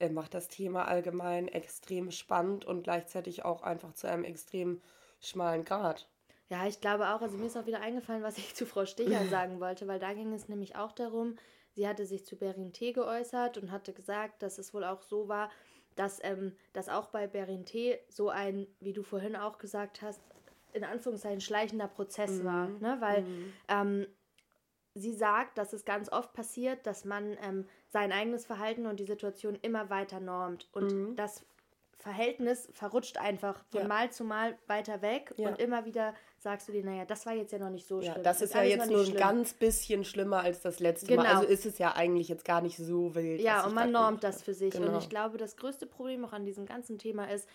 äh, 0.00 0.08
macht 0.08 0.34
das 0.34 0.48
Thema 0.48 0.88
allgemein 0.88 1.46
extrem 1.46 2.10
spannend 2.10 2.64
und 2.64 2.82
gleichzeitig 2.82 3.44
auch 3.44 3.62
einfach 3.62 3.92
zu 3.94 4.08
einem 4.08 4.24
extrem 4.24 4.80
schmalen 5.20 5.64
Grad. 5.64 6.08
Ja, 6.52 6.66
ich 6.66 6.82
glaube 6.82 7.08
auch, 7.08 7.22
also 7.22 7.38
mir 7.38 7.46
ist 7.46 7.56
auch 7.56 7.64
wieder 7.64 7.80
eingefallen, 7.80 8.22
was 8.22 8.36
ich 8.36 8.54
zu 8.54 8.66
Frau 8.66 8.84
Sticher 8.84 9.24
sagen 9.30 9.58
wollte, 9.58 9.88
weil 9.88 9.98
da 9.98 10.12
ging 10.12 10.34
es 10.34 10.50
nämlich 10.50 10.76
auch 10.76 10.92
darum, 10.92 11.36
sie 11.72 11.88
hatte 11.88 12.04
sich 12.04 12.26
zu 12.26 12.36
Berin 12.36 12.74
T. 12.74 12.92
geäußert 12.92 13.56
und 13.56 13.72
hatte 13.72 13.94
gesagt, 13.94 14.42
dass 14.42 14.58
es 14.58 14.74
wohl 14.74 14.84
auch 14.84 15.00
so 15.00 15.28
war, 15.28 15.50
dass, 15.96 16.22
ähm, 16.22 16.54
dass 16.74 16.90
auch 16.90 17.06
bei 17.06 17.26
Berin 17.26 17.64
T. 17.64 17.98
so 18.10 18.28
ein, 18.28 18.66
wie 18.80 18.92
du 18.92 19.02
vorhin 19.02 19.34
auch 19.34 19.56
gesagt 19.56 20.02
hast, 20.02 20.20
in 20.74 20.84
Anführungszeichen 20.84 21.40
schleichender 21.40 21.88
Prozess 21.88 22.40
mhm. 22.40 22.44
war, 22.44 22.68
ne? 22.68 22.96
weil 23.00 23.22
mhm. 23.22 23.52
ähm, 23.68 24.06
sie 24.94 25.14
sagt, 25.14 25.56
dass 25.56 25.72
es 25.72 25.86
ganz 25.86 26.12
oft 26.12 26.34
passiert, 26.34 26.86
dass 26.86 27.06
man 27.06 27.34
ähm, 27.42 27.66
sein 27.88 28.12
eigenes 28.12 28.44
Verhalten 28.44 28.84
und 28.84 29.00
die 29.00 29.06
Situation 29.06 29.54
immer 29.54 29.88
weiter 29.88 30.20
normt 30.20 30.68
und 30.72 30.92
mhm. 30.92 31.16
das 31.16 31.46
Verhältnis 31.98 32.68
verrutscht 32.72 33.16
einfach 33.16 33.64
von 33.70 33.82
ja. 33.82 33.88
Mal 33.88 34.10
zu 34.10 34.24
Mal 34.24 34.58
weiter 34.66 35.00
weg 35.00 35.32
ja. 35.36 35.48
und 35.48 35.58
immer 35.58 35.86
wieder 35.86 36.14
sagst 36.42 36.68
du 36.68 36.72
dir, 36.72 36.84
naja, 36.84 37.04
das 37.04 37.24
war 37.24 37.34
jetzt 37.34 37.52
ja 37.52 37.58
noch 37.58 37.70
nicht 37.70 37.86
so 37.86 38.00
schlimm. 38.00 38.14
Ja, 38.16 38.22
das, 38.22 38.38
das 38.38 38.48
ist 38.48 38.54
ja 38.54 38.62
jetzt 38.62 38.90
nur 38.90 39.04
ein 39.04 39.14
ganz 39.14 39.54
bisschen 39.54 40.04
schlimmer 40.04 40.40
als 40.40 40.60
das 40.60 40.80
letzte 40.80 41.06
genau. 41.06 41.22
Mal. 41.22 41.36
Also 41.36 41.46
ist 41.46 41.66
es 41.66 41.78
ja 41.78 41.94
eigentlich 41.94 42.28
jetzt 42.28 42.44
gar 42.44 42.60
nicht 42.60 42.76
so 42.76 43.14
wild. 43.14 43.40
Ja, 43.40 43.64
und 43.64 43.74
man 43.74 43.92
normt 43.92 44.24
das 44.24 44.42
für 44.42 44.52
sich. 44.52 44.74
Genau. 44.74 44.92
Und 44.92 45.02
ich 45.02 45.08
glaube, 45.08 45.38
das 45.38 45.56
größte 45.56 45.86
Problem 45.86 46.24
auch 46.24 46.32
an 46.32 46.44
diesem 46.44 46.66
ganzen 46.66 46.98
Thema 46.98 47.30
ist, 47.30 47.48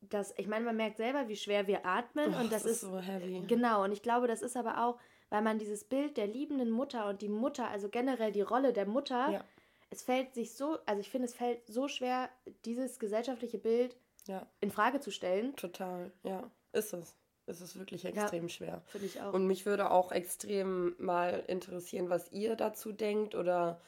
dass, 0.00 0.34
ich 0.38 0.48
meine, 0.48 0.64
man 0.64 0.76
merkt 0.76 0.96
selber, 0.96 1.28
wie 1.28 1.36
schwer 1.36 1.66
wir 1.66 1.86
atmen 1.86 2.34
oh, 2.34 2.40
und 2.40 2.52
das, 2.52 2.62
das 2.62 2.72
ist, 2.72 2.82
ist 2.82 2.90
so 2.90 2.98
heavy. 2.98 3.44
Genau, 3.46 3.84
und 3.84 3.92
ich 3.92 4.02
glaube, 4.02 4.26
das 4.26 4.42
ist 4.42 4.56
aber 4.56 4.84
auch, 4.84 4.98
weil 5.28 5.42
man 5.42 5.58
dieses 5.58 5.84
Bild 5.84 6.16
der 6.16 6.26
liebenden 6.26 6.70
Mutter 6.70 7.08
und 7.08 7.22
die 7.22 7.28
Mutter, 7.28 7.68
also 7.68 7.88
generell 7.88 8.32
die 8.32 8.40
Rolle 8.40 8.72
der 8.72 8.86
Mutter, 8.86 9.30
ja. 9.30 9.44
es 9.90 10.02
fällt 10.02 10.34
sich 10.34 10.54
so, 10.54 10.78
also 10.86 11.00
ich 11.00 11.10
finde, 11.10 11.26
es 11.26 11.34
fällt 11.34 11.66
so 11.68 11.86
schwer, 11.86 12.30
dieses 12.64 12.98
gesellschaftliche 12.98 13.58
Bild 13.58 13.96
ja. 14.26 14.46
in 14.60 14.70
Frage 14.70 15.00
zu 15.00 15.10
stellen. 15.10 15.54
Total, 15.54 16.10
ja, 16.24 16.50
ist 16.72 16.94
es. 16.94 17.14
Es 17.50 17.60
ist 17.60 17.78
wirklich 17.78 18.04
extrem 18.04 18.44
ja, 18.44 18.48
schwer. 18.48 18.82
Finde 18.86 19.06
ich 19.06 19.20
auch. 19.20 19.32
Und 19.34 19.46
mich 19.46 19.66
würde 19.66 19.90
auch 19.90 20.12
extrem 20.12 20.94
mal 20.98 21.42
interessieren, 21.46 22.08
was 22.08 22.30
ihr 22.32 22.56
dazu 22.56 22.92
denkt 22.92 23.34
oder 23.34 23.80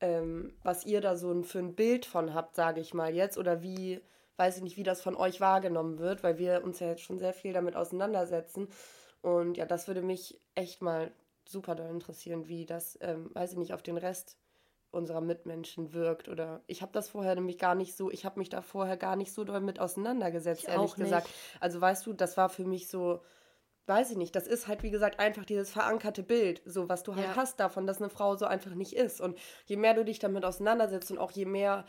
ähm, 0.00 0.54
was 0.62 0.84
ihr 0.84 1.00
da 1.00 1.16
so 1.16 1.42
für 1.42 1.58
ein 1.58 1.74
Bild 1.74 2.06
von 2.06 2.34
habt, 2.34 2.56
sage 2.56 2.80
ich 2.80 2.94
mal 2.94 3.14
jetzt, 3.14 3.38
oder 3.38 3.62
wie 3.62 4.00
weiß 4.36 4.56
ich 4.56 4.62
nicht, 4.62 4.76
wie 4.76 4.82
das 4.82 5.00
von 5.00 5.16
euch 5.16 5.40
wahrgenommen 5.40 5.98
wird, 5.98 6.22
weil 6.22 6.38
wir 6.38 6.64
uns 6.64 6.80
ja 6.80 6.88
jetzt 6.88 7.02
schon 7.02 7.18
sehr 7.18 7.32
viel 7.32 7.52
damit 7.52 7.76
auseinandersetzen. 7.76 8.68
Und 9.22 9.56
ja, 9.56 9.64
das 9.64 9.86
würde 9.86 10.02
mich 10.02 10.40
echt 10.54 10.82
mal 10.82 11.12
super 11.44 11.74
doll 11.74 11.88
interessieren, 11.90 12.48
wie 12.48 12.66
das, 12.66 12.98
ähm, 13.00 13.30
weiß 13.34 13.52
ich 13.52 13.58
nicht, 13.58 13.74
auf 13.74 13.82
den 13.82 13.96
Rest 13.96 14.36
unserer 14.94 15.20
Mitmenschen 15.20 15.92
wirkt. 15.92 16.28
Oder 16.28 16.62
ich 16.66 16.82
habe 16.82 16.92
das 16.92 17.08
vorher 17.08 17.34
nämlich 17.34 17.58
gar 17.58 17.74
nicht 17.74 17.96
so, 17.96 18.10
ich 18.10 18.24
habe 18.24 18.38
mich 18.38 18.48
da 18.48 18.62
vorher 18.62 18.96
gar 18.96 19.16
nicht 19.16 19.32
so 19.32 19.44
doll 19.44 19.60
mit 19.60 19.80
auseinandergesetzt, 19.80 20.64
ich 20.64 20.68
ehrlich 20.68 20.94
gesagt. 20.94 21.28
Also 21.60 21.80
weißt 21.80 22.06
du, 22.06 22.12
das 22.12 22.36
war 22.36 22.48
für 22.48 22.64
mich 22.64 22.88
so, 22.88 23.20
weiß 23.86 24.12
ich 24.12 24.16
nicht, 24.16 24.34
das 24.34 24.46
ist 24.46 24.68
halt 24.68 24.82
wie 24.82 24.90
gesagt 24.90 25.20
einfach 25.20 25.44
dieses 25.44 25.70
verankerte 25.70 26.22
Bild, 26.22 26.62
so 26.64 26.88
was 26.88 27.02
du 27.02 27.14
halt 27.14 27.26
ja. 27.26 27.36
hast 27.36 27.60
davon, 27.60 27.86
dass 27.86 28.00
eine 28.00 28.10
Frau 28.10 28.36
so 28.36 28.46
einfach 28.46 28.74
nicht 28.74 28.94
ist. 28.94 29.20
Und 29.20 29.38
je 29.66 29.76
mehr 29.76 29.94
du 29.94 30.04
dich 30.04 30.18
damit 30.18 30.44
auseinandersetzt 30.44 31.10
und 31.10 31.18
auch 31.18 31.32
je 31.32 31.44
mehr 31.44 31.84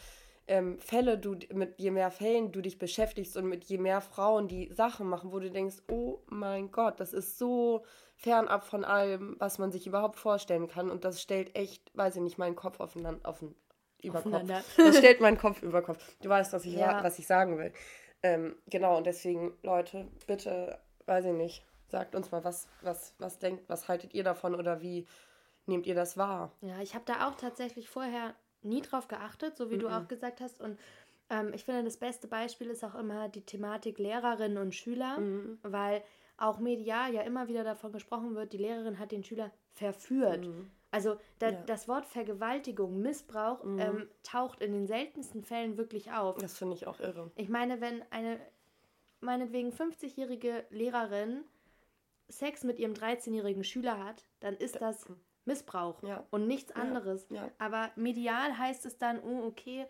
ähm, 0.48 0.78
Fälle 0.80 1.18
du 1.18 1.36
mit 1.54 1.80
je 1.80 1.92
mehr 1.92 2.12
Fällen 2.12 2.52
du 2.52 2.62
dich 2.62 2.78
beschäftigst 2.78 3.36
und 3.36 3.46
mit 3.46 3.64
je 3.66 3.78
mehr 3.78 4.02
Frauen 4.02 4.48
die 4.48 4.72
Sachen 4.72 5.08
machen, 5.08 5.32
wo 5.32 5.40
du 5.40 5.50
denkst, 5.50 5.78
oh 5.90 6.20
mein 6.28 6.72
Gott, 6.72 7.00
das 7.00 7.14
ist 7.14 7.38
so 7.38 7.84
fernab 8.16 8.66
von 8.66 8.86
allem, 8.86 9.36
was 9.40 9.60
man 9.60 9.72
sich 9.72 9.88
überhaupt 9.88 10.18
vorstellen 10.18 10.68
kann 10.68 10.90
und 10.90 11.06
das 11.06 11.22
stellt 11.22 11.56
echt, 11.56 11.96
weiß 11.96 12.16
ich 12.16 12.22
nicht, 12.22 12.38
meinen 12.38 12.56
Kopf 12.56 12.80
aufeinander, 12.80 13.28
auf 13.28 13.40
den 13.40 13.56
Überkopf. 14.02 14.44
Das 14.78 14.98
stellt 14.98 15.22
meinen 15.22 15.38
Kopf 15.38 15.62
über 15.62 15.82
Kopf. 15.82 16.16
Du 16.22 16.30
weißt, 16.30 16.54
was 16.54 16.66
ich, 16.66 16.74
ja. 16.74 17.04
was 17.04 17.20
ich 17.20 17.28
sagen 17.28 17.58
will. 17.58 17.74
Ähm, 18.24 18.56
genau, 18.68 18.98
und 18.98 19.06
deswegen, 19.06 19.54
Leute, 19.64 20.08
bitte, 20.28 20.80
weiß 21.06 21.26
ich 21.26 21.34
nicht, 21.34 21.66
sagt 21.88 22.16
uns 22.16 22.32
mal, 22.32 22.44
was, 22.44 22.68
was, 22.82 23.14
was 23.20 23.40
denkt, 23.40 23.68
was 23.68 23.88
haltet 23.88 24.14
ihr 24.14 24.24
davon 24.24 24.56
oder 24.56 24.82
wie 24.82 25.06
nehmt 25.66 25.86
ihr 25.86 25.96
das 25.96 26.18
wahr? 26.18 26.52
Ja, 26.62 26.82
ich 26.82 26.96
habe 26.96 27.06
da 27.06 27.28
auch 27.28 27.36
tatsächlich 27.36 27.90
vorher 27.90 28.34
nie 28.62 28.82
drauf 28.82 29.08
geachtet, 29.08 29.58
so 29.58 29.70
wie 29.70 29.76
mhm. 29.76 29.82
du 29.82 29.90
auch 29.90 30.08
gesagt 30.08 30.42
hast. 30.42 30.62
Und 30.62 30.80
ähm, 31.30 31.52
ich 31.54 31.66
finde, 31.66 31.84
das 31.84 31.98
beste 31.98 32.28
Beispiel 32.28 32.70
ist 32.70 32.84
auch 32.84 32.96
immer 32.96 33.30
die 33.30 33.46
Thematik 33.46 34.00
Lehrerinnen 34.00 34.58
und 34.58 34.74
Schüler, 34.74 35.20
mhm. 35.20 35.60
weil 35.62 36.04
auch 36.38 36.60
medial 36.60 37.14
ja 37.14 37.22
immer 37.22 37.48
wieder 37.48 37.64
davon 37.64 37.92
gesprochen 37.92 38.36
wird, 38.36 38.54
die 38.54 38.58
Lehrerin 38.58 39.00
hat 39.00 39.12
den 39.12 39.24
Schüler 39.24 39.52
verführt. 39.74 40.46
Mhm. 40.46 40.70
Also 40.92 41.18
da, 41.40 41.50
ja. 41.50 41.62
das 41.66 41.88
Wort 41.88 42.06
Vergewaltigung, 42.06 43.02
Missbrauch 43.02 43.64
mhm. 43.64 43.80
ähm, 43.80 44.10
taucht 44.24 44.62
in 44.62 44.72
den 44.72 44.88
seltensten 44.88 45.44
Fällen 45.44 45.78
wirklich 45.78 46.12
auf. 46.12 46.38
Das 46.38 46.58
finde 46.58 46.76
ich 46.76 46.88
auch 46.88 47.00
irre. 47.00 47.32
Ich 47.36 47.50
meine, 47.50 47.82
wenn 47.82 48.02
eine 48.12 48.40
meinetwegen 49.20 49.72
50-jährige 49.72 50.66
Lehrerin 50.70 51.44
Sex 52.30 52.64
mit 52.64 52.80
ihrem 52.80 52.94
13-jährigen 52.94 53.64
Schüler 53.64 54.04
hat, 54.04 54.26
dann 54.40 54.56
ist 54.56 54.82
das 54.82 55.06
Missbrauch 55.46 56.02
ja. 56.04 56.26
und 56.32 56.48
nichts 56.48 56.72
anderes. 56.72 57.28
Ja. 57.30 57.52
Aber 57.60 57.92
medial 57.96 58.58
heißt 58.58 58.86
es 58.86 58.98
dann, 58.98 59.20
oh, 59.20 59.46
okay, 59.46 59.86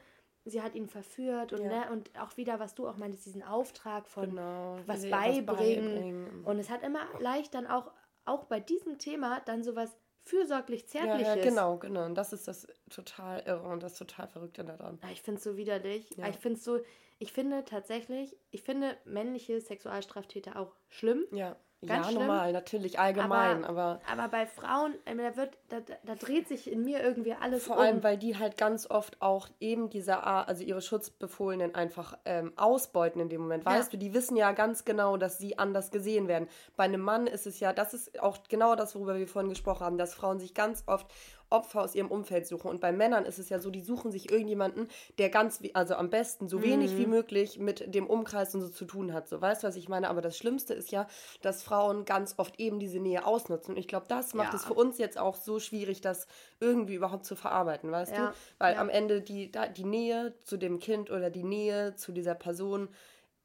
sie 0.46 0.62
hat 0.62 0.76
ihn 0.76 0.88
verführt 0.88 1.54
und, 1.54 1.64
ne, 1.64 1.90
und 1.92 2.12
auch 2.20 2.38
wieder, 2.38 2.60
was 2.60 2.76
du 2.76 2.88
auch 2.88 2.98
meintest, 2.98 3.26
diesen 3.26 3.44
Auftrag 3.44 4.08
von 4.08 4.30
genau, 4.30 4.78
was 4.86 5.10
beibringen. 5.10 5.46
beibringen. 5.46 6.46
Und 6.46 6.60
es 6.60 6.70
hat 6.70 6.84
immer 6.84 7.06
leicht 7.20 7.54
dann 7.54 7.68
auch, 7.68 7.92
auch 8.26 8.46
bei 8.46 8.60
diesem 8.60 8.98
Thema 9.00 9.42
dann 9.42 9.64
sowas 9.64 9.98
fürsorglich 10.24 10.88
zärtliches. 10.88 11.28
Ja, 11.28 11.36
ja, 11.36 11.44
genau, 11.44 11.78
genau. 11.78 12.06
Und 12.06 12.16
das 12.16 12.34
ist 12.34 12.48
das 12.48 12.68
total 12.90 13.42
irre 13.42 13.68
und 13.68 13.84
das 13.84 13.98
total 13.98 14.28
Verrückte 14.28 14.64
daran. 14.64 15.00
Ja, 15.04 15.10
ich 15.12 15.22
finde 15.22 15.38
es 15.38 15.44
so 15.44 15.58
widerlich. 15.58 16.10
Ja. 16.18 16.28
Ich 16.30 16.38
finde 16.38 16.60
so, 16.60 16.80
ich 17.20 17.32
finde 17.32 17.64
tatsächlich, 17.64 18.36
ich 18.52 18.64
finde 18.64 18.98
männliche 19.06 19.62
Sexualstraftäter 19.62 20.60
auch 20.60 20.76
schlimm. 20.90 21.26
Ja. 21.32 21.56
Ganz 21.82 22.08
ja, 22.08 22.12
schlimm. 22.12 22.28
normal, 22.28 22.52
natürlich, 22.52 23.00
allgemein, 23.00 23.64
aber, 23.64 24.00
aber. 24.10 24.22
Aber 24.22 24.28
bei 24.30 24.46
Frauen, 24.46 24.96
da, 25.06 25.36
wird, 25.36 25.58
da, 25.70 25.78
da 26.04 26.16
dreht 26.16 26.48
sich 26.48 26.72
in 26.72 26.84
mir 26.84 27.04
irgendwie 27.04 27.34
alles 27.34 27.66
Vor 27.66 27.76
um. 27.76 27.82
allem, 27.82 28.04
weil 28.04 28.18
die 28.18 28.38
halt 28.38 28.58
ganz 28.58 28.90
oft 28.90 29.22
auch 29.22 29.50
eben 29.60 29.90
diese, 29.90 30.24
also 30.24 30.64
ihre 30.64 30.82
Schutzbefohlenen 30.82 31.76
einfach 31.76 32.18
ähm, 32.26 32.54
ausbeuten 32.56 33.22
in 33.22 33.30
dem 33.30 33.42
Moment. 33.42 33.66
Weißt 33.66 33.92
ja. 33.94 34.00
du, 34.00 34.06
die 34.06 34.14
wissen 34.14 34.36
ja 34.36 34.54
ganz 34.54 34.86
genau, 34.86 35.18
dass 35.18 35.38
sie 35.38 35.60
anders 35.60 35.92
gesehen 35.92 36.28
werden. 36.28 36.48
Bei 36.76 36.86
einem 36.86 37.02
Mann 37.02 37.28
ist 37.28 37.46
es 37.46 37.60
ja, 37.60 37.74
das 37.74 37.94
ist 37.94 38.20
auch 38.20 38.38
genau 38.50 38.76
das, 38.76 38.96
worüber 38.96 39.18
wir 39.18 39.28
vorhin 39.28 39.50
gesprochen 39.50 39.86
haben, 39.86 39.98
dass 39.98 40.14
Frauen 40.14 40.40
sich 40.40 40.54
ganz 40.54 40.84
oft 40.88 41.08
Opfer 41.56 41.82
aus 41.82 41.96
ihrem 41.96 42.12
Umfeld 42.12 42.46
suchen. 42.46 42.70
Und 42.70 42.82
bei 42.82 42.92
Männern 42.92 43.26
ist 43.26 43.40
es 43.40 43.50
ja 43.50 43.60
so, 43.60 43.72
die 43.72 43.82
suchen 43.82 44.12
sich 44.12 44.30
irgendjemanden, 44.30 44.88
der 45.18 45.30
ganz, 45.30 45.62
also 45.74 45.96
am 45.96 46.10
besten 46.10 46.48
so 46.48 46.62
wenig 46.62 46.92
mhm. 46.94 46.98
wie 46.98 47.06
möglich 47.06 47.60
mit 47.60 47.96
dem 47.96 48.08
Umkreis 48.08 48.54
und 48.54 48.62
so 48.62 48.70
zu 48.70 48.86
tun 48.86 49.14
hat. 49.14 49.28
So, 49.28 49.42
weißt 49.42 49.64
du, 49.64 49.68
was 49.68 49.76
ich 49.76 49.90
meine? 49.90 50.10
Aber 50.10 50.22
das 50.22 50.38
Schlimmste 50.38 50.74
ist 50.74 50.92
ja, 50.92 51.08
dass 51.42 51.64
Frauen 51.64 52.06
ganz 52.06 52.36
oft 52.38 52.60
eben 52.60 52.80
diese 52.80 53.00
Nähe 53.00 53.26
ausnutzen. 53.26 53.74
Und 53.74 53.80
ich 53.80 53.88
glaube, 53.88 54.06
das 54.10 54.34
macht 54.34 54.54
ja. 54.54 54.60
es 54.60 54.66
für 54.66 54.74
uns 54.74 54.98
jetzt 54.98 55.18
auch 55.18 55.36
so 55.36 55.60
schwierig, 55.60 56.02
das 56.02 56.28
irgendwie 56.60 56.96
überhaupt 56.96 57.26
zu 57.26 57.36
verarbeiten, 57.36 57.92
weißt 57.92 58.12
ja. 58.12 58.28
du? 58.28 58.34
Weil 58.60 58.76
ja. 58.76 58.82
am 58.82 58.90
Ende 58.90 59.22
die, 59.22 59.52
die 59.76 59.84
Nähe 59.84 60.34
zu 60.44 60.58
dem 60.58 60.80
Kind 60.80 61.10
oder 61.10 61.30
die 61.30 61.44
Nähe 61.44 61.96
zu 61.96 62.12
dieser 62.12 62.36
Person, 62.36 62.90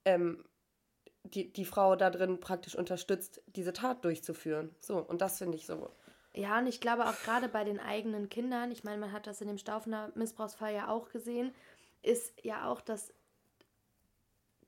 ähm, 0.05 0.45
die, 1.25 1.53
die 1.53 1.65
Frau 1.65 1.97
da 1.97 2.11
drin 2.11 2.41
praktisch 2.41 2.75
unterstützt, 2.75 3.43
diese 3.47 3.73
Tat 3.73 4.05
durchzuführen. 4.05 4.75
So, 4.81 4.99
und 4.99 5.21
das 5.21 5.39
finde 5.39 5.57
ich 5.57 5.67
so 5.67 5.91
ja, 6.33 6.59
und 6.59 6.67
ich 6.67 6.81
glaube 6.81 7.07
auch 7.07 7.19
gerade 7.23 7.49
bei 7.49 7.65
den 7.65 7.81
eigenen 7.81 8.29
Kindern, 8.29 8.71
ich 8.71 8.85
meine, 8.85 8.99
man 8.99 9.13
hat 9.13 9.27
das 9.27 9.41
in 9.41 9.49
dem 9.49 9.59
Staufener 9.59 10.13
Missbrauchsfall 10.15 10.75
ja 10.75 10.89
auch 10.89 11.09
gesehen, 11.09 11.53
ist 12.03 12.33
ja 12.43 12.71
auch, 12.71 12.81
dass 12.81 13.13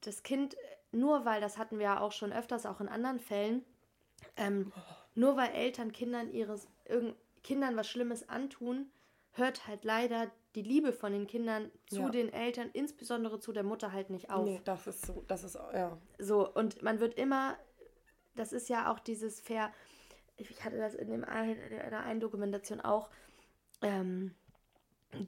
das 0.00 0.22
Kind, 0.22 0.56
nur 0.90 1.24
weil, 1.24 1.40
das 1.40 1.58
hatten 1.58 1.78
wir 1.78 1.84
ja 1.84 2.00
auch 2.00 2.12
schon 2.12 2.32
öfters, 2.32 2.66
auch 2.66 2.80
in 2.80 2.88
anderen 2.88 3.20
Fällen, 3.20 3.64
ähm, 4.36 4.72
nur 5.14 5.36
weil 5.36 5.50
Eltern 5.50 5.92
Kindern 5.92 6.32
ihres 6.32 6.66
irgend, 6.84 7.14
Kindern 7.44 7.76
was 7.76 7.88
Schlimmes 7.88 8.28
antun, 8.28 8.90
hört 9.32 9.66
halt 9.66 9.84
leider 9.84 10.30
die 10.54 10.62
Liebe 10.62 10.92
von 10.92 11.12
den 11.12 11.26
Kindern 11.26 11.70
zu 11.86 12.02
ja. 12.02 12.08
den 12.10 12.32
Eltern, 12.32 12.70
insbesondere 12.72 13.40
zu 13.40 13.52
der 13.52 13.62
Mutter, 13.62 13.92
halt 13.92 14.10
nicht 14.10 14.30
auf. 14.30 14.44
Nee, 14.44 14.60
das 14.64 14.86
ist 14.86 15.06
so, 15.06 15.24
das 15.26 15.44
ist, 15.44 15.54
ja. 15.54 15.96
So, 16.18 16.52
und 16.52 16.82
man 16.82 17.00
wird 17.00 17.14
immer, 17.14 17.56
das 18.34 18.52
ist 18.52 18.68
ja 18.68 18.92
auch 18.92 18.98
dieses 18.98 19.40
Fair, 19.40 19.72
ich 20.36 20.64
hatte 20.64 20.78
das 20.78 20.94
in, 20.94 21.10
dem 21.10 21.24
ein, 21.24 21.56
in 21.56 21.90
der 21.90 22.04
einen 22.04 22.20
Dokumentation 22.20 22.80
auch 22.80 23.10
ähm, 23.82 24.34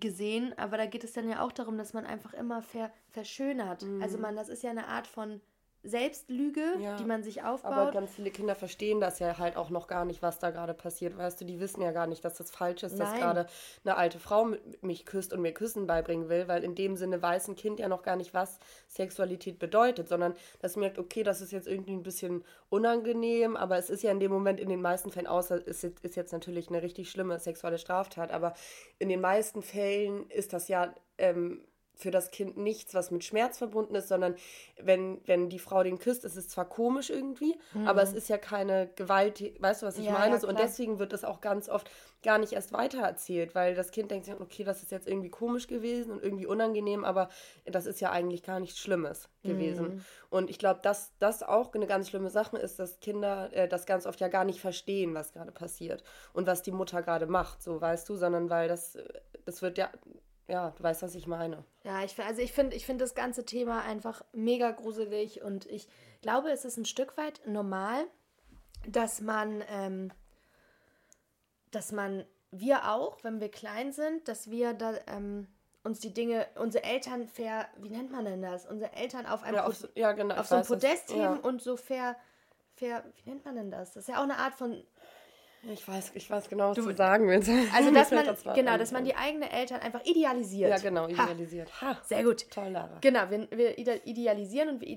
gesehen, 0.00 0.56
aber 0.58 0.76
da 0.76 0.86
geht 0.86 1.04
es 1.04 1.12
dann 1.12 1.28
ja 1.28 1.42
auch 1.42 1.52
darum, 1.52 1.76
dass 1.76 1.92
man 1.92 2.06
einfach 2.06 2.32
immer 2.32 2.62
ver, 2.62 2.90
verschönert. 3.10 3.82
Mhm. 3.82 4.02
Also 4.02 4.18
man, 4.18 4.36
das 4.36 4.48
ist 4.48 4.62
ja 4.62 4.70
eine 4.70 4.86
Art 4.86 5.06
von 5.06 5.40
Selbstlüge, 5.84 6.62
ja. 6.80 6.96
die 6.96 7.04
man 7.04 7.22
sich 7.22 7.42
aufbaut. 7.42 7.72
Aber 7.72 7.90
ganz 7.92 8.12
viele 8.12 8.30
Kinder 8.30 8.54
verstehen 8.54 9.00
das 9.00 9.18
ja 9.18 9.38
halt 9.38 9.56
auch 9.56 9.68
noch 9.68 9.86
gar 9.86 10.04
nicht, 10.04 10.22
was 10.22 10.38
da 10.38 10.50
gerade 10.50 10.72
passiert. 10.72 11.16
Weißt 11.16 11.40
du, 11.40 11.44
die 11.44 11.60
wissen 11.60 11.82
ja 11.82 11.92
gar 11.92 12.06
nicht, 12.06 12.24
dass 12.24 12.34
das 12.34 12.50
falsch 12.50 12.82
ist, 12.82 12.96
Nein. 12.96 13.10
dass 13.10 13.20
gerade 13.20 13.46
eine 13.84 13.96
alte 13.96 14.18
Frau 14.18 14.48
mich 14.80 15.04
küsst 15.04 15.32
und 15.32 15.42
mir 15.42 15.52
Küssen 15.52 15.86
beibringen 15.86 16.28
will, 16.30 16.48
weil 16.48 16.64
in 16.64 16.74
dem 16.74 16.96
Sinne 16.96 17.20
weiß 17.20 17.48
ein 17.48 17.56
Kind 17.56 17.78
ja 17.78 17.88
noch 17.88 18.02
gar 18.02 18.16
nicht, 18.16 18.32
was 18.32 18.58
Sexualität 18.88 19.58
bedeutet, 19.58 20.08
sondern 20.08 20.34
das 20.60 20.76
merkt, 20.76 20.98
okay, 20.98 21.22
das 21.22 21.42
ist 21.42 21.52
jetzt 21.52 21.68
irgendwie 21.68 21.92
ein 21.92 22.02
bisschen 22.02 22.44
unangenehm, 22.70 23.56
aber 23.56 23.76
es 23.76 23.90
ist 23.90 24.02
ja 24.02 24.10
in 24.10 24.20
dem 24.20 24.32
Moment 24.32 24.60
in 24.60 24.70
den 24.70 24.80
meisten 24.80 25.10
Fällen, 25.10 25.26
außer 25.26 25.66
es 25.66 25.84
ist 25.84 26.16
jetzt 26.16 26.32
natürlich 26.32 26.68
eine 26.68 26.82
richtig 26.82 27.10
schlimme 27.10 27.38
sexuelle 27.38 27.78
Straftat, 27.78 28.32
aber 28.32 28.54
in 28.98 29.10
den 29.10 29.20
meisten 29.20 29.62
Fällen 29.62 30.28
ist 30.30 30.54
das 30.54 30.68
ja 30.68 30.94
ähm, 31.18 31.62
für 31.96 32.10
das 32.10 32.30
Kind 32.30 32.56
nichts, 32.56 32.94
was 32.94 33.10
mit 33.10 33.24
Schmerz 33.24 33.58
verbunden 33.58 33.94
ist, 33.94 34.08
sondern 34.08 34.34
wenn, 34.80 35.20
wenn 35.26 35.48
die 35.48 35.58
Frau 35.58 35.82
den 35.82 35.98
küsst, 35.98 36.24
ist 36.24 36.36
es 36.36 36.48
zwar 36.48 36.68
komisch 36.68 37.10
irgendwie, 37.10 37.56
mhm. 37.72 37.86
aber 37.86 38.02
es 38.02 38.12
ist 38.12 38.28
ja 38.28 38.38
keine 38.38 38.88
Gewalt, 38.96 39.42
weißt 39.60 39.82
du, 39.82 39.86
was 39.86 39.98
ich 39.98 40.06
ja, 40.06 40.12
meine? 40.12 40.36
Ja, 40.36 40.48
und 40.48 40.58
deswegen 40.58 40.98
wird 40.98 41.12
das 41.12 41.24
auch 41.24 41.40
ganz 41.40 41.68
oft 41.68 41.90
gar 42.22 42.38
nicht 42.38 42.54
erst 42.54 42.72
weitererzählt, 42.72 43.54
weil 43.54 43.74
das 43.74 43.90
Kind 43.90 44.10
denkt 44.10 44.24
sich, 44.24 44.34
okay, 44.34 44.64
das 44.64 44.82
ist 44.82 44.90
jetzt 44.90 45.06
irgendwie 45.06 45.28
komisch 45.28 45.66
gewesen 45.66 46.10
und 46.10 46.22
irgendwie 46.22 46.46
unangenehm, 46.46 47.04
aber 47.04 47.28
das 47.66 47.86
ist 47.86 48.00
ja 48.00 48.10
eigentlich 48.10 48.42
gar 48.42 48.60
nichts 48.60 48.78
Schlimmes 48.78 49.28
gewesen. 49.42 49.96
Mhm. 49.96 50.04
Und 50.30 50.50
ich 50.50 50.58
glaube, 50.58 50.80
dass 50.82 51.12
das 51.18 51.42
auch 51.42 51.72
eine 51.74 51.86
ganz 51.86 52.08
schlimme 52.08 52.30
Sache 52.30 52.56
ist, 52.56 52.78
dass 52.78 52.98
Kinder 53.00 53.52
äh, 53.52 53.68
das 53.68 53.86
ganz 53.86 54.06
oft 54.06 54.20
ja 54.20 54.28
gar 54.28 54.44
nicht 54.44 54.60
verstehen, 54.60 55.14
was 55.14 55.32
gerade 55.32 55.52
passiert 55.52 56.02
und 56.32 56.46
was 56.46 56.62
die 56.62 56.72
Mutter 56.72 57.02
gerade 57.02 57.26
macht, 57.26 57.62
so 57.62 57.80
weißt 57.80 58.08
du, 58.08 58.16
sondern 58.16 58.50
weil 58.50 58.68
das, 58.68 58.96
äh, 58.96 59.04
das 59.44 59.60
wird 59.60 59.78
ja 59.78 59.90
ja, 60.48 60.70
du 60.70 60.82
weißt, 60.82 61.02
was 61.02 61.14
ich 61.14 61.26
meine. 61.26 61.64
Ja, 61.84 62.02
ich, 62.02 62.18
also 62.20 62.42
ich 62.42 62.52
finde 62.52 62.76
ich 62.76 62.86
find 62.86 63.00
das 63.00 63.14
ganze 63.14 63.44
Thema 63.44 63.82
einfach 63.82 64.24
mega 64.32 64.70
gruselig 64.70 65.42
und 65.42 65.66
ich 65.66 65.88
glaube, 66.22 66.50
es 66.50 66.64
ist 66.64 66.76
ein 66.76 66.84
Stück 66.84 67.16
weit 67.16 67.40
normal, 67.46 68.04
dass 68.86 69.20
man, 69.20 69.62
ähm, 69.68 70.12
dass 71.70 71.92
man, 71.92 72.24
wir 72.50 72.88
auch, 72.92 73.24
wenn 73.24 73.40
wir 73.40 73.50
klein 73.50 73.92
sind, 73.92 74.28
dass 74.28 74.48
wir 74.48 74.74
da 74.74 74.94
ähm, 75.06 75.48
uns 75.82 76.00
die 76.00 76.14
Dinge, 76.14 76.46
unsere 76.54 76.84
Eltern 76.84 77.26
fair, 77.26 77.68
wie 77.78 77.90
nennt 77.90 78.10
man 78.10 78.24
denn 78.24 78.42
das? 78.42 78.66
Unsere 78.66 78.92
Eltern 78.92 79.26
auf 79.26 79.42
einem 79.42 79.56
ja, 79.56 79.66
auf, 79.66 79.88
ja, 79.94 80.12
genau, 80.12 80.36
auf 80.36 80.46
so 80.46 80.56
ein 80.56 80.64
Podest 80.64 81.10
heben 81.10 81.20
ja. 81.20 81.34
und 81.34 81.60
so 81.60 81.76
fair, 81.76 82.16
fair, 82.74 83.04
wie 83.16 83.30
nennt 83.30 83.44
man 83.44 83.56
denn 83.56 83.70
das? 83.70 83.92
Das 83.92 84.04
ist 84.04 84.08
ja 84.08 84.18
auch 84.18 84.24
eine 84.24 84.38
Art 84.38 84.54
von 84.54 84.82
ich 85.72 85.86
weiß, 85.86 86.12
ich 86.14 86.30
weiß 86.30 86.48
genau, 86.48 86.70
was 86.70 86.76
du, 86.76 86.82
du 86.82 86.96
sagen 86.96 87.28
willst. 87.28 87.50
Also, 87.74 87.90
dass 87.94 88.10
man, 88.10 88.26
das 88.26 88.42
genau, 88.42 88.76
dass 88.76 88.92
man 88.92 89.04
die 89.04 89.14
eigenen 89.14 89.48
Eltern 89.50 89.80
einfach 89.80 90.04
idealisiert. 90.04 90.70
Ja, 90.70 90.78
genau, 90.78 91.08
idealisiert. 91.08 91.70
Ha, 91.80 91.98
sehr 92.04 92.22
gut. 92.24 92.50
Toll, 92.50 92.68
Lara. 92.68 92.98
Genau, 93.00 93.30
wir, 93.30 93.48
wir 93.50 93.78
idealisieren 94.06 94.68
und 94.68 94.80
wir 94.80 94.88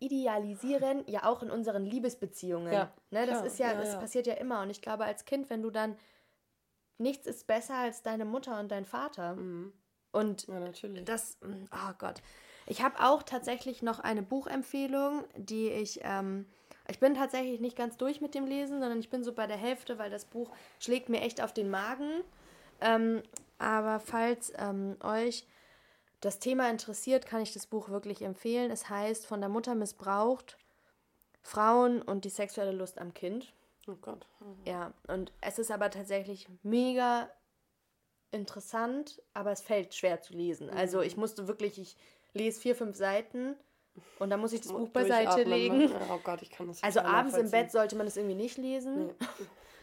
idealisieren 0.00 1.04
ja 1.06 1.24
auch 1.24 1.42
in 1.42 1.50
unseren 1.50 1.84
Liebesbeziehungen. 1.84 2.72
Ja, 2.72 2.92
ne, 3.10 3.26
das 3.26 3.38
klar. 3.38 3.46
ist 3.46 3.58
ja, 3.58 3.72
ja 3.72 3.78
das 3.78 3.92
ja. 3.92 3.98
passiert 4.00 4.26
ja 4.26 4.34
immer. 4.34 4.62
Und 4.62 4.70
ich 4.70 4.80
glaube, 4.80 5.04
als 5.04 5.24
Kind, 5.24 5.50
wenn 5.50 5.62
du 5.62 5.70
dann, 5.70 5.96
nichts 6.98 7.26
ist 7.26 7.46
besser 7.46 7.74
als 7.74 8.02
deine 8.02 8.24
Mutter 8.24 8.58
und 8.60 8.70
dein 8.70 8.84
Vater. 8.84 9.36
Mhm. 9.36 9.72
Und 10.12 10.46
ja, 10.46 10.60
natürlich. 10.60 11.04
das, 11.04 11.38
oh 11.42 11.92
Gott. 11.98 12.22
Ich 12.66 12.82
habe 12.82 13.00
auch 13.00 13.22
tatsächlich 13.22 13.82
noch 13.82 14.00
eine 14.00 14.22
Buchempfehlung, 14.22 15.24
die 15.36 15.68
ich. 15.68 16.00
Ähm, 16.02 16.46
ich 16.88 16.98
bin 16.98 17.14
tatsächlich 17.14 17.60
nicht 17.60 17.76
ganz 17.76 17.96
durch 17.96 18.20
mit 18.20 18.34
dem 18.34 18.46
Lesen, 18.46 18.80
sondern 18.80 19.00
ich 19.00 19.10
bin 19.10 19.24
so 19.24 19.32
bei 19.32 19.46
der 19.46 19.56
Hälfte, 19.56 19.98
weil 19.98 20.10
das 20.10 20.24
Buch 20.24 20.50
schlägt 20.78 21.08
mir 21.08 21.22
echt 21.22 21.40
auf 21.40 21.52
den 21.52 21.70
Magen. 21.70 22.22
Ähm, 22.80 23.22
aber 23.58 24.00
falls 24.00 24.52
ähm, 24.58 24.96
euch 25.02 25.46
das 26.20 26.38
Thema 26.38 26.68
interessiert, 26.70 27.26
kann 27.26 27.40
ich 27.40 27.52
das 27.52 27.66
Buch 27.66 27.88
wirklich 27.88 28.22
empfehlen. 28.22 28.70
Es 28.70 28.88
heißt 28.88 29.26
Von 29.26 29.40
der 29.40 29.48
Mutter 29.48 29.74
missbraucht, 29.74 30.58
Frauen 31.42 32.02
und 32.02 32.24
die 32.24 32.30
sexuelle 32.30 32.72
Lust 32.72 32.98
am 32.98 33.14
Kind. 33.14 33.52
Oh 33.86 33.96
Gott. 34.00 34.26
Ja, 34.64 34.92
und 35.08 35.32
es 35.40 35.58
ist 35.58 35.70
aber 35.70 35.90
tatsächlich 35.90 36.48
mega 36.62 37.30
interessant, 38.30 39.22
aber 39.32 39.52
es 39.52 39.60
fällt 39.60 39.94
schwer 39.94 40.20
zu 40.20 40.34
lesen. 40.34 40.68
Also 40.70 41.00
ich 41.00 41.16
musste 41.16 41.46
wirklich, 41.46 41.78
ich 41.78 41.96
lese 42.32 42.60
vier, 42.60 42.74
fünf 42.74 42.96
Seiten 42.96 43.56
und 44.18 44.30
dann 44.30 44.40
muss 44.40 44.52
ich 44.52 44.60
das 44.60 44.72
Buch 44.72 44.88
beiseite 44.88 45.44
Durchatmen, 45.44 45.58
legen. 45.58 45.78
ne? 45.78 45.90
Oh 46.10 46.18
Gott, 46.22 46.42
ich 46.42 46.50
kann 46.50 46.68
das 46.68 46.82
Also 46.82 47.00
total 47.00 47.14
abends 47.14 47.36
im. 47.36 47.50
Bett 47.50 47.70
sollte 47.70 47.96
man 47.96 48.06
es 48.06 48.16
irgendwie 48.16 48.34
nicht 48.36 48.58
lesen. 48.58 49.06
Nee. 49.06 49.14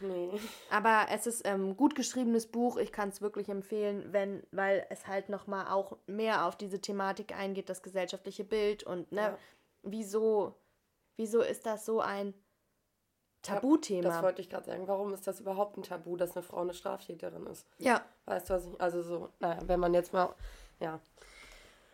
nee. 0.32 0.40
Aber 0.70 1.06
es 1.10 1.26
ist 1.26 1.46
ähm, 1.46 1.76
gut 1.76 1.94
geschriebenes 1.94 2.46
Buch. 2.46 2.76
Ich 2.76 2.92
kann 2.92 3.08
es 3.10 3.20
wirklich 3.22 3.48
empfehlen, 3.48 4.12
wenn, 4.12 4.42
weil 4.50 4.86
es 4.90 5.06
halt 5.06 5.28
nochmal 5.28 5.68
auch 5.68 5.96
mehr 6.06 6.46
auf 6.46 6.56
diese 6.56 6.80
Thematik 6.80 7.34
eingeht, 7.36 7.68
das 7.68 7.82
gesellschaftliche 7.82 8.44
Bild 8.44 8.82
und 8.82 9.12
ne, 9.12 9.20
Ja. 9.22 9.38
wieso, 9.82 10.54
wieso 11.16 11.40
ist 11.40 11.64
das 11.66 11.84
so 11.86 12.00
ein 12.00 12.34
Tabuthema? 13.42 14.08
Das 14.08 14.22
wollte 14.22 14.40
ich 14.40 14.48
gerade 14.50 14.66
sagen. 14.66 14.86
Warum 14.86 15.12
ist 15.14 15.26
das 15.26 15.40
überhaupt 15.40 15.76
ein 15.76 15.82
Tabu, 15.82 16.16
dass 16.16 16.36
eine 16.36 16.42
Frau 16.42 16.60
eine 16.60 16.74
Straftäterin 16.74 17.46
ist? 17.46 17.66
ja, 17.78 18.02
Weißt 18.26 18.50
du, 18.50 18.54
was 18.54 18.66
ich. 18.66 18.80
Also 18.80 19.02
so, 19.02 19.30
naja, 19.40 19.58
wenn 19.66 19.80
man 19.80 19.94
jetzt 19.94 20.12
mal. 20.12 20.34
Ja. 20.80 21.00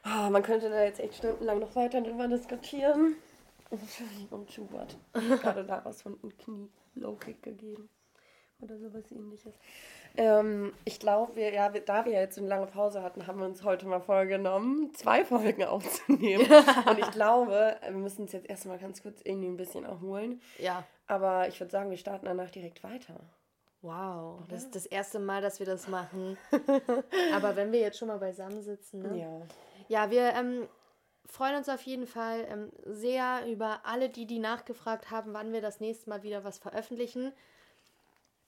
Ah, 0.03 0.31
man 0.31 0.43
könnte 0.43 0.71
da 0.71 0.83
jetzt 0.83 1.01
echt 1.01 1.15
stundenlang 1.17 1.59
noch 1.59 1.75
weiter 1.77 2.01
drüber 2.01 2.29
diskutieren. 2.29 3.17
Entschuldigung, 3.71 4.47
Schubert. 4.49 4.97
Gerade 5.13 5.65
daraus 5.65 6.03
von 6.03 6.19
einem 6.23 6.37
Knie 6.39 6.69
Low-Kick 6.95 7.43
gegeben. 7.43 7.89
Oder 8.61 8.77
sowas 8.79 9.11
ähnliches. 9.13 9.55
Ähm, 10.17 10.73
ich 10.85 10.99
glaube, 10.99 11.37
wir, 11.37 11.53
ja, 11.53 11.73
wir, 11.73 11.81
da 11.81 12.05
wir 12.05 12.13
jetzt 12.13 12.39
eine 12.39 12.49
lange 12.49 12.67
Pause 12.67 13.03
hatten, 13.03 13.27
haben 13.27 13.39
wir 13.39 13.47
uns 13.47 13.63
heute 13.63 13.87
mal 13.87 14.01
vorgenommen, 14.01 14.93
zwei 14.95 15.25
Folgen 15.25 15.63
aufzunehmen. 15.65 16.47
Und 16.89 16.99
ich 16.99 17.11
glaube, 17.13 17.77
wir 17.83 17.91
müssen 17.93 18.23
uns 18.23 18.33
jetzt 18.33 18.49
erstmal 18.49 18.79
ganz 18.79 19.03
kurz 19.03 19.21
irgendwie 19.23 19.49
ein 19.49 19.57
bisschen 19.57 19.85
erholen. 19.85 20.41
ja. 20.59 20.85
Aber 21.11 21.49
ich 21.49 21.59
würde 21.59 21.71
sagen, 21.71 21.89
wir 21.89 21.97
starten 21.97 22.27
danach 22.27 22.51
direkt 22.51 22.85
weiter. 22.85 23.15
Wow, 23.81 24.41
das 24.49 24.65
ist 24.65 24.75
das 24.75 24.85
erste 24.85 25.19
Mal, 25.19 25.41
dass 25.41 25.59
wir 25.59 25.67
das 25.67 25.89
machen. 25.89 26.37
Aber 27.35 27.57
wenn 27.57 27.73
wir 27.73 27.81
jetzt 27.81 27.97
schon 27.97 28.09
mal 28.09 28.19
beisammen 28.19 28.61
sitzen, 28.61 29.01
ne? 29.01 29.21
Ja. 29.21 29.41
Ja, 29.89 30.11
wir 30.11 30.35
ähm, 30.35 30.69
freuen 31.27 31.57
uns 31.57 31.69
auf 31.69 31.83
jeden 31.83 32.07
Fall 32.07 32.47
ähm, 32.51 32.73
sehr 32.85 33.47
über 33.47 33.81
alle, 33.85 34.09
die, 34.09 34.27
die 34.27 34.39
nachgefragt 34.39 35.11
haben, 35.11 35.33
wann 35.33 35.53
wir 35.53 35.61
das 35.61 35.81
nächste 35.81 36.09
Mal 36.11 36.23
wieder 36.23 36.45
was 36.45 36.59
veröffentlichen. 36.59 37.33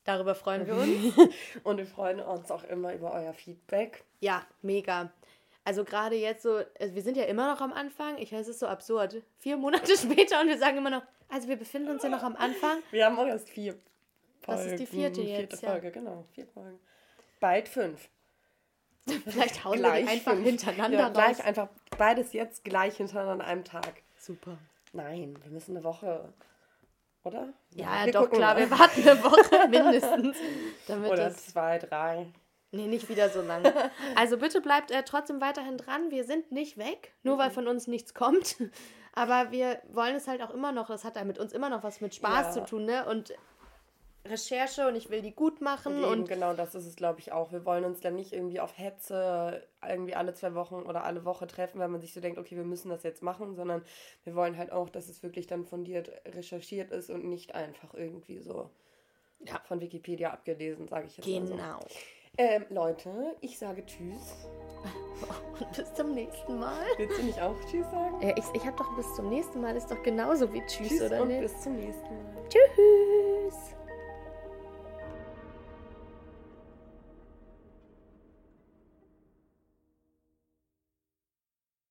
Darüber 0.05 0.35
freuen 0.35 0.67
wir 0.67 0.75
uns. 0.75 1.33
Und 1.65 1.77
wir 1.77 1.87
freuen 1.87 2.21
uns 2.21 2.51
auch 2.51 2.65
immer 2.65 2.95
über 2.95 3.13
euer 3.13 3.35
Feedback. 3.35 4.05
ja, 4.21 4.47
mega. 4.63 5.11
Also 5.63 5.85
gerade 5.85 6.17
jetzt 6.17 6.43
so, 6.43 6.63
also 6.81 6.95
wir 6.95 7.03
sind 7.03 7.19
ja 7.19 7.25
immer 7.25 7.53
noch 7.53 7.61
am 7.61 7.73
Anfang. 7.73 8.17
Ich 8.19 8.33
weiß, 8.33 8.41
es 8.41 8.49
ist 8.49 8.61
so 8.61 8.67
absurd. 8.67 9.23
Vier 9.39 9.59
Monate 9.59 9.93
später 9.97 10.41
und 10.41 10.49
wir 10.49 10.59
sagen 10.59 10.79
immer 10.79 10.91
noch, 10.91 11.03
also 11.29 11.49
wir 11.49 11.57
befinden 11.57 11.91
uns 11.91 12.03
ja 12.03 12.09
noch 12.09 12.23
am 12.23 12.35
Anfang. 12.35 12.79
Wir 12.91 13.05
haben 13.05 13.19
auch 13.19 13.27
erst 13.27 13.51
vier 13.51 13.75
Folgen. 14.41 14.63
Das 14.63 14.65
ist 14.65 14.81
die 14.81 14.87
vierte 14.87 15.21
jetzt, 15.21 15.63
ja. 15.63 15.71
Folge, 15.71 15.91
genau. 15.91 16.25
Vier 16.33 16.47
Folgen. 16.47 16.81
Bald 17.41 17.69
fünf. 17.69 18.09
Vielleicht 19.27 19.65
hauen 19.65 19.81
wir 19.83 19.93
die 19.93 20.09
einfach 20.09 20.33
fünf. 20.33 20.45
hintereinander 20.47 20.99
ja, 20.99 21.07
raus. 21.07 21.13
gleich 21.15 21.45
einfach 21.45 21.69
beides 21.99 22.33
jetzt 22.33 22.65
gleich 22.65 22.97
hintereinander 22.97 23.45
an 23.45 23.51
einem 23.51 23.65
Tag. 23.65 24.03
Super. 24.19 24.59
Nein, 24.93 25.37
wir 25.43 25.51
müssen 25.53 25.77
eine 25.77 25.85
Woche, 25.85 26.33
oder? 27.25 27.53
Ja, 27.75 28.05
wir 28.05 28.13
doch, 28.13 28.23
gucken 28.23 28.39
klar, 28.39 28.57
wir 28.57 28.71
warten 28.71 29.09
eine 29.09 29.23
Woche 29.23 29.69
mindestens. 29.69 30.37
Oder 30.89 31.33
zwei, 31.35 31.79
drei. 31.79 32.27
Nee, 32.73 32.87
nicht 32.87 33.09
wieder 33.09 33.29
so 33.31 33.43
lange. 33.43 33.73
Also 34.15 34.37
bitte 34.39 34.61
bleibt 34.61 34.91
äh, 34.93 35.03
trotzdem 35.03 35.41
weiterhin 35.41 35.77
dran. 35.77 36.11
Wir 36.11 36.25
sind 36.25 36.53
nicht 36.53 36.79
weg, 36.79 37.13
nur 37.25 37.37
weil 37.39 37.51
von 37.51 37.67
uns 37.67 37.87
nichts 37.89 38.15
kommt. 38.15 38.57
Aber 39.13 39.51
wir 39.51 39.83
wollen 39.93 40.15
es 40.15 40.29
halt 40.29 40.41
auch 40.41 40.51
immer 40.51 40.71
noch, 40.71 40.87
das 40.89 41.05
hat 41.05 41.17
ja 41.17 41.25
mit 41.25 41.39
uns 41.41 41.53
immer 41.53 41.69
noch 41.69 41.83
was 41.83 42.01
mit 42.01 42.15
Spaß 42.15 42.55
Ja. 42.57 42.63
zu 42.65 42.71
tun, 42.71 42.85
ne? 42.85 43.05
Und 43.07 43.35
Recherche 44.27 44.87
und 44.87 44.97
ich 44.97 45.09
will 45.11 45.23
die 45.23 45.35
gut 45.35 45.61
machen 45.63 46.05
Und, 46.05 46.21
und 46.21 46.29
genau 46.29 46.53
das 46.55 46.75
ist 46.75 46.87
es, 46.87 46.95
glaube 46.97 47.21
ich, 47.21 47.33
auch. 47.33 47.53
Wir 47.53 47.65
wollen 47.65 47.85
uns 47.85 48.01
dann 48.01 48.15
nicht 48.17 48.33
irgendwie 48.33 48.61
auf 48.61 48.77
Hetze 48.79 49.67
irgendwie 49.87 50.15
alle 50.15 50.35
zwei 50.35 50.55
Wochen 50.55 50.75
oder 50.83 51.05
alle 51.05 51.25
Woche 51.25 51.47
treffen, 51.47 51.79
weil 51.81 51.89
man 51.89 52.01
sich 52.03 52.13
so 52.13 52.21
denkt, 52.21 52.39
okay, 52.39 52.57
wir 52.57 52.65
müssen 52.65 52.91
das 52.91 53.03
jetzt 53.03 53.23
machen, 53.23 53.55
sondern 53.57 53.83
wir 54.25 54.35
wollen 54.35 54.59
halt 54.59 54.73
auch, 54.73 54.91
dass 54.91 55.09
es 55.09 55.23
wirklich 55.23 55.47
dann 55.47 55.65
fundiert 55.65 56.11
recherchiert 56.27 56.91
ist 56.91 57.09
und 57.11 57.25
nicht 57.25 57.55
einfach 57.55 57.95
irgendwie 57.95 58.39
so 58.41 58.69
Ja. 59.41 59.59
von 59.65 59.81
Wikipedia 59.81 60.31
abgelesen, 60.33 60.87
sage 60.87 61.07
ich 61.07 61.17
jetzt 61.17 61.27
mal 61.27 61.47
so. 61.47 61.55
genau. 61.57 61.79
Ähm, 62.39 62.65
Leute, 62.69 63.37
ich 63.41 63.59
sage 63.59 63.85
Tschüss. 63.87 64.47
Und 65.61 65.73
bis 65.77 65.93
zum 65.95 66.13
nächsten 66.15 66.59
Mal. 66.59 66.85
Willst 66.97 67.19
du 67.19 67.23
nicht 67.25 67.41
auch 67.43 67.57
Tschüss 67.71 67.85
sagen? 67.91 68.21
Ja, 68.23 68.35
ich 68.37 68.45
ich 68.55 68.65
habe 68.67 68.77
doch 68.79 68.97
bis 68.97 69.15
zum 69.15 69.29
nächsten 69.29 69.61
Mal 69.61 69.77
ist 69.77 69.91
doch 69.91 70.03
genauso 70.03 70.51
wie 70.53 70.61
Tschüss, 70.67 70.89
Tschüss 70.89 71.03
oder 71.03 71.23
und 71.23 71.29
nicht? 71.29 71.41
bis 71.41 71.61
zum 71.61 71.77
nächsten 71.77 72.05
Mal. 72.23 72.49
Tschüss. 72.49 73.75